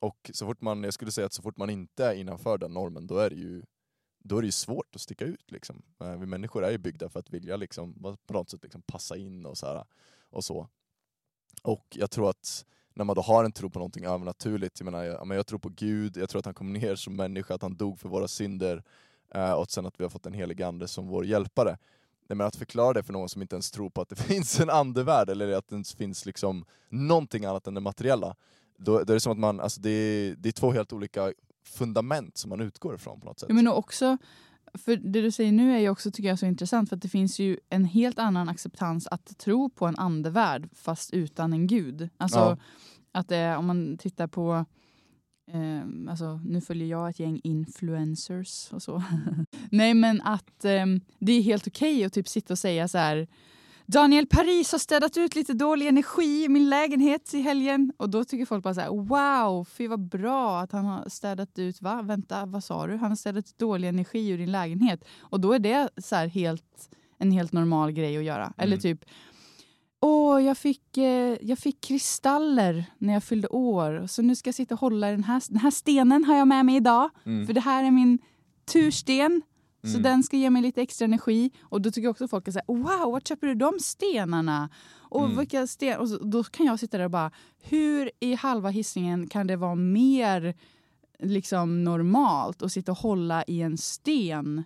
Och 0.00 0.30
så 0.34 0.46
fort 0.46 0.60
man, 0.60 0.82
jag 0.82 0.94
skulle 0.94 1.12
säga 1.12 1.26
att 1.26 1.32
så 1.32 1.42
fort 1.42 1.56
man 1.56 1.70
inte 1.70 2.06
är 2.06 2.14
innanför 2.14 2.58
den 2.58 2.72
normen, 2.72 3.06
då 3.06 3.18
är 3.18 3.30
det 3.30 3.36
ju, 3.36 3.62
då 4.24 4.38
är 4.38 4.42
det 4.42 4.48
ju 4.48 4.52
svårt 4.52 4.94
att 4.94 5.00
sticka 5.00 5.24
ut. 5.24 5.50
Liksom. 5.50 5.82
Eh, 6.00 6.16
vi 6.16 6.26
människor 6.26 6.64
är 6.64 6.70
ju 6.70 6.78
byggda 6.78 7.08
för 7.08 7.20
att 7.20 7.30
vilja 7.30 7.56
liksom, 7.56 8.16
på 8.26 8.32
något 8.32 8.50
sätt 8.50 8.62
liksom 8.62 8.82
passa 8.82 9.16
in 9.16 9.46
och 9.46 9.58
så. 9.58 9.66
Här, 9.66 9.84
och 10.30 10.44
så. 10.44 10.68
Och 11.62 11.86
jag 11.90 12.10
tror 12.10 12.30
att 12.30 12.64
när 12.94 13.04
man 13.04 13.16
då 13.16 13.22
har 13.22 13.44
en 13.44 13.52
tro 13.52 13.70
på 13.70 13.78
någonting 13.78 14.04
övernaturligt, 14.04 14.80
jag 14.80 14.84
menar, 14.84 15.04
jag, 15.04 15.34
jag 15.34 15.46
tror 15.46 15.58
på 15.58 15.68
Gud, 15.68 16.16
jag 16.16 16.28
tror 16.28 16.38
att 16.38 16.44
han 16.44 16.54
kom 16.54 16.72
ner 16.72 16.96
som 16.96 17.16
människa, 17.16 17.54
att 17.54 17.62
han 17.62 17.76
dog 17.76 18.00
för 18.00 18.08
våra 18.08 18.28
synder 18.28 18.82
eh, 19.34 19.52
och 19.52 19.70
sen 19.70 19.86
att 19.86 20.00
vi 20.00 20.04
har 20.04 20.10
fått 20.10 20.26
en 20.26 20.32
helig 20.32 20.62
ande 20.62 20.88
som 20.88 21.08
vår 21.08 21.26
hjälpare. 21.26 21.78
Nej, 22.28 22.36
men 22.36 22.46
att 22.46 22.56
förklara 22.56 22.92
det 22.92 23.02
för 23.02 23.12
någon 23.12 23.28
som 23.28 23.42
inte 23.42 23.54
ens 23.56 23.70
tror 23.70 23.90
på 23.90 24.00
att 24.00 24.08
det 24.08 24.16
finns 24.30 24.60
en 24.60 24.70
andevärld 24.70 25.30
eller 25.30 25.52
att 25.52 25.68
det 25.68 25.74
ens 25.74 25.94
finns 25.94 26.26
liksom 26.26 26.64
någonting 26.88 27.44
annat 27.44 27.66
än 27.66 27.74
det 27.74 27.80
materiella, 27.80 28.34
då, 28.78 28.92
då 28.92 29.12
är 29.12 29.14
det 29.16 29.20
som 29.20 29.32
att 29.32 29.38
man, 29.38 29.60
alltså 29.60 29.80
det, 29.80 29.90
är, 29.90 30.34
det 30.38 30.48
är 30.48 30.52
två 30.52 30.72
helt 30.72 30.92
olika 30.92 31.32
fundament 31.64 32.36
som 32.36 32.48
man 32.48 32.60
utgår 32.60 32.94
ifrån 32.94 33.20
på 33.20 33.26
något 33.26 33.40
sätt. 33.40 33.48
Men 33.52 33.68
också, 33.68 34.18
för 34.74 34.96
det 34.96 35.22
du 35.22 35.30
säger 35.30 35.52
nu 35.52 35.74
är 35.74 35.78
ju 35.78 35.88
också 35.88 36.10
tycker 36.10 36.28
jag 36.28 36.38
så 36.38 36.46
intressant 36.46 36.88
för 36.88 36.96
att 36.96 37.02
det 37.02 37.08
finns 37.08 37.38
ju 37.38 37.58
en 37.68 37.84
helt 37.84 38.18
annan 38.18 38.48
acceptans 38.48 39.06
att 39.10 39.38
tro 39.38 39.70
på 39.70 39.86
en 39.86 39.96
andevärld 39.96 40.68
fast 40.72 41.10
utan 41.10 41.52
en 41.52 41.66
gud. 41.66 42.08
Alltså 42.16 42.38
Ja. 42.38 42.56
att 43.12 43.28
det, 43.28 43.56
om 43.56 43.66
man 43.66 43.98
tittar 43.98 44.26
på 44.26 44.64
Eh, 45.52 46.10
alltså, 46.10 46.40
nu 46.44 46.60
följer 46.60 46.88
jag 46.88 47.08
ett 47.10 47.20
gäng 47.20 47.40
influencers 47.44 48.68
och 48.72 48.82
så. 48.82 49.02
Nej 49.70 49.94
men 49.94 50.20
att 50.20 50.64
eh, 50.64 50.86
det 51.18 51.32
är 51.32 51.42
helt 51.42 51.66
okej 51.66 52.04
att 52.04 52.12
typ 52.12 52.28
sitta 52.28 52.54
och 52.54 52.58
säga 52.58 52.88
så 52.88 52.98
här 52.98 53.26
Daniel 53.88 54.26
Paris 54.26 54.72
har 54.72 54.78
städat 54.78 55.16
ut 55.16 55.34
lite 55.34 55.52
dålig 55.52 55.86
energi 55.86 56.44
i 56.44 56.48
min 56.48 56.70
lägenhet 56.70 57.34
i 57.34 57.40
helgen. 57.40 57.92
Och 57.96 58.10
då 58.10 58.24
tycker 58.24 58.46
folk 58.46 58.64
bara 58.64 58.74
så 58.74 58.80
här, 58.80 58.88
wow, 58.88 59.64
fy 59.64 59.88
vad 59.88 60.00
bra 60.08 60.60
att 60.60 60.72
han 60.72 60.84
har 60.84 61.08
städat 61.08 61.58
ut, 61.58 61.82
va? 61.82 62.02
Vänta, 62.02 62.46
vad 62.46 62.64
sa 62.64 62.86
du? 62.86 62.96
Han 62.96 63.08
har 63.10 63.16
städat 63.16 63.48
ut 63.48 63.58
dålig 63.58 63.88
energi 63.88 64.28
ur 64.28 64.38
din 64.38 64.52
lägenhet. 64.52 65.04
Och 65.18 65.40
då 65.40 65.52
är 65.52 65.58
det 65.58 65.88
så 65.96 66.16
helt, 66.16 66.90
en 67.18 67.30
helt 67.30 67.52
normal 67.52 67.92
grej 67.92 68.16
att 68.18 68.24
göra. 68.24 68.52
Eller 68.56 68.76
Mm. 68.76 68.80
typ, 68.82 69.04
åh, 70.00 70.42
jag 70.44 70.58
fick, 70.58 70.96
eh, 70.98 71.36
jag 71.40 71.58
fick 71.58 71.80
kristaller 71.80 72.84
när 72.98 73.12
jag 73.12 73.24
fyllde 73.24 73.48
år. 73.48 74.06
Så 74.06 74.22
nu 74.22 74.36
ska 74.36 74.48
jag 74.48 74.54
sitta 74.54 74.74
och 74.74 74.80
hålla 74.80 75.10
den 75.10 75.24
här, 75.24 75.42
den 75.48 75.58
här 75.60 75.70
stenen 75.70 76.24
har 76.24 76.36
jag 76.36 76.48
med 76.48 76.66
mig 76.66 76.76
idag. 76.76 77.10
Mm. 77.26 77.46
För 77.46 77.52
det 77.54 77.60
här 77.60 77.84
är 77.84 77.90
min 77.90 78.18
tursten. 78.72 79.42
Så 79.82 79.88
Mm. 79.90 80.02
den 80.02 80.22
ska 80.22 80.36
ge 80.36 80.50
mig 80.50 80.62
lite 80.62 80.82
extra 80.82 81.04
energi. 81.04 81.50
Och 81.62 81.80
då 81.82 81.90
tycker 81.90 82.02
jag 82.06 82.10
också 82.10 82.28
folk 82.28 82.46
här, 82.46 82.62
wow, 82.66 83.12
var 83.12 83.20
köper 83.20 83.46
du 83.46 83.54
de 83.54 83.72
stenarna? 83.80 84.68
Och 84.94 85.24
Mm. 85.24 85.38
vilka 85.38 85.66
sten? 85.66 86.00
Och 86.00 86.08
så, 86.08 86.18
då 86.18 86.44
kan 86.44 86.66
jag 86.66 86.80
sitta 86.80 86.98
där 86.98 87.04
och 87.04 87.10
bara, 87.10 87.30
hur 87.62 88.10
i 88.20 88.34
halva 88.34 88.68
hissingen 88.68 89.26
kan 89.28 89.46
det 89.46 89.56
vara 89.56 89.74
mer 89.74 90.54
liksom 91.18 91.84
normalt 91.84 92.62
att 92.62 92.72
sitta 92.72 92.92
och 92.92 92.98
hålla 92.98 93.44
i 93.46 93.62
en 93.62 93.78
sten? 93.78 94.64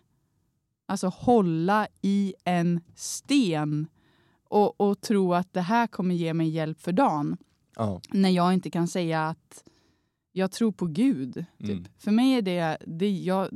Alltså 0.86 1.06
hålla 1.08 1.86
i 2.02 2.34
en 2.44 2.80
sten 2.96 3.86
och, 4.50 4.80
och 4.80 5.00
tro 5.00 5.34
att 5.34 5.52
det 5.52 5.60
här 5.60 5.86
kommer 5.86 6.14
ge 6.14 6.34
mig 6.34 6.48
hjälp 6.48 6.80
för 6.80 6.92
dagen 6.92 7.36
Ja. 7.76 8.00
när 8.10 8.30
jag 8.30 8.52
inte 8.54 8.70
kan 8.70 8.88
säga 8.88 9.28
att 9.28 9.64
jag 10.32 10.52
tror 10.52 10.72
på 10.72 10.86
Gud. 10.86 11.34
Typ. 11.58 11.68
Mm. 11.70 11.84
För 11.98 12.10
mig 12.10 12.34
är 12.34 12.42
det, 12.42 12.78
det 12.86 13.10
jag, 13.10 13.48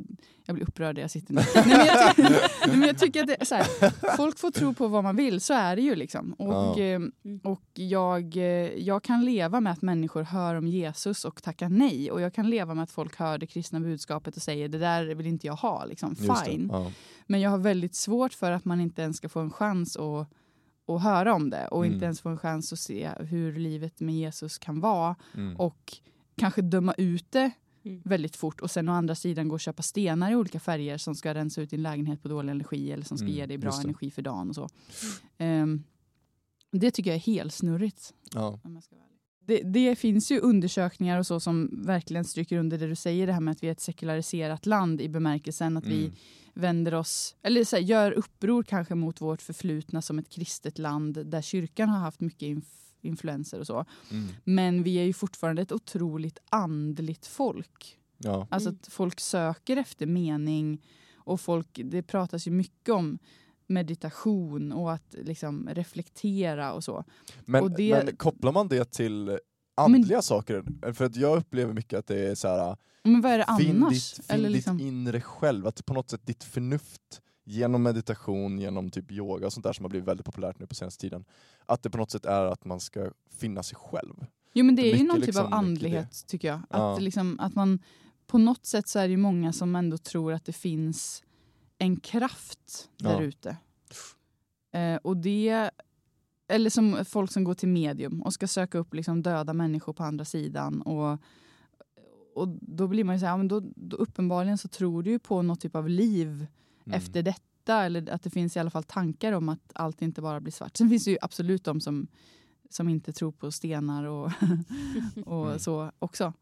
jag 0.46 0.54
blir 0.57 0.68
upprörd 0.68 0.94
där 0.94 1.02
jag 1.02 1.11
sitter 1.11 1.35
nu. 1.35 1.40
Nej, 1.54 1.64
men 1.66 1.87
jag, 1.87 2.14
nej, 2.68 2.76
men 2.76 2.83
jag 2.83 2.98
tycker 2.98 3.20
att 3.22 3.26
det 3.26 3.46
så 3.46 3.54
här, 3.54 4.16
folk 4.16 4.38
får 4.38 4.50
tro 4.50 4.74
på 4.74 4.88
vad 4.88 5.02
man 5.04 5.16
vill, 5.16 5.40
så 5.40 5.54
är 5.54 5.76
det 5.76 5.83
ju 5.83 5.94
liksom. 5.94 6.33
Och, 6.33 6.52
Ja. 6.52 6.80
eh, 6.80 7.00
och 7.42 7.62
jag, 7.74 8.37
eh, 8.37 8.42
jag 8.83 9.02
kan 9.02 9.24
leva 9.24 9.61
med 9.61 9.72
att 9.72 9.83
människor 9.83 10.22
hör 10.22 10.54
om 10.54 10.66
Jesus 10.66 11.24
och 11.24 11.42
tackar 11.42 11.68
nej. 11.68 12.11
Och 12.11 12.20
jag 12.20 12.35
kan 12.35 12.50
leva 12.50 12.74
med 12.74 12.83
att 12.83 12.90
folk 12.90 13.16
hör 13.16 13.38
det 13.38 13.46
kristna 13.46 13.80
budskapet 13.80 14.37
och 14.37 14.42
säger 14.42 14.68
det 14.68 14.78
där 14.78 15.04
vill 15.14 15.26
inte 15.26 15.46
jag 15.46 15.54
ha. 15.57 15.85
Liksom. 15.85 16.16
Fine. 16.16 16.68
Ja. 16.72 16.90
Men 17.26 17.40
jag 17.40 17.50
har 17.50 17.59
väldigt 17.59 17.94
svårt 17.94 18.33
för 18.35 18.50
att 18.52 18.64
man 18.64 18.80
inte 18.80 19.02
ens 19.02 19.16
ska 19.16 19.28
få 19.28 19.40
en 19.40 19.50
chans 19.50 19.96
att, 19.96 20.28
att 20.87 21.03
höra 21.03 21.35
om 21.35 21.51
det 21.51 21.66
och 21.68 21.85
Mm. 21.85 21.94
inte 21.94 22.05
ens 22.05 22.20
få 22.20 22.29
en 22.29 22.38
chans 22.38 22.73
att 22.73 22.79
se 22.79 23.11
hur 23.20 23.53
livet 23.59 24.01
med 24.01 24.14
Jesus 24.14 24.59
kan 24.59 24.81
vara 24.81 25.16
Mm. 25.35 25.57
och 25.57 25.92
kanske 26.37 26.62
döma 26.62 26.94
ut 26.99 27.33
det 27.33 27.51
Mm. 27.87 28.03
väldigt 28.05 28.37
fort 28.37 28.61
och 28.61 28.70
sen 28.70 28.88
å 28.88 28.92
andra 28.92 29.14
sidan 29.14 29.49
gå 29.49 29.55
och 29.55 29.61
köpa 29.61 29.83
stenar 29.83 30.31
i 30.33 30.35
olika 30.35 30.61
färger 30.61 30.99
som 30.99 31.14
ska 31.14 31.35
rensa 31.35 31.61
ut 31.62 31.70
din 31.70 31.83
lägenhet 31.83 32.23
på 32.23 32.29
dålig 32.29 32.51
energi 32.51 32.92
eller 32.92 33.05
som 33.05 33.18
ska 33.18 33.25
Mm, 33.27 33.37
ge 33.37 33.47
dig 33.47 33.59
bra 33.59 33.70
energi 33.85 34.11
för 34.11 34.23
dagen 34.23 34.49
och 34.49 34.55
så. 34.55 34.68
Ehm, 35.38 35.83
det 36.73 36.90
tycker 36.90 37.11
jag 37.11 37.16
är 37.16 37.20
helt 37.20 37.55
snurrigt. 37.55 38.14
Ja. 38.35 38.61
Det, 39.47 39.62
det 39.62 39.97
finns 39.97 40.31
ju 40.33 40.40
undersökningar 40.40 41.18
och 41.18 41.27
så 41.27 41.40
som 41.40 41.83
verkligen 41.87 42.25
stryker 42.25 42.57
under 42.59 42.79
det 42.79 42.87
du 42.87 42.94
säger, 42.97 43.27
det 43.27 43.33
här 43.33 43.40
med 43.40 43.53
att 43.53 43.62
vi 43.62 43.66
är 43.68 43.73
ett 43.73 43.81
sekulariserat 43.81 44.66
land 44.66 45.01
i 45.01 45.09
bemärkelsen 45.09 45.77
att 45.77 45.87
vi 45.87 46.05
Mm. 46.05 46.16
Vänder 46.54 46.94
oss, 46.94 47.36
eller 47.42 47.64
så 47.64 47.76
här, 47.76 47.82
gör 47.82 48.12
uppror 48.12 48.62
kanske 48.62 48.94
mot 48.94 49.20
vårt 49.20 49.42
förflutna 49.42 50.02
som 50.02 50.18
ett 50.18 50.28
kristet 50.28 50.78
land 50.78 51.26
där 51.26 51.42
kyrkan 51.42 51.88
har 51.88 51.98
haft 51.98 52.20
mycket 52.20 52.42
inf- 52.46 52.92
influenser 53.00 53.60
och 53.60 53.66
så. 53.66 53.84
Mm. 54.10 54.28
Men 54.44 54.82
vi 54.82 54.96
är 54.96 55.04
ju 55.04 55.12
fortfarande 55.12 55.62
ett 55.62 55.72
otroligt 55.72 56.38
andligt 56.50 57.26
folk. 57.26 57.98
Ja. 58.18 58.46
Alltså 58.50 58.70
att 58.70 58.86
folk 58.86 59.20
söker 59.20 59.76
efter 59.76 60.06
mening 60.06 60.82
och 61.14 61.40
folk, 61.40 61.80
det 61.84 62.02
pratas 62.02 62.46
ju 62.46 62.50
mycket 62.50 62.94
om 62.94 63.18
meditation 63.66 64.72
och 64.72 64.92
att 64.92 65.14
liksom 65.22 65.68
reflektera 65.72 66.72
och 66.72 66.84
så. 66.84 67.04
Men, 67.44 67.62
Och 67.62 67.70
det- 67.70 68.04
men 68.04 68.16
kopplar 68.16 68.52
man 68.52 68.68
det 68.68 68.92
till 68.92 69.38
andliga 69.74 70.22
saker? 70.22 70.92
För 70.92 71.04
att 71.04 71.16
jag 71.16 71.37
upplever 71.38 71.72
mycket 71.74 71.98
att 71.98 72.06
det 72.06 72.18
är 72.30 72.34
så 72.34 72.48
här, 72.48 72.76
Men 73.02 73.20
vad 73.20 73.32
är 73.32 73.38
det 73.38 73.46
finn 73.64 73.76
annars? 73.82 74.14
ditt, 74.14 74.26
finn 74.26 74.34
Eller 74.37 74.48
ditt 74.48 74.56
liksom, 74.56 74.80
inre 74.80 75.20
själv, 75.20 75.66
att 75.66 75.87
på 75.87 75.94
något 75.94 76.10
sätt 76.10 76.26
ditt 76.26 76.44
förnuft 76.44 77.20
genom 77.44 77.82
meditation, 77.82 78.58
genom 78.58 78.90
typ 78.90 79.12
yoga 79.12 79.46
och 79.46 79.52
sånt 79.52 79.64
där 79.64 79.72
som 79.72 79.84
har 79.84 79.90
blivit 79.90 80.08
väldigt 80.08 80.26
populärt 80.26 80.58
nu 80.58 80.66
på 80.66 80.74
senaste 80.74 81.00
tiden. 81.00 81.24
Att 81.66 81.82
det 81.82 81.90
på 81.90 81.98
något 81.98 82.10
sätt 82.10 82.24
är 82.26 82.44
att 82.44 82.64
man 82.64 82.80
ska 82.80 83.10
finna 83.38 83.62
sig 83.62 83.76
själv. 83.78 84.26
jo 84.52 84.64
men 84.64 84.76
det 84.76 84.82
är 84.82 84.87
ju 84.87 84.92
mycket 84.92 85.06
någon 85.08 85.16
typ 85.16 85.26
liksom, 85.26 85.42
av 85.44 85.48
mycket 85.50 85.58
andlighet 85.58 86.24
tycker 86.26 86.48
jag. 86.48 86.60
Ja. 86.70 86.94
Att, 86.94 87.02
liksom, 87.02 87.40
att 87.40 87.54
man 87.54 87.78
på 88.26 88.38
något 88.38 88.66
sätt 88.66 88.88
så 88.88 88.98
är 88.98 89.02
det 89.02 89.10
ju 89.10 89.16
många 89.16 89.52
som 89.52 89.76
ändå 89.76 89.98
tror 89.98 90.32
att 90.32 90.44
det 90.44 90.52
finns 90.52 91.22
en 91.78 91.96
kraft 92.00 92.88
där 92.96 93.12
Ja. 93.12 93.22
ute. 93.22 93.56
Eh, 94.72 94.96
och 94.96 95.16
det, 95.16 95.70
eller 96.48 96.70
som 96.70 97.04
folk 97.04 97.33
som 97.33 97.44
går 97.44 97.54
till 97.54 97.68
medium 97.68 98.22
och 98.22 98.33
ska 98.35 98.46
söka 98.48 98.78
upp 98.78 98.94
liksom 98.94 99.22
döda 99.22 99.52
människor 99.52 99.92
på 99.92 100.02
andra 100.04 100.24
sidan. 100.24 100.83
Och, 100.83 101.18
och 102.35 102.48
då 102.48 102.87
blir 102.88 103.04
man 103.04 103.14
ju 103.14 103.18
så 103.20 103.26
här, 103.26 103.33
ja, 103.33 103.37
men 103.37 103.48
då, 103.48 103.62
då 103.76 103.96
uppenbarligen 103.96 104.59
så 104.59 104.68
tror 104.68 105.02
du 105.02 105.11
ju 105.11 105.18
på 105.18 105.42
något 105.42 105.61
typ 105.61 105.76
av 105.76 105.88
liv 105.88 106.46
Mm. 106.87 106.96
efter 106.98 107.22
detta. 107.22 107.85
Eller 107.85 108.11
att 108.11 108.22
det 108.22 108.30
finns 108.30 108.57
i 108.57 108.61
alla 108.61 108.70
fall 108.70 108.85
tankar 108.85 109.33
om 109.33 109.48
att 109.48 109.61
allt 109.74 110.02
inte 110.02 110.22
bara 110.22 110.40
blir 110.40 110.52
svart. 110.52 110.76
Sen 110.76 110.88
finns 110.90 111.04
det 111.04 111.11
ju 111.11 111.16
absolut 111.20 111.64
de 111.64 111.80
som, 111.80 112.07
som 112.70 112.88
inte 112.88 113.12
tror 113.12 113.33
på 113.33 113.52
stenar 113.52 114.04
och, 114.04 114.30
och 115.26 115.46
Mm. 115.46 115.59
så 115.59 115.90
också. 115.98 116.33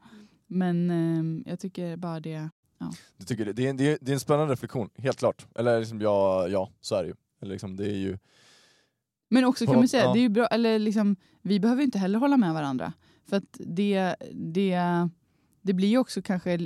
Men 0.47 0.91
eh, 0.91 1.51
jag 1.51 1.61
tycker 1.61 1.97
bara 1.97 2.21
det... 2.21 2.49
Du 3.17 3.25
tycker 3.25 3.45
det, 3.45 3.53
det, 3.53 3.67
är 3.67 3.71
en, 3.71 3.77
det, 3.77 3.93
är, 3.93 3.99
det 4.01 4.11
är 4.11 4.15
en 4.15 4.21
spännande 4.21 4.53
reflektion, 4.53 4.91
helt 4.99 5.19
klart. 5.19 5.47
Eller 5.55 5.79
liksom, 5.79 6.01
ja, 6.01 6.49
ja, 6.49 6.71
så 6.81 6.95
är 6.95 7.03
det 7.03 7.09
ju. 7.09 7.15
Eller 7.41 7.53
liksom, 7.53 7.77
det 7.77 7.87
är 7.87 7.97
ju 7.99 8.19
Men 9.35 9.45
också 9.45 9.67
kan 9.67 9.75
man 9.77 9.89
säga, 9.89 10.03
ja. 10.05 10.13
det 10.13 10.19
är 10.19 10.23
ju 10.23 10.29
bra, 10.29 10.47
eller 10.47 10.79
liksom, 10.79 11.17
vi 11.43 11.61
behöver 11.61 11.83
inte 11.83 11.99
heller 11.99 12.19
hålla 12.19 12.37
med 12.37 12.55
varandra. 12.55 12.93
För 13.29 13.37
att 13.37 13.57
det, 13.61 14.15
det, 14.33 14.79
det 15.63 15.73
blir 15.73 15.89
ju 15.89 15.99
också 15.99 16.23
kanske 16.23 16.59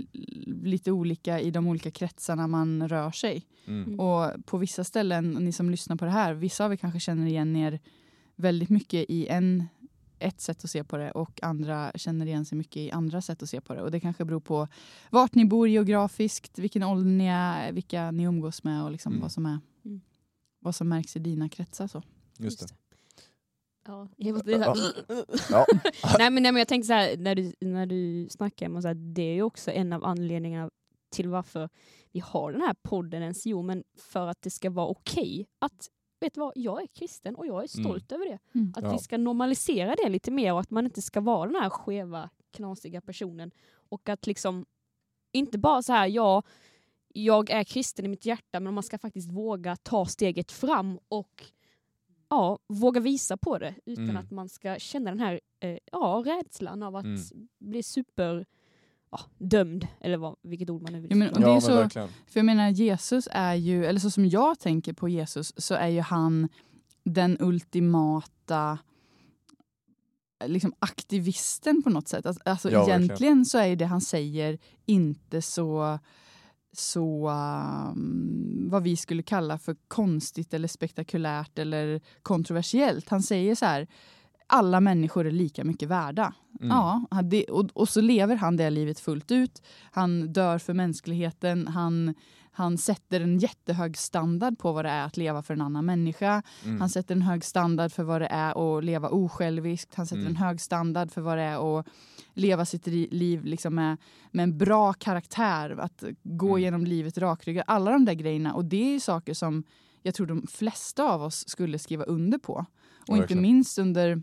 lite 0.46 0.92
olika 0.92 1.40
i 1.40 1.50
de 1.50 1.66
olika 1.68 1.90
kretsarna 1.90 2.46
man 2.46 2.88
rör 2.88 3.11
sig. 3.11 3.46
mm. 3.66 3.85
Mm. 3.85 4.00
Och 4.00 4.46
på 4.46 4.59
vissa 4.59 4.85
ställen, 4.85 5.31
ni 5.31 5.52
som 5.52 5.70
lyssnar 5.70 5.96
på 5.96 6.05
det 6.05 6.11
här, 6.11 6.35
vissa 6.35 6.64
av 6.64 6.72
er 6.72 6.76
kanske 6.76 7.00
känner 7.00 7.26
igen 7.26 7.57
er 7.57 7.81
väldigt 8.37 8.68
mycket 8.68 9.11
i 9.11 9.26
en, 9.26 9.64
ett 10.18 10.40
sätt 10.40 10.64
att 10.64 10.70
se 10.70 10.85
på 10.85 10.96
det 10.96 11.11
och 11.11 11.42
andra 11.42 11.92
känner 11.94 12.26
igen 12.26 12.44
sig 12.44 12.59
mycket 12.59 12.76
i 12.76 12.90
andra 12.90 13.20
sätt 13.22 13.42
att 13.42 13.48
se 13.48 13.61
på 13.61 13.74
det. 13.74 13.83
Och 13.83 13.90
det 13.90 14.00
kanske 14.00 14.24
beror 14.24 14.40
på 14.40 14.68
vart 15.11 15.35
ni 15.35 15.44
bor 15.44 15.68
geografiskt, 15.68 16.59
vilken 16.59 16.83
ålder 16.83 17.11
ni 17.11 17.26
är, 17.26 17.72
vilka 17.72 18.11
ni 18.11 18.22
umgås 18.22 18.64
med 18.64 18.85
och 18.85 18.90
liksom 18.90 19.12
Mm. 19.12 19.22
vad, 19.22 19.33
som 19.33 19.46
är, 19.46 19.59
Mm. 19.85 20.00
vad 20.61 20.74
som 20.74 20.88
märks 20.88 21.16
i 21.16 21.18
dina 21.18 21.48
kretsar. 21.48 21.87
Så. 21.87 22.02
Just 22.40 22.61
det. 22.68 22.75
Ja, 23.88 24.09
jag 24.16 24.33
måste, 24.35 24.51
det 24.51 24.59
här, 24.59 24.77
Ja. 25.51 25.66
nej, 26.18 26.31
men, 26.31 26.42
nej, 26.42 26.53
men 26.53 26.57
jag 26.57 26.68
tänkte 26.68 26.87
så 26.87 26.92
här, 26.92 27.16
när 27.16 27.35
du, 27.35 27.53
när 27.61 27.87
du 27.87 28.29
snackar 28.31 28.68
om 28.68 28.83
så 28.83 28.88
här, 28.88 28.94
det 28.94 29.22
är 29.22 29.35
ju 29.35 29.42
också 29.42 29.70
en 29.70 29.92
av 29.92 30.05
anledningarna 30.05 30.70
till 31.11 31.29
varför 31.29 31.68
vi 32.12 32.20
har 32.20 32.53
den 32.53 32.61
här 32.61 32.75
podden 32.83 33.22
ens. 33.22 33.46
Jo, 33.46 33.62
men 33.62 33.85
för 33.99 34.27
att 34.27 34.42
det 34.42 34.51
ska 34.51 34.70
vara 34.70 34.87
okej 34.87 35.46
att, 35.59 35.90
vet 36.20 36.35
du 36.35 36.40
vad, 36.40 36.53
jag 36.57 36.83
är 36.83 36.87
kristen 36.87 37.35
och 37.37 37.46
jag 37.46 37.62
är 37.64 37.68
stolt 37.68 38.12
över 38.12 38.25
det. 38.25 38.38
Mm. 38.55 38.72
Att 38.77 38.85
Ja. 38.85 38.92
vi 38.92 38.99
ska 38.99 39.18
normalisera 39.18 39.94
det 40.03 40.09
lite 40.09 40.31
mer 40.31 40.53
och 40.53 40.61
att 40.61 40.70
man 40.70 40.85
inte 40.85 41.03
ska 41.03 41.20
vara 41.20 41.46
den 41.51 41.62
här 41.62 41.70
skeva, 41.70 42.31
knasiga 42.53 43.01
personen. 43.01 43.51
Och 43.88 44.09
att 44.09 44.27
liksom, 44.27 44.66
inte 45.33 45.59
bara 45.59 45.83
så 45.83 45.92
här, 45.92 46.07
ja, 46.07 46.42
jag 47.09 47.51
är 47.51 47.64
kristen 47.64 48.05
i 48.05 48.09
mitt 48.09 48.27
hjärta, 48.27 48.61
men 48.61 48.75
man 48.75 48.83
ska 48.83 48.99
faktiskt 48.99 49.31
våga 49.33 49.77
ta 49.77 50.07
steget 50.07 50.53
fram 50.53 50.99
och 51.09 51.44
ja, 52.29 52.59
våga 52.69 53.01
visa 53.01 53.37
på 53.37 53.59
det 53.59 53.75
utan 53.87 54.05
Mm. 54.05 54.17
att 54.17 54.31
man 54.31 54.49
ska 54.49 54.77
känna 54.79 55.11
den 55.11 55.21
här 55.21 55.41
eh, 55.61 55.79
ja, 55.93 56.23
rädslan 56.27 56.83
av 56.83 56.97
att 56.97 57.05
Mm. 57.05 57.21
bli 57.59 57.83
super 57.83 58.47
ja, 59.11 59.21
dömd, 59.39 59.87
eller 60.01 60.17
vad, 60.17 60.37
vilket 60.43 60.71
ord 60.71 60.83
man 60.83 60.93
nu 60.93 61.01
vill 61.01 61.11
Ja, 61.11 61.17
men- 61.17 61.33
det 61.35 61.41
är 61.47 61.49
Ja, 61.55 61.61
så- 61.61 61.75
verkligen. 61.75 62.09
För 62.09 62.39
jag 62.41 62.45
menar 62.47 62.69
Jesus 62.71 63.29
är 63.31 63.55
ju, 63.55 63.85
eller 63.87 64.01
så 64.01 64.11
som 64.11 64.27
jag 64.27 64.59
tänker 64.59 64.93
på 64.93 65.09
Jesus, 65.09 65.53
så 65.57 65.75
är 65.75 65.89
ju 65.89 66.01
han 66.01 66.49
den 67.05 67.37
ultimata 67.41 68.79
liksom 70.45 70.75
aktivisten 70.79 71.83
på 71.83 71.91
något 71.91 72.09
sätt. 72.09 72.27
Alltså, 72.27 72.43
alltså 72.45 72.71
Ja, 72.71 72.79
verkligen. 72.79 73.03
egentligen 73.03 73.45
så 73.45 73.59
är 73.59 73.67
ju 73.67 73.77
det 73.77 73.87
han 73.87 74.01
säger 74.01 74.59
inte 74.87 75.43
så 75.43 75.99
så 76.79 77.31
um, 77.31 78.69
vad 78.71 78.83
vi 78.83 78.97
skulle 78.97 79.23
kalla 79.23 79.59
för 79.59 79.77
konstigt 79.89 80.55
eller 80.55 80.69
spektakulärt 80.69 81.59
eller 81.59 82.01
kontroversiellt. 82.23 83.09
Han 83.09 83.23
säger 83.23 83.55
så 83.55 83.67
här, 83.67 83.87
alla 84.47 84.81
människor 84.81 85.27
är 85.27 85.31
lika 85.31 85.65
mycket 85.65 85.89
värda. 85.89 86.35
Mm. 86.61 86.77
Ja, 86.77 87.23
det, 87.23 87.45
och, 87.45 87.71
och 87.73 87.89
så 87.89 88.01
lever 88.01 88.37
han 88.37 88.57
det 88.57 88.71
livet 88.71 89.01
fullt 89.01 89.31
ut. 89.31 89.62
Han 89.91 90.33
dör 90.33 90.59
för 90.59 90.75
mänskligheten. 90.75 91.69
Han, 91.69 92.15
han 92.57 92.79
sätter 92.79 93.21
en 93.21 93.38
jättehög 93.38 93.97
standard 93.97 94.59
på 94.59 94.73
vad 94.73 94.85
det 94.85 94.88
är 94.90 95.05
att 95.05 95.16
leva 95.16 95.42
för 95.42 95.55
en 95.55 95.61
annan 95.61 95.85
människa. 95.87 96.42
Mm. 96.64 96.81
Han 96.81 96.88
sätter 96.90 97.14
en 97.14 97.23
hög 97.23 97.45
standard 97.45 97.92
för 97.92 98.03
vad 98.03 98.21
det 98.21 98.27
är 98.27 98.79
att 98.79 98.85
leva 98.85 99.09
osjälviskt. 99.09 99.95
Han 99.95 100.07
sätter 100.07 100.21
Mm. 100.21 100.31
en 100.31 100.37
hög 100.37 100.61
standard 100.61 101.11
för 101.11 101.21
vad 101.21 101.38
det 101.38 101.42
är 101.45 101.79
att 101.79 101.87
leva 102.35 102.64
sitt 102.64 102.87
liv 103.12 103.45
liksom 103.45 103.75
med, 103.75 103.97
med 104.31 104.42
en 104.42 104.59
bra 104.59 104.92
karaktär. 104.92 105.71
Att 105.81 106.05
gå 106.23 106.49
Mm. 106.51 106.62
genom 106.62 106.85
livet 106.85 107.19
rakryggad. 107.19 107.64
Alla 107.66 107.90
de 107.90 108.05
där 108.05 108.14
grejerna. 108.14 108.55
Och 108.55 108.64
det 108.64 108.95
är 108.95 109.01
saker 109.01 109.35
som 109.35 109.64
jag 110.03 110.14
tror 110.14 110.27
de 110.27 110.47
flesta 110.47 111.05
av 111.05 111.23
oss 111.23 111.49
skulle 111.49 111.79
skriva 111.79 112.05
under 112.05 112.38
på. 112.38 112.55
Och 113.09 113.09
inte 113.09 113.21
Verkligen. 113.21 113.42
minst 113.42 113.79
under 113.79 114.23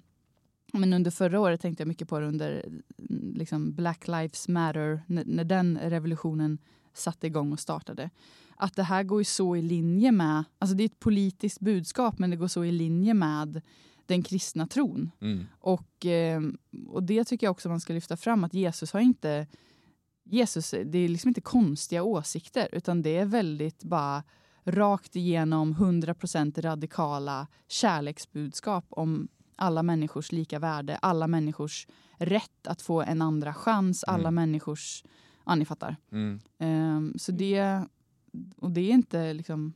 men 0.73 0.93
under 0.93 1.11
förra 1.11 1.39
året 1.39 1.61
tänkte 1.61 1.81
jag 1.81 1.87
mycket 1.87 2.09
på 2.09 2.19
det 2.19 2.27
under 2.27 2.65
mm, 3.09 3.33
liksom 3.35 3.75
Black 3.75 4.07
Lives 4.07 4.47
Matter, 4.47 5.03
när, 5.07 5.23
när 5.25 5.43
den 5.43 5.77
revolutionen 5.83 6.57
satte 6.93 7.27
igång 7.27 7.51
och 7.51 7.59
startade. 7.59 8.09
Att 8.55 8.75
det 8.75 8.83
här 8.83 9.03
går 9.03 9.21
ju 9.21 9.25
så 9.25 9.55
i 9.55 9.61
linje 9.61 10.11
med, 10.11 10.43
alltså 10.59 10.75
det 10.75 10.83
är 10.83 10.85
ett 10.85 10.99
politiskt 10.99 11.59
budskap 11.59 12.19
men 12.19 12.29
det 12.29 12.35
går 12.35 12.47
så 12.47 12.63
i 12.65 12.71
linje 12.71 13.13
med 13.13 13.61
den 14.05 14.23
kristna 14.23 14.67
tron. 14.67 15.11
Mm. 15.21 15.45
Och, 15.59 16.05
eh, 16.05 16.41
och 16.87 17.03
det 17.03 17.23
tycker 17.23 17.47
jag 17.47 17.51
också 17.51 17.69
man 17.69 17.79
ska 17.79 17.93
lyfta 17.93 18.17
fram 18.17 18.43
att 18.43 18.53
Jesus 18.53 18.93
har 18.93 18.99
inte 18.99 19.47
Jesus, 20.25 20.71
det 20.85 20.97
är 20.97 21.07
liksom 21.09 21.27
inte 21.27 21.41
konstiga 21.41 22.03
åsikter 22.03 22.69
utan 22.71 23.01
det 23.01 23.17
är 23.17 23.25
väldigt 23.25 23.83
bara 23.83 24.23
rakt 24.65 25.15
igenom 25.15 25.73
100% 25.75 26.61
radikala 26.61 27.47
kärleksbudskap 27.67 28.85
om 28.89 29.27
alla 29.55 29.83
människors 29.83 30.31
lika 30.31 30.59
värde, 30.59 30.95
alla 31.01 31.27
människors 31.27 31.87
rätt 32.17 32.67
att 32.67 32.81
få 32.81 33.01
en 33.01 33.21
andra 33.21 33.53
chans, 33.53 34.03
alla 34.03 34.29
Mm. 34.29 34.35
människors... 34.35 35.03
Ja, 35.45 35.55
ni 35.55 35.65
fattar. 35.65 35.95
Mm. 36.11 36.39
Ehm, 36.57 37.13
så 37.17 37.31
det... 37.31 37.85
Och 38.57 38.71
det 38.71 38.81
är 38.81 38.91
inte 38.91 39.33
liksom... 39.33 39.73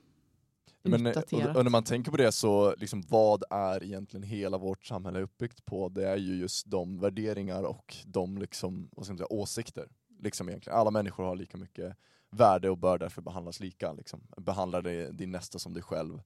Men, 0.84 1.06
eh, 1.06 1.18
och, 1.18 1.56
och 1.56 1.64
när 1.64 1.70
man 1.70 1.84
tänker 1.84 2.12
på 2.12 2.18
det 2.18 2.32
så, 2.32 2.76
liksom, 2.78 3.04
vad 3.10 3.44
är 3.50 3.84
egentligen 3.84 4.24
hela 4.24 4.58
vårt 4.58 4.86
samhälle 4.86 5.22
uppbyggt 5.22 5.66
på? 5.66 5.90
Det 5.90 6.08
är 6.08 6.18
ju 6.18 6.36
just 6.36 6.72
de 6.72 7.00
värderingar 7.00 7.64
och 7.64 7.96
de 8.06 8.38
liksom, 8.38 8.90
vad 8.92 9.06
ska 9.06 9.14
man 9.14 9.18
säga, 9.18 9.28
åsikter. 9.34 9.88
Liksom 10.20 10.50
egentligen. 10.50 10.80
Alla 10.80 10.92
människor 10.92 11.24
har 11.24 11.36
lika 11.36 11.58
mycket 11.58 11.96
värde 12.30 12.70
och 12.70 12.78
bör 12.78 12.98
därför 12.98 13.22
behandlas 13.22 13.60
lika. 13.60 13.94
Liksom. 13.94 14.22
Behandla 14.38 14.82
dig, 14.82 15.14
din 15.14 15.32
nästa 15.32 15.60
som 15.60 15.74
dig 15.74 15.84
själv. 15.84 16.22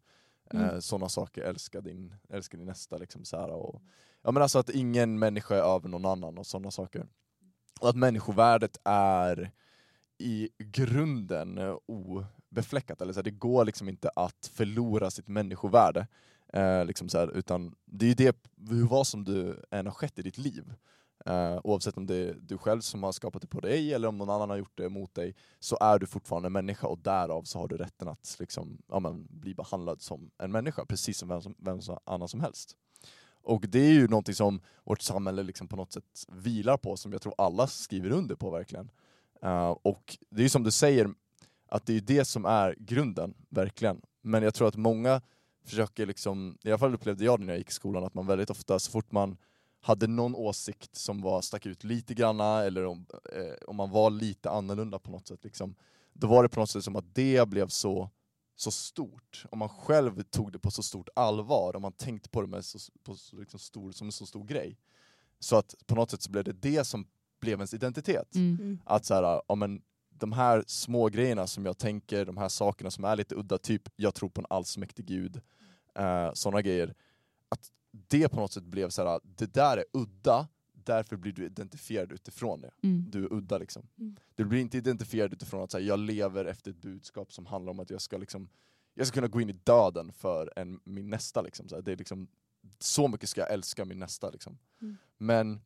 Mm. 0.49 0.69
Eh, 0.69 0.79
Sådana 0.79 1.09
saker, 1.09 1.41
älska 1.41 1.81
din, 1.81 2.13
älska 2.29 2.57
din 2.57 2.65
nästa. 2.65 2.97
Liksom, 2.97 3.25
så 3.25 3.37
här, 3.37 3.49
och, 3.49 3.81
ja, 4.21 4.31
men 4.31 4.43
alltså 4.43 4.59
att 4.59 4.69
ingen 4.69 5.19
människa 5.19 5.55
är 5.55 5.75
över 5.75 5.89
någon 5.89 6.05
annan 6.05 6.37
och 6.37 6.47
sådana 6.47 6.71
saker. 6.71 7.07
Och 7.79 7.89
att 7.89 7.95
människovärdet 7.95 8.77
är 8.83 9.51
i 10.17 10.49
grunden 10.57 11.57
eh, 11.57 11.75
obefläckat. 11.85 13.01
Eller 13.01 13.13
så 13.13 13.17
här, 13.17 13.23
det 13.23 13.31
går 13.31 13.65
liksom 13.65 13.89
inte 13.89 14.09
att 14.15 14.51
förlora 14.53 15.11
sitt 15.11 15.27
människovärde. 15.27 16.07
Eh, 16.53 16.85
liksom 16.85 17.09
så 17.09 17.17
här, 17.17 17.37
utan 17.37 17.75
det 17.85 18.05
är 18.05 18.07
ju 18.07 18.13
det, 18.13 18.37
hur 18.69 18.87
vad 18.87 19.07
som 19.07 19.23
du 19.23 19.63
än 19.71 19.85
har 19.85 19.93
skett 19.93 20.19
i 20.19 20.21
ditt 20.21 20.37
liv. 20.37 20.73
Eh, 21.25 21.59
oavsett 21.63 21.97
om 21.97 22.07
det 22.07 22.15
är 22.15 22.33
du 22.41 22.57
själv 22.57 22.81
som 22.81 23.03
har 23.03 23.11
skapat 23.11 23.41
det 23.41 23.47
på 23.47 23.59
dig 23.59 23.93
eller 23.93 24.07
om 24.07 24.17
någon 24.17 24.29
annan 24.29 24.49
har 24.49 24.57
gjort 24.57 24.77
det 24.77 24.89
mot 24.89 25.15
dig, 25.15 25.35
så 25.59 25.77
är 25.81 25.99
du 25.99 26.07
fortfarande 26.07 26.47
en 26.47 26.53
människa 26.53 26.87
och 26.87 26.97
därav 26.99 27.43
så 27.43 27.59
har 27.59 27.67
du 27.67 27.77
rätten 27.77 28.07
att 28.07 28.35
liksom, 28.39 28.81
ja, 28.87 28.99
men, 28.99 29.27
bli 29.29 29.55
behandlad 29.55 30.01
som 30.01 30.31
en 30.37 30.51
människa, 30.51 30.85
precis 30.85 31.17
som 31.17 31.29
vem, 31.29 31.41
som, 31.41 31.55
vem 31.57 31.81
som, 31.81 31.97
annan 32.05 32.27
som 32.27 32.41
helst. 32.41 32.77
Och 33.43 33.65
det 33.67 33.79
är 33.79 33.93
ju 33.93 34.07
någonting 34.07 34.35
som 34.35 34.61
vårt 34.83 35.01
samhälle 35.01 35.43
liksom 35.43 35.67
på 35.67 35.75
något 35.75 35.91
sätt 35.91 36.25
vilar 36.27 36.77
på, 36.77 36.97
som 36.97 37.11
jag 37.11 37.21
tror 37.21 37.33
alla 37.37 37.67
skriver 37.67 38.09
under 38.09 38.35
på 38.35 38.49
verkligen. 38.49 38.91
Uh, 39.45 39.69
och 39.69 40.17
det 40.29 40.41
är 40.41 40.43
ju 40.43 40.49
som 40.49 40.63
du 40.63 40.71
säger, 40.71 41.13
att 41.67 41.85
det 41.85 41.97
är 41.97 42.01
det 42.01 42.25
som 42.25 42.45
är 42.45 42.75
grunden, 42.79 43.33
verkligen. 43.49 44.01
Men 44.21 44.43
jag 44.43 44.53
tror 44.53 44.67
att 44.67 44.75
många 44.75 45.21
försöker, 45.65 46.05
liksom, 46.05 46.57
i 46.63 46.69
alla 46.69 46.77
fall 46.77 46.93
upplevde 46.93 47.25
jag 47.25 47.39
det 47.39 47.45
när 47.45 47.53
jag 47.53 47.57
gick 47.57 47.69
i 47.69 47.73
skolan, 47.73 48.03
att 48.03 48.13
man 48.13 48.27
väldigt 48.27 48.49
ofta 48.49 48.79
så 48.79 48.91
fort 48.91 49.11
man 49.11 49.37
hade 49.81 50.07
någon 50.07 50.35
åsikt 50.35 50.95
som 50.95 51.21
var, 51.21 51.41
stack 51.41 51.65
ut 51.65 51.83
lite 51.83 52.13
granna, 52.13 52.63
eller 52.63 52.85
om, 52.85 53.05
eh, 53.35 53.53
om 53.67 53.75
man 53.75 53.89
var 53.89 54.09
lite 54.09 54.49
annorlunda 54.49 54.99
på 54.99 55.11
något 55.11 55.27
sätt, 55.27 55.43
liksom, 55.43 55.75
då 56.13 56.27
var 56.27 56.43
det 56.43 56.49
på 56.49 56.59
något 56.59 56.69
sätt 56.69 56.83
som 56.83 56.95
att 56.95 57.15
det 57.15 57.49
blev 57.49 57.67
så, 57.67 58.09
så 58.61 58.71
stort. 58.71 59.45
Om 59.51 59.59
man 59.59 59.69
själv 59.69 60.23
tog 60.23 60.51
det 60.51 60.59
på 60.59 60.71
så 60.71 60.83
stort 60.83 61.09
allvar, 61.15 61.75
om 61.75 61.81
man 61.81 61.91
tänkte 61.91 62.29
på 62.29 62.41
det 62.41 62.47
med 62.47 62.65
så, 62.65 62.79
på 63.03 63.15
så 63.15 63.35
liksom 63.35 63.59
stor, 63.59 63.91
som 63.91 64.07
en 64.07 64.11
så 64.11 64.25
stor 64.25 64.43
grej. 64.43 64.77
Så 65.39 65.55
att 65.55 65.75
på 65.87 65.95
något 65.95 66.11
sätt 66.11 66.21
så 66.21 66.31
blev 66.31 66.43
det 66.43 66.53
det 66.53 66.83
som 66.83 67.07
blev 67.39 67.59
ens 67.59 67.73
identitet. 67.73 68.35
Mm. 68.35 68.57
Mm. 68.61 68.79
Att 68.85 69.05
så 69.05 69.13
här, 69.13 69.41
ja, 69.47 69.55
men 69.55 69.81
de 70.09 70.31
här 70.31 70.63
små 70.67 71.09
grejerna 71.09 71.47
som 71.47 71.65
jag 71.65 71.77
tänker, 71.77 72.25
de 72.25 72.37
här 72.37 72.49
sakerna 72.49 72.91
som 72.91 73.03
är 73.03 73.15
lite 73.15 73.35
udda, 73.35 73.57
typ 73.57 73.81
jag 73.95 74.15
tror 74.15 74.29
på 74.29 74.41
en 74.41 74.47
allsmäktig 74.49 75.05
gud, 75.05 75.41
eh, 75.95 76.29
sådana 76.33 76.61
grejer. 76.61 76.95
Att 77.49 77.71
det 77.91 78.29
på 78.29 78.39
något 78.39 78.51
sätt 78.51 78.63
blev 78.63 78.89
så 78.89 79.07
här, 79.07 79.19
det 79.23 79.53
där 79.53 79.77
är 79.77 79.85
udda, 79.93 80.47
därför 80.85 81.17
blir 81.17 81.31
du 81.31 81.45
identifierad 81.45 82.11
utifrån 82.11 82.61
det. 82.61 82.71
Mm. 82.83 83.05
Du 83.11 83.25
är 83.25 83.33
udda 83.33 83.57
liksom. 83.57 83.87
Mm. 83.99 84.15
Du 84.35 84.45
blir 84.45 84.59
inte 84.59 84.77
identifierad 84.77 85.33
utifrån 85.33 85.63
att 85.63 85.71
så 85.71 85.77
här, 85.77 85.85
jag 85.85 85.99
lever 85.99 86.45
efter 86.45 86.71
ett 86.71 86.81
budskap 86.81 87.33
som 87.33 87.45
handlar 87.45 87.71
om 87.71 87.79
att 87.79 87.89
jag 87.89 88.01
ska 88.01 88.17
liksom 88.17 88.49
jag 88.93 89.07
ska 89.07 89.13
kunna 89.13 89.27
gå 89.27 89.41
in 89.41 89.49
i 89.49 89.53
döden 89.63 90.13
för 90.13 90.53
en, 90.55 90.79
min 90.83 91.09
nästa. 91.09 91.41
Liksom. 91.41 91.69
Så, 91.69 91.75
här, 91.75 91.81
det 91.81 91.91
är 91.91 91.97
liksom, 91.97 92.27
så 92.79 93.07
mycket 93.07 93.29
ska 93.29 93.41
jag 93.41 93.51
älska 93.51 93.85
min 93.85 93.99
nästa. 93.99 94.29
Liksom. 94.29 94.57
Mm. 94.81 94.97
Men 95.17 95.61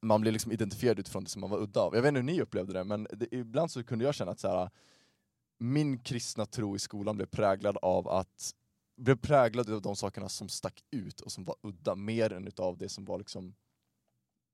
man 0.00 0.20
blir 0.20 0.32
liksom 0.32 0.52
identifierad 0.52 0.98
utifrån 0.98 1.24
det 1.24 1.30
som 1.30 1.40
man 1.40 1.50
var 1.50 1.62
udda 1.62 1.80
av. 1.80 1.94
Jag 1.94 2.02
vet 2.02 2.08
inte 2.08 2.20
hur 2.20 2.24
ni 2.24 2.40
upplevde 2.40 2.72
det, 2.72 2.84
men 2.84 3.06
det, 3.12 3.34
ibland 3.34 3.70
så 3.70 3.84
kunde 3.84 4.04
jag 4.04 4.14
känna 4.14 4.30
att 4.30 4.40
så 4.40 4.48
här, 4.48 4.70
min 5.58 5.98
kristna 5.98 6.46
tro 6.46 6.76
i 6.76 6.78
skolan 6.78 7.16
blev 7.16 7.26
präglad 7.26 7.76
av 7.82 8.08
att 8.08 8.54
blev 8.96 9.16
präglad 9.16 9.70
av 9.70 9.82
de 9.82 9.96
sakerna 9.96 10.28
som 10.28 10.48
stack 10.48 10.84
ut 10.90 11.20
och 11.20 11.32
som 11.32 11.44
var 11.44 11.56
udda, 11.62 11.94
mer 11.94 12.32
än 12.32 12.46
utav 12.46 12.78
det 12.78 12.88
som 12.88 13.04
var 13.04 13.18
liksom 13.18 13.54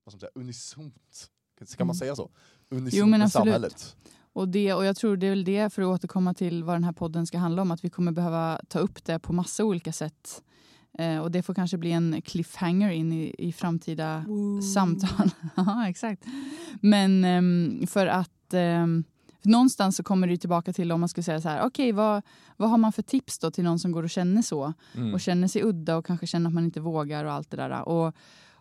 vad 0.09 0.13
ska 0.13 0.17
man 0.17 0.21
säga, 0.21 0.43
unisont. 0.45 1.31
Kan 1.77 1.87
man 1.87 1.97
säga 1.97 2.17
så? 2.17 2.31
Unisont 2.71 2.95
Jo, 2.95 3.07
men 3.07 3.19
med 3.19 3.27
absolut. 3.27 3.45
samhället. 3.45 3.97
Och, 4.33 4.49
det, 4.49 4.75
och 4.75 4.85
jag 4.85 4.97
tror 4.97 5.17
det 5.17 5.27
är 5.27 5.31
väl 5.31 5.45
det, 5.45 5.73
för 5.73 5.83
att 5.83 5.89
återkomma 5.89 6.35
till 6.35 6.65
vad 6.65 6.75
den 6.75 6.85
här 6.85 6.93
podden 6.93 7.27
ska 7.27 7.39
handla 7.39 7.63
om, 7.63 7.71
att 7.71 7.85
vi 7.85 7.91
kommer 7.91 8.13
behöva 8.13 8.61
ta 8.69 8.79
upp 8.79 9.05
det 9.05 9.19
på 9.19 9.33
massa 9.33 9.65
olika 9.65 9.93
sätt. 9.93 10.43
Eh, 10.99 11.19
och 11.19 11.31
det 11.31 11.43
får 11.43 11.55
kanske 11.55 11.79
bli 11.79 11.93
en 11.93 12.23
cliffhanger 12.23 12.91
in 12.91 13.13
i, 13.13 13.35
i 13.39 13.53
framtida 13.53 14.25
samtal. 14.75 15.31
ja, 15.57 15.89
exakt. 15.89 16.25
Men 16.81 17.25
ehm, 17.25 17.87
för 17.87 18.07
att 18.07 18.55
ehm, 18.55 19.05
för 19.43 19.49
någonstans 19.49 19.97
så 19.97 20.03
kommer 20.03 20.27
det 20.27 20.37
tillbaka 20.37 20.73
till 20.73 20.93
om 20.93 21.01
man 21.01 21.09
skulle 21.09 21.25
säga 21.25 21.41
så 21.41 21.49
här, 21.49 21.67
okej 21.67 21.93
vad, 21.93 22.23
vad 22.57 22.71
har 22.71 22.79
man 22.79 22.93
för 22.93 23.03
tips 23.03 23.39
då 23.39 23.51
till 23.51 23.65
någon 23.65 23.79
som 23.79 23.93
går 23.93 24.03
och 24.03 24.11
känner 24.11 24.43
så? 24.43 24.73
Mm. 24.95 25.15
och 25.15 25.21
känner 25.21 25.49
sig 25.49 25.63
udda 25.65 25.97
och 25.97 26.07
kanske 26.07 26.27
känner 26.27 26.49
att 26.49 26.55
man 26.55 26.65
inte 26.65 26.81
vågar 26.81 27.25
och 27.25 27.33
allt 27.33 27.51
det 27.51 27.57
där. 27.57 27.89
Och, 27.89 28.15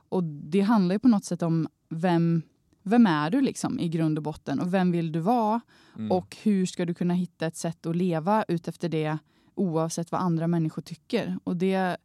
och 0.10 0.24
det 0.24 0.62
handlar 0.62 0.96
ju 0.96 1.00
på 1.00 1.08
något 1.08 1.26
sätt 1.26 1.42
om 1.42 1.68
vem, 1.90 2.42
vem 2.84 3.08
är 3.08 3.30
du 3.30 3.42
liksom 3.42 3.80
i 3.80 3.90
grund 3.90 4.18
och 4.18 4.24
botten 4.24 4.60
och 4.60 4.74
vem 4.74 4.92
vill 4.92 5.12
du 5.12 5.20
vara 5.20 5.62
Mm. 5.96 6.12
och 6.12 6.38
hur 6.44 6.66
ska 6.66 6.86
du 6.86 6.94
kunna 6.94 7.14
hitta 7.14 7.46
ett 7.48 7.56
sätt 7.56 7.86
att 7.86 7.96
leva 7.96 8.46
utefter 8.48 8.90
det 8.90 9.18
oavsett 9.56 10.12
vad 10.12 10.22
andra 10.22 10.48
människor 10.48 10.82
tycker. 10.82 11.40
Och 11.44 11.58
det 11.58 11.98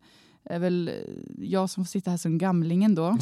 är 0.44 0.58
väl 0.58 0.90
jag 1.38 1.70
som 1.70 1.84
får 1.84 1.88
sitta 1.88 2.10
här 2.10 2.18
som 2.18 2.38
gamlingen 2.38 2.94
då. 2.94 3.18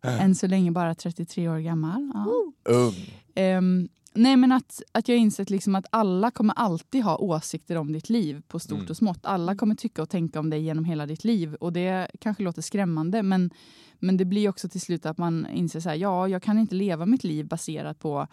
Än 0.02 0.34
så 0.34 0.46
länge 0.46 0.70
bara 0.70 0.94
33 0.94 1.48
år 1.48 1.58
gammal. 1.58 2.10
Ja. 2.14 2.26
Ung. 2.72 2.94
Ehm, 3.34 3.88
nej 4.14 4.36
men 4.36 4.52
att, 4.52 4.82
att 4.92 5.08
jag 5.08 5.18
insett 5.18 5.50
liksom 5.50 5.74
att 5.74 5.86
alla 5.90 6.30
kommer 6.30 6.54
alltid 6.54 7.02
ha 7.04 7.16
åsikter 7.16 7.76
om 7.76 7.92
ditt 7.92 8.08
liv 8.10 8.42
på 8.48 8.58
stort 8.58 8.78
Mm. 8.78 8.90
och 8.90 8.96
smått. 8.96 9.26
Alla 9.26 9.56
kommer 9.56 9.74
tycka 9.74 10.02
och 10.02 10.08
tänka 10.10 10.40
om 10.40 10.50
dig 10.50 10.62
genom 10.62 10.84
hela 10.84 11.06
ditt 11.06 11.24
liv. 11.24 11.54
Och 11.54 11.72
det 11.72 12.10
kanske 12.20 12.42
låter 12.42 12.62
skrämmande 12.62 13.22
men, 13.22 13.50
men 13.98 14.16
det 14.16 14.24
blir 14.24 14.48
också 14.48 14.68
till 14.68 14.80
slut 14.80 15.06
att 15.06 15.18
man 15.18 15.46
inser 15.46 15.80
så 15.80 15.88
här, 15.88 15.96
ja 15.96 16.28
jag 16.28 16.42
kan 16.42 16.58
inte 16.58 16.74
leva 16.74 17.06
mitt 17.06 17.24
liv 17.24 17.46
baserat 17.46 17.98
på 17.98 18.26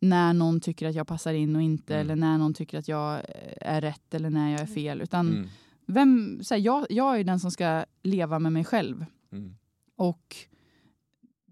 när 0.00 0.32
någon 0.32 0.60
tycker 0.60 0.88
att 0.88 0.94
jag 0.94 1.06
passar 1.06 1.32
in 1.34 1.56
och 1.56 1.62
inte 1.62 1.94
Mm. 1.94 2.00
eller 2.04 2.16
när 2.16 2.38
någon 2.38 2.54
tycker 2.54 2.78
att 2.78 2.88
jag 2.88 3.14
eh, 3.14 3.22
är 3.74 3.80
rätt 3.80 4.14
eller 4.14 4.30
när 4.30 4.50
jag 4.52 4.60
är 4.60 4.66
fel. 4.66 5.00
Utan 5.02 5.28
Mm. 5.28 5.48
vem, 5.86 6.40
så 6.42 6.54
här, 6.54 6.60
jag, 6.62 6.86
jag 6.90 7.20
är 7.20 7.24
den 7.24 7.40
som 7.40 7.50
ska 7.50 7.84
leva 8.02 8.38
med 8.38 8.52
mig 8.52 8.64
själv. 8.64 9.04
Mm. 9.32 9.54
Och 9.96 10.36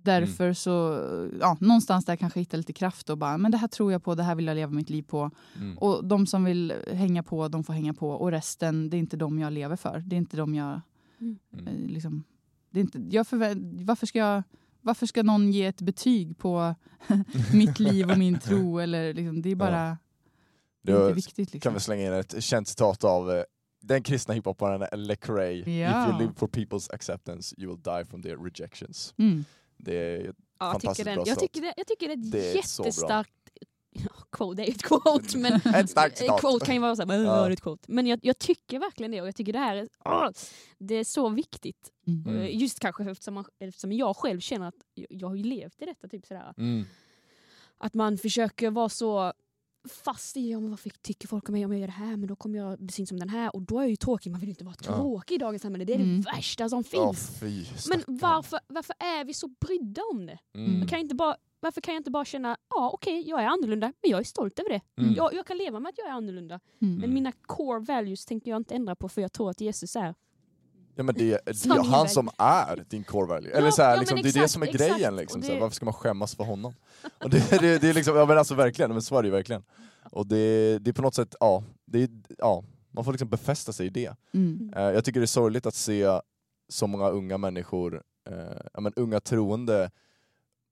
därför 0.04 0.52
så, 0.52 0.70
ja, 1.40 1.56
någonstans 1.60 2.04
där 2.04 2.16
kanske 2.16 2.40
hitta 2.40 2.56
lite 2.56 2.72
kraft 2.72 3.10
och 3.10 3.18
bara, 3.18 3.38
men 3.38 3.50
det 3.52 3.58
här 3.58 3.68
tror 3.68 3.92
jag 3.92 4.04
på, 4.04 4.14
det 4.14 4.22
här 4.22 4.34
vill 4.34 4.46
jag 4.46 4.54
leva 4.54 4.72
mitt 4.72 4.90
liv 4.90 5.02
på. 5.02 5.30
Mm. 5.56 5.78
Och 5.78 6.04
de 6.04 6.26
som 6.26 6.44
vill 6.44 6.72
hänga 6.92 7.22
på, 7.22 7.48
de 7.48 7.64
får 7.64 7.72
hänga 7.72 7.94
på. 7.94 8.10
Och 8.10 8.30
resten, 8.30 8.90
det 8.90 8.96
är 8.96 8.98
inte 8.98 9.16
de 9.16 9.38
jag 9.38 9.52
lever 9.52 9.76
för. 9.76 10.02
Det 10.06 10.16
är 10.16 10.18
inte 10.18 10.36
de 10.36 10.54
jag, 10.54 10.80
Mm. 11.20 11.38
eh, 11.66 11.90
liksom, 11.90 12.24
det 12.70 12.78
är 12.78 12.82
inte, 12.82 12.98
jag 13.10 13.26
förvä- 13.26 13.84
varför 13.86 14.06
ska 14.06 14.18
jag 14.18 14.42
varför 14.84 15.06
ska 15.06 15.22
någon 15.22 15.52
ge 15.52 15.66
ett 15.66 15.80
betyg 15.80 16.38
på 16.38 16.74
mitt 17.54 17.78
liv 17.80 18.10
och 18.10 18.18
min 18.18 18.38
tro? 18.38 18.78
Eller 18.78 19.14
liksom, 19.14 19.42
det 19.42 19.50
är 19.50 19.54
bara 19.56 19.98
det 20.82 20.92
är 20.92 21.02
inte 21.02 21.14
viktigt. 21.14 21.48
kan 21.50 21.52
Liksom. 21.52 21.74
vi 21.74 21.80
slänga 21.80 22.06
in 22.06 22.12
ett 22.12 22.44
känt 22.44 22.68
citat 22.68 23.04
av 23.04 23.30
eh, 23.30 23.42
den 23.82 24.02
kristna 24.02 24.34
hiphopparen 24.34 25.00
Lecrae. 25.06 25.70
Ja. 25.70 26.04
If 26.04 26.10
you 26.10 26.18
live 26.20 26.32
for 26.36 26.46
people's 26.48 26.94
acceptance 26.94 27.54
you 27.58 27.70
will 27.70 27.82
die 27.82 28.04
from 28.10 28.22
their 28.22 28.36
rejections. 28.36 29.14
Mm. 29.16 29.44
Det 29.84 29.94
är 29.94 30.24
Ja, 30.24 30.32
jag, 30.58 30.72
Fantastiskt 30.72 30.96
tycker 31.06 31.14
bra 31.16 31.24
jag, 31.26 31.38
tycker 31.38 31.60
det, 31.60 31.74
jag 31.76 31.86
tycker 31.86 32.08
det 32.08 32.12
är 32.14 32.16
ett 32.18 32.32
Det 32.32 32.50
är 32.50 32.54
jättestarkt 32.56 33.30
Ja, 33.94 34.10
quote, 34.32 34.56
det 34.56 34.62
är 34.62 34.66
ju 34.66 34.72
ett 34.72 34.82
quote, 34.82 35.38
men 35.38 35.52
ett 35.74 35.90
starkt 35.90 36.18
citat. 36.18 36.40
quote 36.40 36.66
kan 36.66 36.74
ju 36.74 36.80
vara 36.80 36.96
så 36.96 37.06
här, 37.06 37.24
Ja. 37.24 37.52
ett 37.52 37.60
quote. 37.60 37.84
Men 37.88 38.06
jag, 38.06 38.20
jag 38.22 38.38
tycker 38.38 38.78
verkligen 38.78 39.10
det 39.12 39.20
och 39.20 39.26
jag 39.26 39.36
tycker 39.36 39.52
det 39.52 39.58
här 39.58 39.76
är, 39.76 39.88
åh, 40.04 40.28
det 40.78 40.94
är 40.94 41.04
så 41.04 41.28
viktigt. 41.28 41.90
Mm. 42.06 42.26
Mm. 42.26 42.42
Eh, 42.42 42.56
Just 42.56 42.80
kanske 42.80 43.10
eftersom, 43.10 43.34
man, 43.34 43.44
eftersom 43.58 43.92
jag 43.92 44.16
själv 44.16 44.40
känner 44.40 44.68
att 44.68 44.74
jag, 44.94 45.06
jag 45.10 45.28
har 45.28 45.34
ju 45.34 45.42
levt 45.44 45.82
i 45.82 45.84
detta. 45.86 46.08
Typ 46.08 46.26
sådär. 46.26 46.54
Mm. 46.58 46.84
Att 47.78 47.94
man 47.94 48.18
försöker 48.18 48.70
vara 48.70 48.88
så 48.88 49.32
fast 49.88 50.36
i 50.36 50.50
ja, 50.50 50.60
men 50.60 50.70
varför 50.70 50.90
tycker 50.90 51.28
folk 51.28 51.48
om 51.48 51.52
mig 51.52 51.64
om 51.64 51.72
jag 51.72 51.80
gör 51.80 51.86
det 51.86 51.92
här 51.92 52.16
men 52.16 52.26
då 52.28 52.36
kommer 52.36 52.58
jag 52.58 52.78
bli 52.78 52.92
syn 52.92 53.06
som 53.06 53.18
den 53.20 53.28
här 53.28 53.56
och 53.56 53.62
då 53.62 53.78
är 53.78 53.82
jag 53.82 53.90
ju 53.90 53.96
tråkig. 53.96 54.30
Man 54.30 54.40
vill 54.40 54.48
inte 54.48 54.64
vara 54.64 54.74
Ja. 54.86 54.94
tråkig 54.96 55.34
i 55.34 55.38
dagens 55.38 55.62
samhälle. 55.62 55.84
Det 55.84 55.92
är 55.94 55.96
Mm. 55.98 56.20
det 56.22 56.30
värsta 56.36 56.68
som 56.68 56.84
Ja, 56.92 57.12
finns. 57.12 57.40
fy, 57.40 57.64
men 57.88 58.02
varför, 58.06 58.58
varför 58.66 58.96
är 58.98 59.24
vi 59.24 59.34
så 59.34 59.48
brydda 59.48 60.02
om 60.12 60.26
det? 60.26 60.38
Mm. 60.54 60.78
Man 60.78 60.88
kan 60.88 60.98
inte 60.98 61.14
bara, 61.14 61.36
varför 61.60 61.80
kan 61.80 61.94
jag 61.94 62.00
inte 62.00 62.10
bara 62.10 62.24
känna 62.24 62.56
ja 62.70 62.90
okej 62.94 63.28
jag 63.28 63.42
är 63.42 63.46
annorlunda 63.46 63.92
men 64.02 64.10
jag 64.10 64.20
är 64.20 64.24
stolt 64.24 64.58
över 64.58 64.70
det. 64.70 64.80
Mm. 65.02 65.14
Jag, 65.14 65.34
jag 65.34 65.46
kan 65.46 65.56
leva 65.56 65.80
med 65.80 65.90
att 65.90 65.98
jag 65.98 66.06
är 66.06 66.12
annorlunda. 66.12 66.60
Mm. 66.82 66.96
Men 66.98 67.14
mina 67.14 67.32
core 67.32 67.80
values 67.80 68.26
tänker 68.26 68.50
jag 68.50 68.56
inte 68.60 68.74
ändra 68.74 68.96
på 68.96 69.08
för 69.08 69.20
jag 69.22 69.32
tror 69.32 69.50
att 69.50 69.60
Jesus 69.60 69.96
är. 69.96 70.14
Ja 70.94 71.02
men 71.02 71.14
det, 71.14 71.40
det 71.44 71.50
är 71.66 71.84
han 71.84 72.08
som 72.08 72.30
är 72.38 72.84
din 72.88 73.04
core 73.04 73.26
value. 73.26 73.52
Eller 73.52 73.70
så 73.70 73.82
här, 73.82 73.94
ja, 73.94 74.00
liksom, 74.00 74.16
det 74.16 74.20
är 74.20 74.22
det 74.22 74.28
exakt, 74.28 74.50
som 74.52 74.62
är 74.62 74.66
exakt. 74.66 74.90
grejen. 74.94 75.16
Liksom, 75.16 75.38
Och 75.40 75.44
så 75.44 75.50
här, 75.50 75.56
det- 75.56 75.60
varför 75.62 75.74
ska 75.76 75.84
man 75.84 75.94
skämmas 75.94 76.34
för 76.34 76.44
honom? 76.44 76.74
Och 77.24 77.30
det, 77.30 77.50
det, 77.50 77.78
det 77.78 77.88
är 77.88 77.94
liksom, 77.94 78.16
ja 78.16 78.26
men 78.26 78.38
alltså 78.38 78.54
verkligen, 78.54 78.92
men 78.92 79.02
så 79.02 79.18
är 79.18 79.22
det 79.22 79.26
ju 79.26 79.32
verkligen. 79.32 79.62
Och 80.12 80.26
det, 80.26 80.78
det 80.78 80.90
är 80.90 80.92
på 80.92 81.02
något 81.02 81.14
sätt, 81.14 81.34
ja, 81.40 81.64
det 81.84 82.10
ja, 82.38 82.64
man 82.90 83.04
får 83.04 83.12
liksom 83.12 83.28
befästa 83.28 83.72
sig 83.72 83.86
i 83.86 83.90
det. 83.90 84.16
Mm. 84.34 84.72
Eh, 84.76 84.82
jag 84.82 85.04
tycker 85.04 85.20
det 85.20 85.24
är 85.24 85.26
sorgligt 85.26 85.66
att 85.66 85.74
se 85.74 86.20
så 86.68 86.86
många 86.86 87.08
unga 87.08 87.38
människor, 87.38 88.02
eh, 88.30 88.60
ja, 88.74 88.80
men 88.80 88.92
unga 88.96 89.20
troende, 89.20 89.90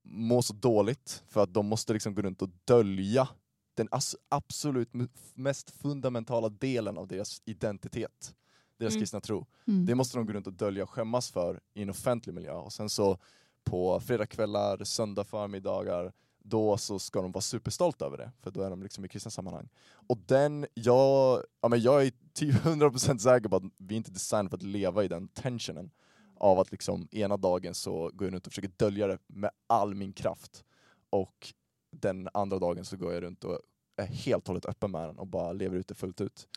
må 0.03 0.41
så 0.41 0.53
dåligt 0.53 1.23
för 1.27 1.43
att 1.43 1.53
de 1.53 1.65
måste 1.65 1.93
liksom 1.93 2.15
gå 2.15 2.21
runt 2.21 2.41
och 2.41 2.49
dölja 2.65 3.27
den 3.73 3.87
absolut 4.29 4.89
mest 5.33 5.71
fundamentala 5.81 6.49
delen 6.49 6.97
av 6.97 7.07
deras 7.07 7.41
identitet, 7.45 8.33
deras 8.81 8.93
Mm. 8.93 9.01
kristna 9.01 9.21
tro. 9.21 9.45
Mm. 9.67 9.85
Det 9.85 9.95
måste 9.95 10.17
de 10.17 10.25
gå 10.25 10.33
runt 10.33 10.47
och 10.47 10.53
dölja 10.53 10.83
och 10.83 10.89
skämmas 10.89 11.31
för 11.31 11.59
i 11.73 11.81
en 11.81 11.89
offentlig 11.89 12.33
miljö. 12.33 12.53
Och 12.53 12.73
sen 12.73 12.89
så 12.89 13.17
på 13.63 13.99
fredagskvällar, 13.99 14.83
söndag 14.83 15.23
förmiddagar, 15.23 16.13
då 16.43 16.77
så 16.77 16.99
ska 16.99 17.21
de 17.21 17.31
vara 17.31 17.41
superstolta 17.41 18.05
över 18.05 18.17
det, 18.17 18.31
för 18.41 18.51
då 18.51 18.61
är 18.61 18.69
de 18.69 18.83
liksom 18.83 19.05
i 19.05 19.07
kristna 19.07 19.31
sammanhang. 19.31 19.69
Och 20.07 20.17
den, 20.25 20.65
jag, 20.73 21.43
ja, 21.61 21.67
men 21.69 21.81
jag 21.81 22.05
är 22.05 22.11
typ 22.33 22.55
100% 22.63 23.17
säker 23.17 23.49
på 23.49 23.55
att 23.55 23.63
vi 23.77 23.95
inte 23.95 24.09
är 24.09 24.13
designade 24.13 24.49
för 24.49 24.57
att 24.57 24.63
leva 24.63 25.03
i 25.03 25.07
den 25.07 25.27
tensionen 25.27 25.91
av 26.35 26.59
att 26.59 26.71
liksom 26.71 27.07
ena 27.11 27.37
dagen 27.37 27.73
så 27.75 28.09
går 28.13 28.27
jag 28.27 28.33
runt 28.33 28.47
och 28.47 28.53
försöker 28.53 28.71
dölja 28.77 29.07
det 29.07 29.17
med 29.27 29.51
all 29.67 29.95
min 29.95 30.13
kraft 30.13 30.63
och 31.09 31.53
den 31.91 32.29
andra 32.33 32.59
dagen 32.59 32.85
så 32.85 32.97
går 32.97 33.13
jag 33.13 33.23
runt 33.23 33.43
och 33.43 33.59
är 33.95 34.05
helt 34.05 34.43
och 34.43 34.47
hållet 34.47 34.65
öppen 34.65 34.91
med 34.91 35.09
den 35.09 35.17
och 35.19 35.27
bara 35.27 35.51
lever 35.53 35.77
ut 35.77 35.87
det 35.87 35.95
fullt 35.95 36.21
ut. 36.21 36.47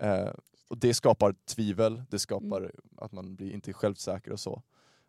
Eh, 0.00 0.28
och 0.68 0.78
det 0.78 0.94
skapar 0.94 1.34
tvivel, 1.46 2.02
det 2.10 2.18
skapar 2.18 2.72
att 2.96 3.12
man 3.12 3.36
blir 3.36 3.52
inte 3.52 3.72
självsäker 3.72 4.32
och 4.32 4.40
så. 4.40 4.62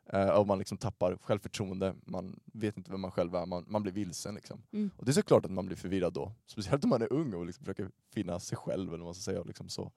Eh, 0.06 0.30
och 0.30 0.48
man 0.48 0.60
liksom 0.60 0.78
tappar 0.78 1.18
självförtroende, 1.22 1.96
man 2.06 2.40
vet 2.46 2.78
inte 2.78 2.92
vem 2.92 3.02
man 3.02 3.12
själv 3.12 3.36
är, 3.36 3.46
man, 3.46 3.66
man 3.68 3.84
blir 3.84 3.94
vilsen. 3.94 4.36
Liksom. 4.36 4.62
Mm. 4.72 4.92
Och 4.98 5.06
det 5.06 5.12
är 5.12 5.14
såklart 5.14 5.46
att 5.46 5.52
man 5.52 5.66
blir 5.66 5.78
förvirrad 5.78 6.14
då. 6.14 6.32
Speciellt 6.46 6.84
om 6.84 6.90
man 6.90 7.02
är 7.02 7.14
ung 7.14 7.34
och 7.34 7.46
liksom 7.46 7.66
försöker 7.66 7.92
finna 8.14 8.40
sig 8.40 8.58
själv 8.58 8.88
eller 8.88 8.98
vad 8.98 9.08
man 9.08 9.14
ska 9.14 9.32
säga. 9.32 9.44
Liksom 9.44 9.70
så. 9.70 9.92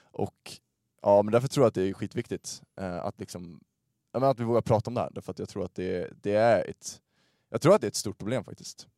Och 0.00 0.52
ja, 1.02 1.22
men 1.22 1.32
därför 1.32 1.48
tror 1.48 1.64
jag 1.64 1.68
att 1.68 1.74
det 1.74 1.88
är 1.88 1.92
skitviktigt 1.92 2.62
eh, 2.76 3.04
att, 3.04 3.20
liksom, 3.20 3.60
att 4.12 4.40
vi 4.40 4.44
vågar 4.44 4.60
prata 4.60 4.90
om 4.90 4.94
det 4.94 5.00
här. 5.00 5.10
Därför 5.14 5.32
att 5.32 5.38
jag 5.38 5.48
tror 5.48 5.64
att 5.64 5.74
det, 5.74 6.22
det 6.22 6.34
är 6.34 6.70
ett 6.70 7.02
jag 7.50 7.60
tror 7.60 7.74
att 7.74 7.80
det 7.80 7.86
är 7.86 7.88
ett 7.88 7.94
stort 7.94 8.18
problem 8.18 8.44
faktiskt. 8.44 8.88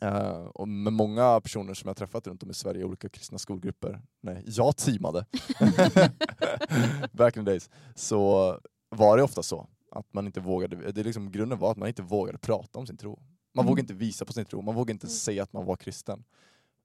Eh, 0.00 0.44
och 0.44 0.68
med 0.68 0.92
många 0.92 1.40
personer 1.40 1.74
som 1.74 1.88
jag 1.88 1.96
träffat 1.96 2.26
runt 2.26 2.42
om 2.42 2.50
i 2.50 2.54
Sverige, 2.54 2.84
olika 2.84 3.08
kristna 3.08 3.38
skolgrupper, 3.38 4.02
nej, 4.20 4.42
jag 4.46 4.76
teamade, 4.76 5.26
back 7.12 7.36
in 7.36 7.44
the 7.44 7.50
days, 7.50 7.70
så 7.94 8.58
var 8.88 9.16
det 9.16 9.22
ofta 9.22 9.42
så 9.42 9.66
att 9.90 10.12
man 10.14 10.26
inte 10.26 10.40
vågade, 10.40 10.92
det 10.92 11.02
liksom, 11.04 11.30
grunden 11.32 11.58
var 11.58 11.70
att 11.70 11.76
man 11.76 11.88
inte 11.88 12.02
vågade 12.02 12.38
prata 12.38 12.78
om 12.78 12.86
sin 12.86 12.96
tro. 12.96 13.18
Man 13.54 13.62
Mm. 13.64 13.68
vågade 13.70 13.80
inte 13.80 13.94
visa 13.94 14.24
på 14.24 14.32
sin 14.32 14.44
tro, 14.44 14.62
man 14.62 14.74
vågade 14.74 14.92
inte 14.92 15.06
Mm. 15.06 15.14
säga 15.16 15.42
att 15.42 15.52
man 15.52 15.64
var 15.64 15.76
kristen. 15.76 16.24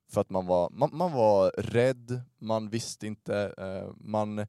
För 0.09 0.21
att 0.21 0.29
man 0.29 0.45
var, 0.45 0.69
man, 0.69 0.89
man 0.93 1.11
var 1.13 1.51
rädd, 1.57 2.21
man 2.39 2.69
visste 2.69 3.07
inte, 3.07 3.53
eh, 3.57 3.93
man 3.97 4.45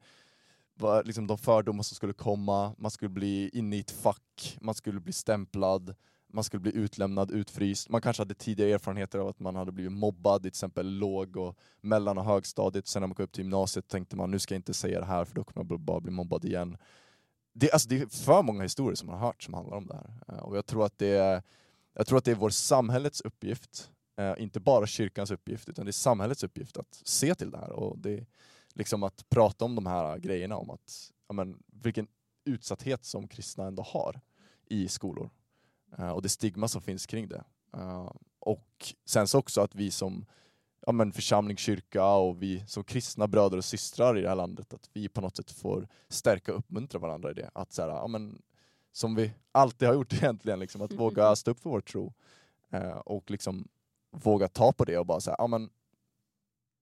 var 0.79 1.03
liksom 1.03 1.27
de 1.27 1.37
fördomar 1.37 1.83
som 1.83 1.95
skulle 1.95 2.13
komma, 2.13 2.75
man 2.77 2.91
skulle 2.91 3.09
bli 3.09 3.49
inne 3.53 3.75
i 3.75 3.79
ett 3.79 3.91
fack, 3.91 4.57
man 4.61 4.75
skulle 4.75 4.99
bli 4.99 5.13
stämplad, 5.13 5.95
man 6.33 6.43
skulle 6.43 6.61
bli 6.61 6.75
utlämnad, 6.75 7.31
utfryst. 7.31 7.89
Man 7.89 8.01
kanske 8.01 8.21
hade 8.21 8.33
tidigare 8.33 8.71
erfarenheter 8.71 9.19
av 9.19 9.27
att 9.27 9.39
man 9.39 9.55
hade 9.55 9.71
blivit 9.71 9.91
mobbad 9.91 10.39
i 10.39 10.43
till 10.43 10.47
exempel 10.47 10.97
låg 10.97 11.37
och 11.37 11.57
mellan 11.81 12.17
och 12.17 12.25
högstadiet. 12.25 12.87
Sen 12.87 13.01
när 13.01 13.07
man 13.07 13.15
kom 13.15 13.23
upp 13.23 13.31
till 13.31 13.43
gymnasiet 13.43 13.87
tänkte 13.87 14.15
man 14.15 14.31
nu 14.31 14.39
ska 14.39 14.53
jag 14.53 14.59
inte 14.59 14.73
säga 14.73 14.99
det 14.99 15.05
här 15.05 15.25
för 15.25 15.35
då 15.35 15.43
kommer 15.43 15.65
jag 15.69 15.79
bara 15.79 15.99
bli 15.99 16.11
mobbad 16.11 16.45
igen. 16.45 16.77
Det, 17.53 17.71
alltså, 17.71 17.89
det 17.89 18.01
är 18.01 18.05
för 18.07 18.43
många 18.43 18.63
historier 18.63 18.95
som 18.95 19.07
man 19.07 19.19
har 19.19 19.27
hört 19.27 19.43
som 19.43 19.53
handlar 19.53 19.77
om 19.77 19.87
det 19.87 19.95
här. 19.95 20.35
Eh, 20.35 20.43
och 20.43 20.57
jag 20.57 20.65
tror 20.65 20.85
att 20.85 20.97
det 20.97 21.17
är, 21.17 21.43
jag 21.93 22.07
tror 22.07 22.17
att 22.17 22.25
det 22.25 22.31
är 22.31 22.35
vår 22.35 22.49
samhällets 22.49 23.21
uppgift, 23.21 23.91
eh, 24.17 24.33
inte 24.37 24.59
bara 24.59 24.87
kyrkans 24.87 25.31
uppgift, 25.31 25.69
utan 25.69 25.85
det 25.85 25.89
är 25.89 25.93
samhällets 25.93 26.43
uppgift 26.43 26.77
att 26.77 27.01
se 27.03 27.35
till 27.35 27.51
det 27.51 27.57
här. 27.57 27.71
Och 27.71 27.97
det, 27.97 28.25
liksom 28.73 29.03
att 29.03 29.29
prata 29.29 29.65
om 29.65 29.75
de 29.75 29.85
här 29.85 30.17
grejerna, 30.17 30.57
om 30.57 30.69
att, 30.69 31.11
ja, 31.27 31.33
men, 31.33 31.63
vilken 31.67 32.07
utsatthet 32.45 33.05
som 33.05 33.27
kristna 33.27 33.67
ändå 33.67 33.83
har 33.83 34.19
i 34.65 34.87
skolor. 34.87 35.29
Eh, 35.97 36.09
och 36.09 36.21
det 36.21 36.29
stigma 36.29 36.67
som 36.67 36.81
finns 36.81 37.05
kring 37.05 37.27
det. 37.27 37.43
Eh, 37.73 38.11
och 38.39 38.93
sen 39.05 39.27
så 39.27 39.39
också 39.39 39.61
att 39.61 39.75
vi 39.75 39.91
som 39.91 40.25
ja, 40.85 40.91
men 40.91 41.11
församling, 41.11 41.57
kyrka 41.57 42.05
och 42.05 42.41
vi 42.41 42.63
som 42.67 42.83
kristna 42.83 43.27
bröder 43.27 43.57
och 43.57 43.65
systrar 43.65 44.17
i 44.17 44.21
det 44.21 44.29
här 44.29 44.35
landet, 44.35 44.73
att 44.73 44.89
vi 44.93 45.09
på 45.09 45.21
något 45.21 45.35
sätt 45.35 45.51
får 45.51 45.87
stärka 46.09 46.51
och 46.51 46.59
uppmuntra 46.59 46.99
varandra 46.99 47.31
i 47.31 47.33
det. 47.33 47.49
Att 47.53 47.73
så 47.73 47.81
här, 47.81 47.89
ja, 47.89 48.07
men, 48.07 48.41
som 48.91 49.15
vi 49.15 49.31
alltid 49.51 49.87
har 49.87 49.95
gjort 49.95 50.13
egentligen, 50.23 50.59
liksom, 50.59 50.81
att 50.81 50.93
våga 50.93 51.35
stå 51.35 51.51
upp 51.51 51.59
för 51.59 51.69
vår 51.69 51.81
tro. 51.81 52.13
Eh, 52.69 52.97
och 52.97 53.31
liksom 53.31 53.67
våga 54.11 54.47
ta 54.47 54.73
på 54.73 54.85
det 54.85 54.97
och 54.97 55.05
bara 55.05 55.19
säga, 55.19 55.35
ja 55.37 55.47
men 55.47 55.69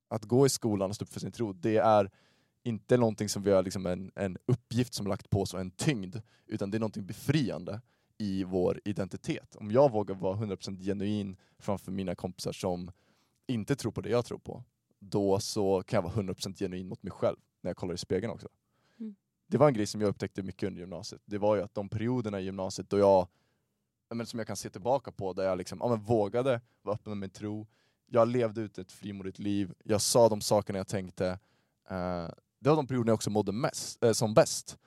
att 0.10 0.26
gå 0.26 0.45
i 0.45 0.49
skolan 0.49 0.89
och 0.89 0.95
stå 0.95 1.05
upp 1.05 1.14
för 1.14 1.20
sin 1.20 1.32
tro, 1.32 1.53
det 1.53 1.78
är 1.78 2.12
inte 2.64 2.97
någonting 2.97 3.30
som 3.30 3.43
vi 3.43 3.51
har 3.51 3.64
liksom 3.64 3.86
en, 3.86 4.12
en 4.16 4.38
uppgift 4.45 4.93
som 4.93 5.08
lagt 5.08 5.30
på 5.30 5.41
oss 5.41 5.53
och 5.53 5.60
en 5.60 5.72
tyngd, 5.72 6.16
utan 6.45 6.72
det 6.72 6.78
är 6.78 6.80
någonting 6.80 7.05
befriande 7.05 7.82
i 8.18 8.43
vår 8.43 8.82
identitet. 8.86 9.55
Om 9.55 9.72
jag 9.72 9.91
vågar 9.91 10.15
vara 10.15 10.36
100% 10.38 10.84
genuin 10.84 11.38
framför 11.59 11.91
mina 11.91 12.15
kompisar 12.15 12.51
som 12.51 12.91
inte 13.47 13.76
tror 13.76 13.91
på 13.91 14.01
det 14.01 14.09
jag 14.09 14.26
tror 14.26 14.38
på, 14.38 14.63
då 14.99 15.39
så 15.39 15.84
kan 15.84 15.97
jag 15.97 16.01
vara 16.03 16.13
100% 16.13 16.57
genuin 16.57 16.88
mot 16.88 17.03
mig 17.03 17.11
själv 17.11 17.38
när 17.61 17.70
jag 17.70 17.78
kollar 17.78 17.93
i 17.93 17.97
spegeln 17.97 18.34
också. 18.34 18.47
Mm. 18.99 19.15
Det 19.47 19.57
var 19.57 19.68
en 19.68 19.74
grej 19.74 19.86
som 19.86 20.01
jag 20.01 20.07
upptäckte 20.07 20.43
mycket 20.43 20.68
under 20.68 20.80
gymnasiet. 20.82 21.22
Det 21.26 21.38
var 21.38 21.55
ju 21.55 21.61
att 21.61 21.74
de 21.74 21.89
perioderna 21.89 22.39
i 22.39 22.43
gymnasiet 22.43 22.89
då 22.89 22.97
jag, 22.97 23.28
ja, 24.09 24.15
men 24.15 24.26
som 24.26 24.39
jag 24.39 24.47
kan 24.47 24.57
se 24.57 24.70
tillbaka 24.70 25.11
på, 25.11 25.34
där 25.34 25.43
jag 25.43 25.57
liksom, 25.57 25.80
ja, 25.82 25.89
men 25.89 25.99
vågade 25.99 26.61
vara 26.82 26.95
öppen 26.95 27.11
med 27.11 27.18
min 27.18 27.30
tro, 27.30 27.68
jag 28.05 28.28
levde 28.28 28.61
ut 28.61 28.78
ett 28.78 28.91
frimodigt 28.91 29.39
liv, 29.39 29.74
jag 29.84 30.01
sa 30.01 30.30
de 30.30 30.41
sakerna 30.41 30.80
jag 30.80 30.88
tänkte. 30.88 31.28
Eh, 31.89 32.30
det 32.59 32.70
var 32.70 32.76
de 32.76 32.88
perioderna 32.88 33.09
jag 33.09 33.15
också 33.15 33.30
mådde 33.30 33.51
mest, 33.51 34.03
eh, 34.03 34.11
som 34.11 34.34
bäst. 34.34 34.78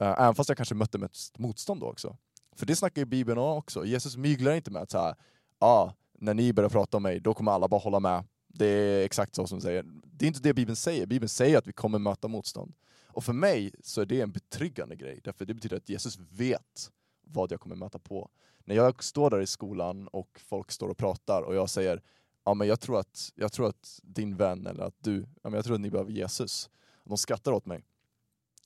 Eh, 0.00 0.20
även 0.20 0.34
fast 0.34 0.48
jag 0.48 0.56
kanske 0.56 0.74
mötte 0.74 0.98
mest 0.98 1.38
motstånd 1.38 1.80
då 1.80 1.86
också. 1.86 2.16
För 2.54 2.66
det 2.66 2.76
snackar 2.76 3.02
ju 3.02 3.06
Bibeln 3.06 3.38
om 3.38 3.58
också. 3.58 3.84
Jesus 3.84 4.16
myglar 4.16 4.54
inte 4.54 4.70
med 4.70 4.82
att 4.82 4.90
så 4.90 4.98
här, 4.98 5.14
ah, 5.58 5.90
när 6.18 6.34
ni 6.34 6.52
börjar 6.52 6.70
prata 6.70 6.96
om 6.96 7.02
mig, 7.02 7.20
då 7.20 7.34
kommer 7.34 7.52
alla 7.52 7.68
bara 7.68 7.80
hålla 7.80 8.00
med. 8.00 8.24
Det 8.48 8.66
är 8.66 9.04
exakt 9.04 9.34
så 9.34 9.46
som 9.46 9.60
säger. 9.60 9.84
Det 10.04 10.24
är 10.24 10.26
inte 10.26 10.40
det 10.40 10.54
Bibeln 10.54 10.76
säger. 10.76 11.06
Bibeln 11.06 11.28
säger 11.28 11.58
att 11.58 11.66
vi 11.66 11.72
kommer 11.72 11.98
möta 11.98 12.28
motstånd. 12.28 12.74
Och 13.06 13.24
för 13.24 13.32
mig 13.32 13.72
så 13.82 14.00
är 14.00 14.06
det 14.06 14.20
en 14.20 14.32
betryggande 14.32 14.96
grej, 14.96 15.20
därför 15.24 15.44
det 15.44 15.54
betyder 15.54 15.76
att 15.76 15.88
Jesus 15.88 16.18
vet 16.30 16.90
vad 17.24 17.52
jag 17.52 17.60
kommer 17.60 17.76
möta 17.76 17.98
på. 17.98 18.30
När 18.64 18.74
jag 18.74 19.04
står 19.04 19.30
där 19.30 19.40
i 19.40 19.46
skolan 19.46 20.08
och 20.08 20.40
folk 20.44 20.70
står 20.70 20.88
och 20.88 20.96
pratar 20.96 21.42
och 21.42 21.54
jag 21.54 21.70
säger 21.70 22.02
ja, 22.44 22.54
men 22.54 22.68
jag, 22.68 22.80
tror 22.80 23.00
att, 23.00 23.32
jag 23.34 23.52
tror 23.52 23.68
att 23.68 24.00
din 24.02 24.36
vän 24.36 24.66
eller 24.66 24.84
att 24.84 24.94
du, 24.98 25.20
ja, 25.20 25.26
men 25.42 25.52
jag 25.52 25.64
tror 25.64 25.74
att 25.74 25.80
ni 25.80 25.90
behöver 25.90 26.10
Jesus. 26.10 26.70
Och 26.92 27.08
de 27.08 27.18
skrattar 27.18 27.52
åt 27.52 27.66
mig 27.66 27.84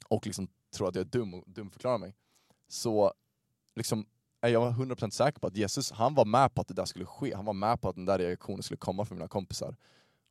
och 0.08 0.26
liksom 0.26 0.48
tror 0.70 0.88
att 0.88 0.94
jag 0.94 1.04
är 1.04 1.10
dum 1.10 1.34
och 1.34 1.44
dumförklarar 1.46 1.98
mig. 1.98 2.14
Så 2.68 3.12
liksom 3.78 4.06
är 4.40 4.48
jag 4.48 4.72
100% 4.72 5.10
säker 5.10 5.40
på 5.40 5.46
att 5.46 5.56
Jesus, 5.56 5.90
han 5.90 6.14
var 6.14 6.24
med 6.24 6.54
på 6.54 6.60
att 6.60 6.68
det 6.68 6.74
där 6.74 6.84
skulle 6.84 7.06
ske. 7.06 7.34
Han 7.34 7.44
var 7.44 7.52
med 7.52 7.80
på 7.80 7.88
att 7.88 7.96
den 7.96 8.04
där 8.04 8.18
reaktionen 8.18 8.62
skulle 8.62 8.78
komma 8.78 9.04
från 9.04 9.18
mina 9.18 9.28
kompisar. 9.28 9.76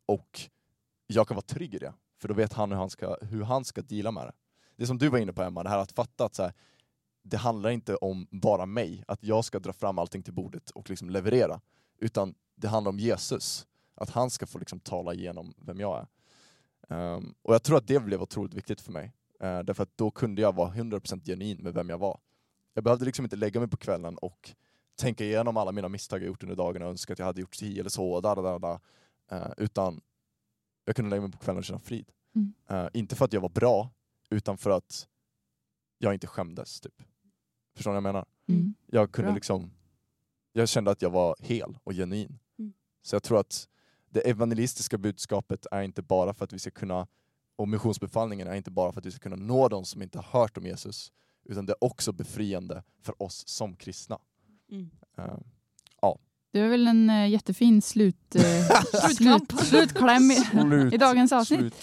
Och 0.05 0.39
jag 1.07 1.27
kan 1.27 1.35
vara 1.35 1.45
trygg 1.45 1.73
i 1.73 1.77
det, 1.77 1.93
för 2.21 2.27
då 2.27 2.33
vet 2.33 2.53
han 2.53 2.71
hur 2.71 2.77
han 2.77 2.89
ska, 2.89 3.17
hur 3.21 3.43
han 3.43 3.65
ska 3.65 3.81
deala 3.81 4.11
med 4.11 4.25
det. 4.25 4.33
Det 4.75 4.87
som 4.87 4.97
du 4.97 5.09
var 5.09 5.19
inne 5.19 5.33
på 5.33 5.43
Emma, 5.43 5.63
det 5.63 5.69
här 5.69 5.77
att 5.77 5.91
fatta 5.91 6.25
att 6.25 6.35
så 6.35 6.43
här, 6.43 6.53
det 7.23 7.37
handlar 7.37 7.69
inte 7.69 7.95
om 7.95 8.27
bara 8.31 8.65
mig, 8.65 9.03
att 9.07 9.23
jag 9.23 9.45
ska 9.45 9.59
dra 9.59 9.73
fram 9.73 9.99
allting 9.99 10.23
till 10.23 10.33
bordet 10.33 10.69
och 10.69 10.89
liksom 10.89 11.09
leverera. 11.09 11.61
Utan 11.99 12.35
det 12.55 12.67
handlar 12.67 12.89
om 12.89 12.99
Jesus, 12.99 13.67
att 13.95 14.09
han 14.09 14.29
ska 14.29 14.45
få 14.45 14.59
liksom 14.59 14.79
tala 14.79 15.13
igenom 15.13 15.53
vem 15.57 15.79
jag 15.79 15.97
är. 15.97 16.07
Um, 16.89 17.35
och 17.41 17.53
jag 17.53 17.63
tror 17.63 17.77
att 17.77 17.87
det 17.87 17.99
blev 17.99 18.21
otroligt 18.21 18.53
viktigt 18.53 18.81
för 18.81 18.91
mig. 18.91 19.13
Uh, 19.43 19.59
därför 19.59 19.83
att 19.83 19.97
då 19.97 20.11
kunde 20.11 20.41
jag 20.41 20.55
vara 20.55 20.73
100% 20.73 21.25
genuin 21.25 21.57
med 21.57 21.73
vem 21.73 21.89
jag 21.89 21.97
var. 21.97 22.19
Jag 22.77 22.83
behövde 22.83 23.05
liksom 23.05 23.25
inte 23.25 23.35
lägga 23.35 23.59
mig 23.59 23.69
på 23.69 23.77
kvällen 23.77 24.17
och 24.17 24.55
tänka 24.95 25.23
igenom 25.23 25.57
alla 25.57 25.71
mina 25.71 25.89
misstag 25.89 26.21
jag 26.21 26.27
gjort 26.27 26.43
under 26.43 26.55
dagen 26.55 26.81
och 26.81 26.89
önska 26.89 27.13
att 27.13 27.19
jag 27.19 27.25
hade 27.25 27.41
gjort 27.41 27.55
si 27.55 27.79
eller 27.79 27.89
så, 27.89 28.21
da, 28.21 28.35
da, 28.35 28.59
da. 28.59 28.79
Eh, 29.31 29.51
utan 29.57 30.01
jag 30.85 30.95
kunde 30.95 31.09
lägga 31.09 31.21
mig 31.21 31.31
på 31.31 31.37
kvällen 31.37 31.57
och 31.57 31.65
känna 31.65 31.79
frid. 31.79 32.11
Mm. 32.35 32.53
Eh, 32.69 32.89
inte 32.93 33.15
för 33.15 33.25
att 33.25 33.33
jag 33.33 33.41
var 33.41 33.49
bra, 33.49 33.89
utan 34.29 34.57
för 34.57 34.69
att 34.69 35.07
jag 35.97 36.13
inte 36.13 36.27
skämdes. 36.27 36.79
Typ. 36.81 37.03
Förstår 37.75 37.91
ni 37.91 37.93
vad 37.93 37.97
jag 37.97 38.13
menar? 38.13 38.25
Mm. 38.47 38.75
Jag 38.85 39.11
kunde 39.11 39.27
Bra. 39.31 39.35
liksom, 39.35 39.71
jag 40.53 40.69
kände 40.69 40.91
att 40.91 41.01
jag 41.01 41.09
var 41.09 41.35
hel 41.39 41.77
och 41.83 41.93
genuin. 41.93 42.39
Mm. 42.59 42.73
Så 43.01 43.15
jag 43.15 43.23
tror 43.23 43.39
att 43.39 43.67
det 44.09 44.29
evangelistiska 44.29 44.97
budskapet 44.97 45.65
är 45.71 45.81
inte 45.81 46.01
bara 46.01 46.33
för 46.33 46.45
att 46.45 46.53
vi 46.53 46.59
ska 46.59 46.71
kunna, 46.71 47.07
och 47.55 47.67
missionsbefallningen 47.67 48.47
är 48.47 48.55
inte 48.55 48.71
bara 48.71 48.91
för 48.91 48.99
att 48.99 49.05
vi 49.05 49.11
ska 49.11 49.19
kunna 49.19 49.35
nå 49.35 49.67
de 49.67 49.85
som 49.85 50.01
inte 50.01 50.17
har 50.19 50.39
hört 50.41 50.57
om 50.57 50.65
Jesus, 50.65 51.11
utan 51.49 51.65
det 51.65 51.73
är 51.73 51.83
också 51.83 52.11
befriande 52.11 52.83
för 53.03 53.23
oss 53.23 53.43
som 53.47 53.75
kristna. 53.75 54.17
Mm. 54.71 54.89
Eh, 55.17 55.37
Det 56.51 56.61
var 56.61 56.67
väl 56.69 56.87
en 56.87 57.09
eh, 57.09 57.29
jättefin 57.29 57.81
slut, 57.81 58.35
eh, 58.35 59.11
slut, 59.15 59.51
slutkläm 59.61 60.31
i, 60.31 60.35
slut, 60.35 60.93
i 60.93 60.97
dagens 60.97 61.31
avsnitt. 61.31 61.59
slut. 61.59 61.75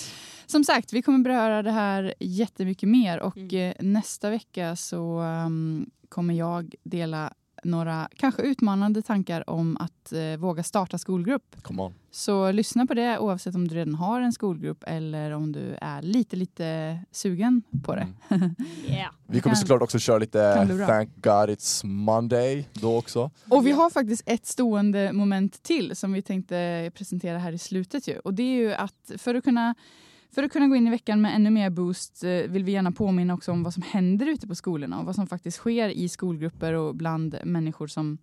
Som 0.46 0.64
sagt, 0.64 0.92
vi 0.92 1.02
kommer 1.02 1.18
beröra 1.18 1.62
det 1.62 1.70
här 1.70 2.14
jättemycket 2.20 2.88
mer 2.88 3.20
och 3.20 3.36
Mm. 3.36 3.54
eh, 3.70 3.74
nästa 3.80 4.30
vecka 4.30 4.76
så 4.76 5.18
ehm, 5.20 5.90
kommer 6.08 6.34
jag 6.34 6.74
dela 6.82 7.32
några 7.64 8.08
kanske 8.16 8.42
utmanande 8.42 9.02
tankar 9.02 9.50
om 9.50 9.76
att 9.80 10.12
eh, 10.12 10.36
våga 10.38 10.62
starta 10.62 10.98
skolgrupp. 10.98 11.56
Come 11.62 11.82
on. 11.82 11.94
Så 12.10 12.52
lyssna 12.52 12.86
på 12.86 12.94
det 12.94 13.18
oavsett 13.18 13.54
om 13.54 13.68
du 13.68 13.74
redan 13.74 13.94
har 13.94 14.20
en 14.20 14.32
skolgrupp 14.32 14.84
eller 14.86 15.30
om 15.30 15.52
du 15.52 15.76
är 15.80 16.02
lite, 16.02 16.36
lite 16.36 16.98
sugen 17.10 17.62
på 17.84 17.94
det. 17.94 18.08
Mm. 18.28 18.54
Yeah. 18.86 19.12
Vi 19.26 19.40
kommer 19.40 19.56
såklart 19.56 19.82
också 19.82 19.98
köra 19.98 20.18
lite. 20.18 20.66
Thank 20.86 21.10
God 21.16 21.50
It's 21.50 21.86
Monday 21.86 22.68
då 22.72 22.96
också. 22.98 23.30
Och 23.48 23.66
vi 23.66 23.72
har 23.72 23.90
faktiskt 23.90 24.22
ett 24.26 24.46
stående 24.46 25.12
moment 25.12 25.62
till 25.62 25.96
som 25.96 26.12
vi 26.12 26.22
tänkte 26.22 26.90
presentera 26.94 27.38
här 27.38 27.52
i 27.52 27.58
slutet. 27.58 28.08
Ju. 28.08 28.18
Och 28.18 28.34
det 28.34 28.42
är 28.42 28.56
ju 28.56 28.74
att 28.74 29.10
för 29.18 29.34
att 29.34 29.44
kunna 29.44 29.74
för 30.34 30.42
att 30.42 30.52
kunna 30.52 30.66
gå 30.66 30.76
in 30.76 30.86
i 30.86 30.90
veckan 30.90 31.20
med 31.20 31.34
ännu 31.34 31.50
mer 31.50 31.70
boost 31.70 32.24
eh, 32.24 32.30
vill 32.30 32.64
vi 32.64 32.72
gärna 32.72 32.92
påminna 32.92 33.34
också 33.34 33.52
om 33.52 33.62
vad 33.62 33.74
som 33.74 33.82
händer 33.82 34.26
ute 34.26 34.46
på 34.46 34.54
skolorna 34.54 34.98
och 35.00 35.06
vad 35.06 35.14
som 35.14 35.26
faktiskt 35.26 35.56
sker 35.56 35.88
i 35.88 36.08
skolgrupper 36.08 36.72
och 36.72 36.94
bland 36.96 37.36
människor 37.44 37.86
som 37.86 38.18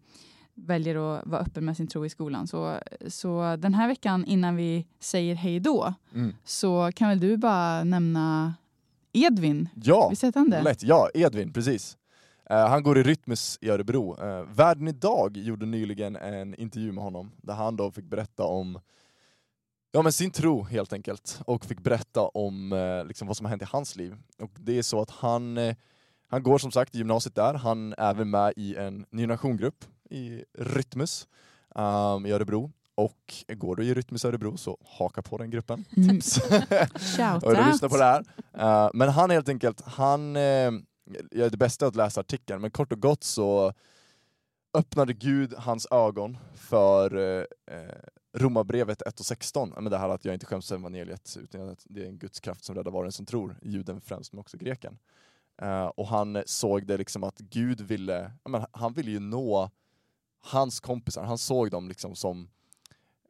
väljer 0.55 0.95
att 0.95 1.27
vara 1.27 1.41
öppen 1.41 1.65
med 1.65 1.77
sin 1.77 1.87
tro 1.87 2.05
i 2.05 2.09
skolan. 2.09 2.47
Så, 2.47 2.77
så 3.07 3.55
den 3.55 3.73
här 3.73 3.87
veckan 3.87 4.25
innan 4.25 4.55
vi 4.55 4.87
säger 4.99 5.35
hej 5.35 5.59
då 5.59 5.93
Mm. 6.13 6.35
så 6.43 6.91
kan 6.95 7.09
väl 7.09 7.19
du 7.19 7.37
bara 7.37 7.83
nämna 7.83 8.53
Edvin? 9.13 9.69
Ja, 9.75 10.07
Visst 10.09 10.35
han 10.35 10.49
det? 10.49 10.61
lätt. 10.61 10.83
Ja, 10.83 11.09
Edvin, 11.13 11.53
precis. 11.53 11.97
Eh, 12.49 12.67
han 12.69 12.83
går 12.83 12.97
i 12.97 13.03
Rytmus 13.03 13.57
i 13.61 13.69
Örebro. 13.69 14.17
Uh, 14.23 14.43
Världen 14.55 14.87
idag 14.87 15.37
gjorde 15.37 15.65
nyligen 15.65 16.15
en 16.15 16.55
intervju 16.55 16.91
med 16.91 17.03
honom 17.03 17.31
där 17.41 17.53
han 17.53 17.75
då 17.75 17.91
fick 17.91 18.05
berätta 18.05 18.43
om 18.43 18.79
ja, 19.91 20.01
men 20.01 20.11
sin 20.11 20.31
tro 20.31 20.63
helt 20.63 20.93
enkelt 20.93 21.41
och 21.45 21.65
fick 21.65 21.79
berätta 21.79 22.21
om 22.21 22.73
eh, 22.73 23.05
liksom 23.05 23.27
vad 23.27 23.37
som 23.37 23.45
har 23.45 23.49
hänt 23.49 23.61
i 23.61 23.65
hans 23.69 23.95
liv. 23.95 24.15
Och 24.39 24.51
det 24.59 24.77
är 24.77 24.83
så 24.83 25.01
att 25.01 25.09
han, 25.09 25.57
eh, 25.57 25.75
han 26.27 26.43
går 26.43 26.57
som 26.57 26.71
sagt 26.71 26.95
i 26.95 26.97
gymnasiet 26.97 27.35
där, 27.35 27.53
han 27.53 27.93
är 27.97 28.09
även 28.09 28.29
med 28.29 28.53
i 28.55 28.75
en 28.75 29.05
ny 29.09 29.25
nationgrupp 29.25 29.85
i 30.09 30.43
Rytmus 30.57 31.27
um, 31.75 32.25
i 32.25 32.31
Örebro. 32.31 32.71
Och 32.95 33.33
går 33.47 33.75
du 33.75 33.85
i 33.85 33.93
Rytmus 33.93 34.25
Örebro 34.25 34.57
så 34.57 34.77
haka 34.85 35.21
på 35.21 35.37
den 35.37 35.49
gruppen. 35.49 35.85
Mm. 35.97 36.21
Shout 36.21 37.43
och 37.43 37.55
du 37.55 37.65
lyssnar 37.65 37.89
på 37.89 37.97
det 37.97 38.03
här. 38.03 38.23
Eh, 38.53 38.89
men 38.93 39.09
han 39.09 39.29
helt 39.29 39.49
enkelt, 39.49 39.81
han 39.81 40.35
uh, 40.35 40.71
gör 41.31 41.49
det 41.49 41.57
bästa 41.57 41.87
att 41.87 41.95
läsa 41.95 42.19
artikeln, 42.19 42.61
men 42.61 42.71
kort 42.71 42.91
och 42.91 43.01
gott 43.01 43.23
så 43.23 43.73
öppnade 44.73 45.13
Gud 45.13 45.53
hans 45.57 45.87
ögon 45.91 46.37
för 46.55 47.15
uh, 47.15 47.45
Romarbrevet 48.33 49.01
1 49.01 49.19
och 49.19 49.25
16, 49.25 49.73
men 49.75 49.91
det 49.91 49.97
här 49.97 50.09
att 50.09 50.25
jag 50.25 50.35
inte 50.35 50.45
skäms 50.45 50.67
för 50.67 50.75
evangeliet, 50.75 51.37
utan 51.41 51.69
att 51.69 51.85
det 51.89 52.01
är 52.01 52.07
en 52.07 52.17
Guds 52.17 52.39
kraft 52.39 52.63
som 52.63 52.75
räddar 52.75 52.91
var 52.91 52.99
och 52.99 53.05
en 53.05 53.11
som 53.11 53.25
tror, 53.25 53.59
juden 53.61 54.01
främst 54.01 54.33
men 54.33 54.39
också 54.39 54.57
greken. 54.57 54.97
Eh, 55.61 55.85
och 55.85 56.07
han 56.07 56.43
såg 56.45 56.87
det 56.87 56.97
liksom 56.97 57.23
att 57.23 57.37
Gud 57.37 57.81
ville, 57.81 58.31
men 58.43 58.65
han 58.71 58.93
ville 58.93 59.11
ju 59.11 59.19
nå 59.19 59.69
hans 60.39 60.79
kompisar, 60.79 61.23
han 61.23 61.37
såg 61.37 61.71
dem 61.71 61.87
liksom 61.87 62.15
som 62.15 62.49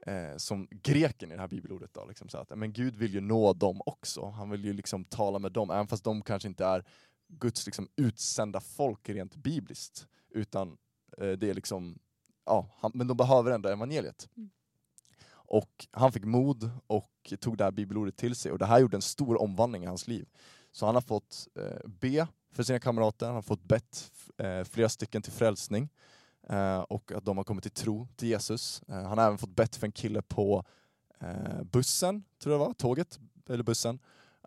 eh, 0.06 0.38
som 0.38 0.68
greken 0.72 1.32
i 1.32 1.36
det 1.36 1.42
här 1.42 1.48
bibelordet. 1.48 1.94
Då, 1.94 2.06
liksom, 2.06 2.30
så 2.30 2.38
att, 2.38 2.58
men 2.58 2.74
Gud 2.74 2.96
vill 2.96 3.14
ju 3.14 3.22
nå 3.22 3.54
dem 3.54 3.82
också. 3.86 4.26
Han 4.26 4.50
vill 4.50 4.66
ju 4.66 4.74
liksom 4.74 5.06
tala 5.06 5.40
med 5.40 5.52
dem, 5.52 5.72
även 5.72 5.88
fast 5.88 6.04
de 6.04 6.22
kanske 6.22 6.48
inte 6.48 6.66
är 6.66 6.86
Guds 7.28 7.66
liksom, 7.66 7.88
utsända 7.96 8.60
folk 8.60 9.10
rent 9.10 9.36
bibliskt. 9.36 10.08
Utan 10.30 10.78
eh, 11.18 11.32
det 11.32 11.50
är 11.50 11.54
liksom, 11.54 12.00
ja, 12.46 12.68
han, 12.78 12.92
men 12.94 13.08
de 13.08 13.18
behöver 13.18 13.52
ändå 13.52 13.70
evangeliet. 13.70 14.30
Mm. 14.38 14.50
Och 15.52 15.88
han 15.92 16.12
fick 16.12 16.26
mod 16.26 16.70
och 16.88 17.34
tog 17.40 17.58
det 17.58 17.64
här 17.64 17.72
bibelordet 17.72 18.18
till 18.18 18.36
sig 18.36 18.52
och 18.52 18.58
det 18.58 18.66
här 18.66 18.80
gjorde 18.80 18.98
en 18.98 19.02
stor 19.02 19.42
omvandling 19.42 19.84
i 19.84 19.88
hans 19.88 20.08
liv. 20.08 20.28
Så 20.72 20.86
han 20.86 20.96
har 20.96 21.02
fått 21.02 21.48
eh, 21.56 21.90
be 21.90 22.28
för 22.52 22.64
sina 22.64 22.80
kamrater, 22.80 23.26
han 23.26 23.36
har 23.36 23.42
fått 23.42 23.64
bett 23.64 24.12
eh, 24.38 24.64
flera 24.64 24.90
stycken 24.90 25.22
till 25.22 25.32
frälsning 25.32 25.90
eh, 26.50 26.80
och 26.80 27.12
att 27.12 27.26
de 27.26 27.38
har 27.38 27.44
kommit 27.44 27.64
till 27.64 27.72
tro 27.72 28.08
till 28.16 28.28
Jesus. 28.28 28.82
Eh, 28.88 29.04
han 29.04 29.18
har 29.18 29.26
även 29.26 29.38
fått 29.38 29.56
bett 29.56 29.76
för 29.76 29.88
en 29.88 29.92
kille 29.92 30.22
på 30.22 30.64
eh, 31.20 31.64
bussen, 31.64 32.24
tror 32.40 32.54
jag 32.54 32.62
det 32.62 32.66
var, 32.66 32.74
tåget 32.74 33.20
eller 33.50 33.64
bussen. 33.64 34.00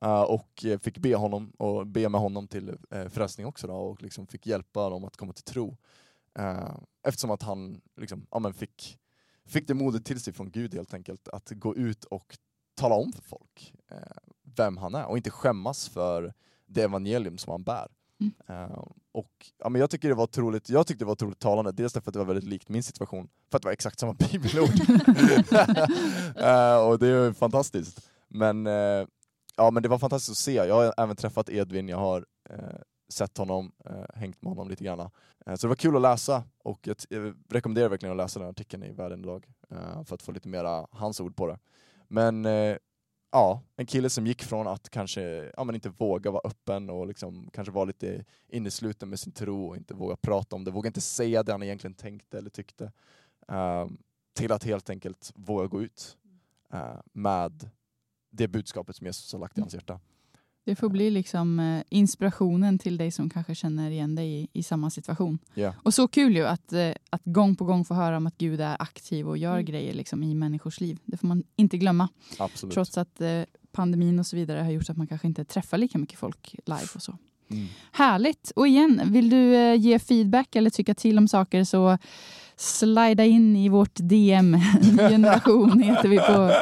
Eh, 0.02 0.22
och 0.22 0.64
fick 0.80 0.98
be 0.98 1.14
honom 1.14 1.50
och 1.58 1.86
be 1.86 2.08
med 2.08 2.20
honom 2.20 2.48
till 2.48 2.76
eh, 2.90 3.08
frälsning 3.08 3.46
också 3.46 3.66
då, 3.66 3.74
och 3.74 4.02
liksom 4.02 4.26
fick 4.26 4.46
hjälpa 4.46 4.90
dem 4.90 5.04
att 5.04 5.16
komma 5.16 5.32
till 5.32 5.44
tro. 5.44 5.76
Eh, 6.38 6.76
eftersom 7.06 7.30
att 7.30 7.42
han 7.42 7.80
liksom, 7.96 8.26
ja, 8.30 8.38
men 8.38 8.54
fick, 8.54 8.98
fick 9.46 9.68
det 9.68 9.74
modet 9.74 10.04
till 10.04 10.20
sig 10.20 10.32
från 10.32 10.50
Gud 10.50 10.74
helt 10.74 10.94
enkelt 10.94 11.28
att 11.28 11.50
gå 11.50 11.76
ut 11.76 12.04
och 12.04 12.38
tala 12.74 12.94
om 12.94 13.12
för 13.12 13.22
folk 13.22 13.74
eh, 13.90 13.98
vem 14.56 14.76
han 14.76 14.94
är 14.94 15.06
och 15.06 15.16
inte 15.16 15.30
skämmas 15.30 15.88
för 15.88 16.34
det 16.66 16.82
evangelium 16.82 17.38
som 17.38 17.50
han 17.50 17.62
bär. 17.62 17.88
Mm. 18.20 18.34
Eh, 18.48 18.84
och 19.12 19.50
ja, 19.58 19.68
men 19.68 19.80
jag, 19.80 19.90
tycker 19.90 20.08
det 20.08 20.14
var 20.14 20.24
otroligt, 20.24 20.68
jag 20.68 20.86
tyckte 20.86 21.04
det 21.04 21.06
var 21.06 21.12
otroligt 21.12 21.38
talande, 21.38 21.72
dels 21.72 21.92
därför 21.92 22.10
att 22.10 22.12
det 22.12 22.18
var 22.18 22.26
väldigt 22.26 22.44
likt 22.44 22.68
min 22.68 22.82
situation, 22.82 23.28
för 23.50 23.56
att 23.56 23.62
det 23.62 23.66
var 23.66 23.72
exakt 23.72 23.98
samma 23.98 24.12
bibelord. 24.32 24.70
Eh, 26.36 26.76
och 26.88 26.98
det 26.98 27.06
är 27.06 27.24
ju 27.26 27.34
fantastiskt. 27.34 28.10
Men, 28.28 28.66
eh, 28.66 29.06
ja, 29.56 29.70
men 29.70 29.82
det 29.82 29.88
var 29.88 29.98
fantastiskt 29.98 30.30
att 30.30 30.36
se, 30.36 30.54
jag 30.54 30.74
har 30.74 30.94
även 30.96 31.16
träffat 31.16 31.48
Edvin, 31.48 31.88
jag 31.88 31.98
har 31.98 32.26
sett 33.08 33.38
honom, 33.38 33.72
eh, 33.84 34.04
hängt 34.14 34.42
med 34.42 34.50
honom 34.50 34.68
lite 34.68 34.84
grann. 34.84 35.00
Eh, 35.00 35.54
så 35.54 35.66
det 35.66 35.68
var 35.68 35.76
kul 35.76 35.96
att 35.96 36.02
läsa 36.02 36.44
och 36.58 36.86
jag, 36.86 36.96
jag 37.08 37.34
rekommenderar 37.48 37.88
verkligen 37.88 38.10
att 38.10 38.24
läsa 38.24 38.40
den 38.40 38.48
artikeln 38.48 38.82
i 38.82 38.92
Världen 38.92 39.20
idag 39.20 39.46
eh, 39.70 40.04
för 40.04 40.14
att 40.14 40.22
få 40.22 40.32
lite 40.32 40.48
mera 40.48 40.86
hans 40.90 41.20
ord 41.20 41.36
på 41.36 41.46
det. 41.46 41.58
Men 42.08 42.44
eh, 42.44 42.76
ja, 43.32 43.62
en 43.76 43.86
kille 43.86 44.10
som 44.10 44.26
gick 44.26 44.42
från 44.42 44.66
att 44.66 44.90
kanske 44.90 45.22
ja, 45.56 45.64
men 45.64 45.74
inte 45.74 45.88
våga 45.88 46.30
vara 46.30 46.42
öppen 46.44 46.90
och 46.90 47.06
liksom 47.06 47.50
kanske 47.52 47.72
vara 47.72 47.84
lite 47.84 48.24
innesluten 48.48 49.08
med 49.08 49.20
sin 49.20 49.32
tro 49.32 49.66
och 49.66 49.76
inte 49.76 49.94
våga 49.94 50.16
prata 50.16 50.56
om 50.56 50.64
det, 50.64 50.70
våga 50.70 50.86
inte 50.86 51.00
säga 51.00 51.42
det 51.42 51.52
han 51.52 51.62
egentligen 51.62 51.94
tänkte 51.94 52.38
eller 52.38 52.50
tyckte, 52.50 52.92
eh, 53.48 53.86
till 54.34 54.52
att 54.52 54.64
helt 54.64 54.90
enkelt 54.90 55.32
våga 55.34 55.66
gå 55.66 55.82
ut 55.82 56.16
eh, 56.72 57.00
med 57.12 57.70
det 58.30 58.48
budskapet 58.48 58.96
som 58.96 59.06
Jesus 59.06 59.32
har 59.32 59.40
lagt 59.40 59.58
i 59.58 59.60
hans 59.60 59.74
hjärta. 59.74 60.00
Det 60.64 60.76
får 60.76 60.88
bli 60.88 61.10
liksom 61.10 61.60
eh, 61.60 61.82
inspirationen 61.88 62.78
till 62.78 62.96
dig 62.96 63.10
som 63.10 63.30
kanske 63.30 63.54
känner 63.54 63.90
igen 63.90 64.14
dig 64.14 64.40
i, 64.42 64.48
i 64.52 64.62
samma 64.62 64.90
situation. 64.90 65.38
Ja. 65.54 65.74
Och 65.82 65.94
så 65.94 66.08
kul 66.08 66.36
ju 66.36 66.46
att, 66.46 66.72
eh, 66.72 66.90
att 67.10 67.22
gång 67.24 67.56
på 67.56 67.64
gång 67.64 67.84
få 67.84 67.94
höra 67.94 68.16
om 68.16 68.26
att 68.26 68.38
Gud 68.38 68.60
är 68.60 68.76
aktiv 68.82 69.28
och 69.28 69.38
gör 69.38 69.52
Mm. 69.54 69.64
grejer 69.64 69.94
liksom, 69.94 70.22
i 70.22 70.34
människors 70.34 70.80
liv. 70.80 70.98
Det 71.04 71.16
får 71.16 71.26
man 71.26 71.42
inte 71.56 71.78
glömma. 71.78 72.08
Absolut. 72.38 72.74
Trots 72.74 72.98
att 72.98 73.20
eh, 73.20 73.42
pandemin 73.72 74.18
och 74.18 74.26
så 74.26 74.36
vidare 74.36 74.60
har 74.60 74.70
gjort 74.70 74.90
att 74.90 74.96
man 74.96 75.06
kanske 75.06 75.26
inte 75.26 75.44
träffar 75.44 75.78
lika 75.78 75.98
mycket 75.98 76.18
folk 76.18 76.54
live 76.66 76.88
och 76.94 77.02
så. 77.02 77.16
Mm. 77.50 77.66
Härligt! 77.92 78.52
Och 78.56 78.68
igen, 78.68 79.00
vill 79.04 79.30
du 79.30 79.54
eh, 79.54 79.74
ge 79.74 79.98
feedback 79.98 80.56
eller 80.56 80.70
tycka 80.70 80.94
till 80.94 81.18
om 81.18 81.28
saker 81.28 81.64
så 81.64 81.98
slida 82.56 83.24
in 83.24 83.56
i 83.56 83.68
vårt 83.68 83.94
DM. 83.94 84.56
Generation 84.98 85.80
heter 85.80 86.08
vi 86.08 86.18
på, 86.18 86.52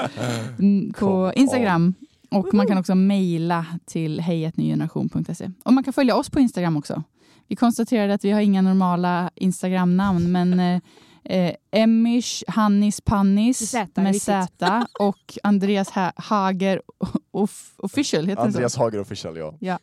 mm, 0.62 0.92
på 0.92 1.06
on. 1.06 1.32
Instagram. 1.34 1.94
Och 2.32 2.54
man 2.54 2.66
kan 2.66 2.78
också 2.78 2.94
mejla 2.94 3.66
till 3.86 4.20
hejatnygeneration.se. 4.20 5.50
Och 5.64 5.72
man 5.72 5.84
kan 5.84 5.92
följa 5.92 6.16
oss 6.16 6.30
på 6.30 6.40
Instagram 6.40 6.76
också. 6.76 7.02
Vi 7.48 7.56
konstaterade 7.56 8.14
att 8.14 8.24
vi 8.24 8.30
har 8.30 8.40
inga 8.40 8.62
normala 8.62 9.30
Instagram-namn, 9.34 10.32
men 10.32 10.60
eh, 10.60 10.80
eh, 11.24 11.54
Emish 11.72 12.42
Hannis 12.48 13.00
Pannis 13.00 13.60
Med 13.60 13.68
Z, 13.68 14.00
med 14.02 14.06
riktigt. 14.12 14.22
Z 14.24 14.86
och 15.00 15.38
Andreas 15.42 15.90
ha 15.90 16.12
Hager 16.16 16.82
off 17.30 17.74
Official, 17.76 18.26
heter 18.26 18.42
Andreas 18.42 18.72
så? 18.72 18.80
Hager 18.80 19.00
official, 19.00 19.36
ja. 19.36 19.54
Ja. 19.60 19.78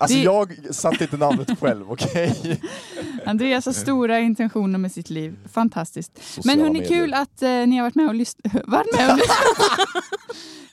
Alltså 0.00 0.16
Det- 0.16 0.22
jag 0.24 0.74
satte 0.74 1.04
inte 1.04 1.16
namnet 1.16 1.58
själv, 1.60 1.90
okej? 1.92 2.60
Andreas 3.26 3.66
har 3.66 3.72
stora 3.72 4.20
intentioner 4.20 4.78
med 4.78 4.92
sitt 4.92 5.10
liv. 5.10 5.36
Fantastiskt. 5.52 6.12
Men 6.14 6.22
Sociala 6.24 6.62
hörni, 6.62 6.78
medier. 6.80 7.00
kul 7.00 7.14
att 7.14 7.42
eh, 7.42 7.48
ni 7.50 7.76
har 7.76 7.82
varit 7.82 7.94
med 7.94 8.08
och 8.08 8.14
lyssnat. 8.14 8.52
varit 8.66 8.96
med 8.98 9.10
och 9.10 9.16
lyssnat. 9.16 9.88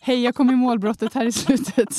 Hej, 0.03 0.23
jag 0.23 0.35
kom 0.35 0.49
i 0.49 0.55
målbrottet 0.55 1.13
här 1.13 1.25
i 1.25 1.31
slutet. 1.31 1.95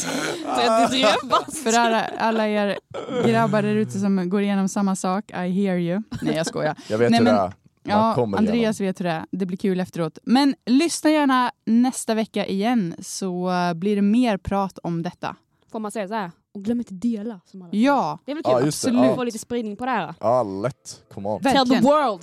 För 1.65 1.79
alla, 1.79 2.05
alla 2.19 2.49
er 2.49 2.79
grabbar 3.27 3.63
där 3.63 3.75
ute 3.75 3.99
som 3.99 4.29
går 4.31 4.43
igenom 4.43 4.69
samma 4.69 4.97
sak, 4.97 5.31
I 5.31 5.35
hear 5.35 5.77
you. 5.77 6.03
Nej, 6.23 6.35
jag 6.37 6.47
skojar. 6.47 6.77
Jag 6.89 6.99
vet 6.99 7.11
Nej, 7.11 7.19
hur 7.19 7.25
men- 7.25 7.35
det 7.35 7.41
är. 7.41 7.45
Man 7.45 7.53
Ja, 7.85 8.39
Andreas 8.39 8.81
vet 8.81 9.01
hur 9.01 9.05
det 9.05 9.11
är. 9.11 9.25
Det 9.31 9.47
blir 9.47 9.57
kul 9.59 9.81
efteråt. 9.81 10.19
Men 10.23 10.55
lyssna 10.67 11.11
gärna 11.11 11.51
nästa 11.67 12.15
vecka 12.15 12.47
igen 12.47 12.95
så 13.03 13.51
blir 13.75 13.97
det 13.97 14.03
mer 14.03 14.37
prat 14.37 14.79
om 14.83 15.03
detta. 15.03 15.37
Får 15.73 15.79
man 15.81 15.91
säga 15.91 16.09
så 16.09 16.15
här? 16.15 16.31
Och 16.55 16.63
glöm 16.65 16.79
inte 16.79 16.95
dela. 16.95 17.41
Som 17.47 17.63
alla. 17.63 17.71
Ja, 17.73 18.19
Det 18.25 18.31
är 18.31 18.35
väl 18.35 18.45
kul? 18.45 18.53
Ja, 18.53 18.61
just 18.61 18.83
det. 18.85 18.89
absolut. 18.91 19.11
Ja. 19.11 19.15
Få 19.17 19.25
lite 19.25 19.39
spridning 19.39 19.77
på 19.77 19.85
det 19.85 19.91
här. 19.91 20.15
Ja, 20.21 20.43
lätt. 20.43 21.01
Come 21.15 21.29
on. 21.29 21.41
Tell 21.43 21.53
the 21.53 21.59
Verkligen. 21.59 21.83
world! 21.85 22.21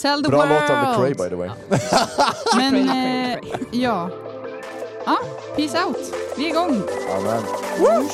Tell 0.00 0.22
the 0.22 0.28
Bra 0.28 0.38
world. 0.38 0.52
låt 0.62 0.70
av 0.70 0.94
The 0.94 1.00
Cray 1.00 1.14
by 1.14 1.28
the 1.30 1.34
way. 1.36 1.50
Men 2.56 2.88
Cray, 2.88 3.32
eh, 3.32 3.38
ja. 3.82 4.10
Ja, 5.06 5.18
peace 5.56 5.84
out. 5.84 6.14
Vi 6.36 6.44
är 6.44 6.48
igång. 6.48 6.82
Amen. 7.16 7.42
Woo! 7.78 8.08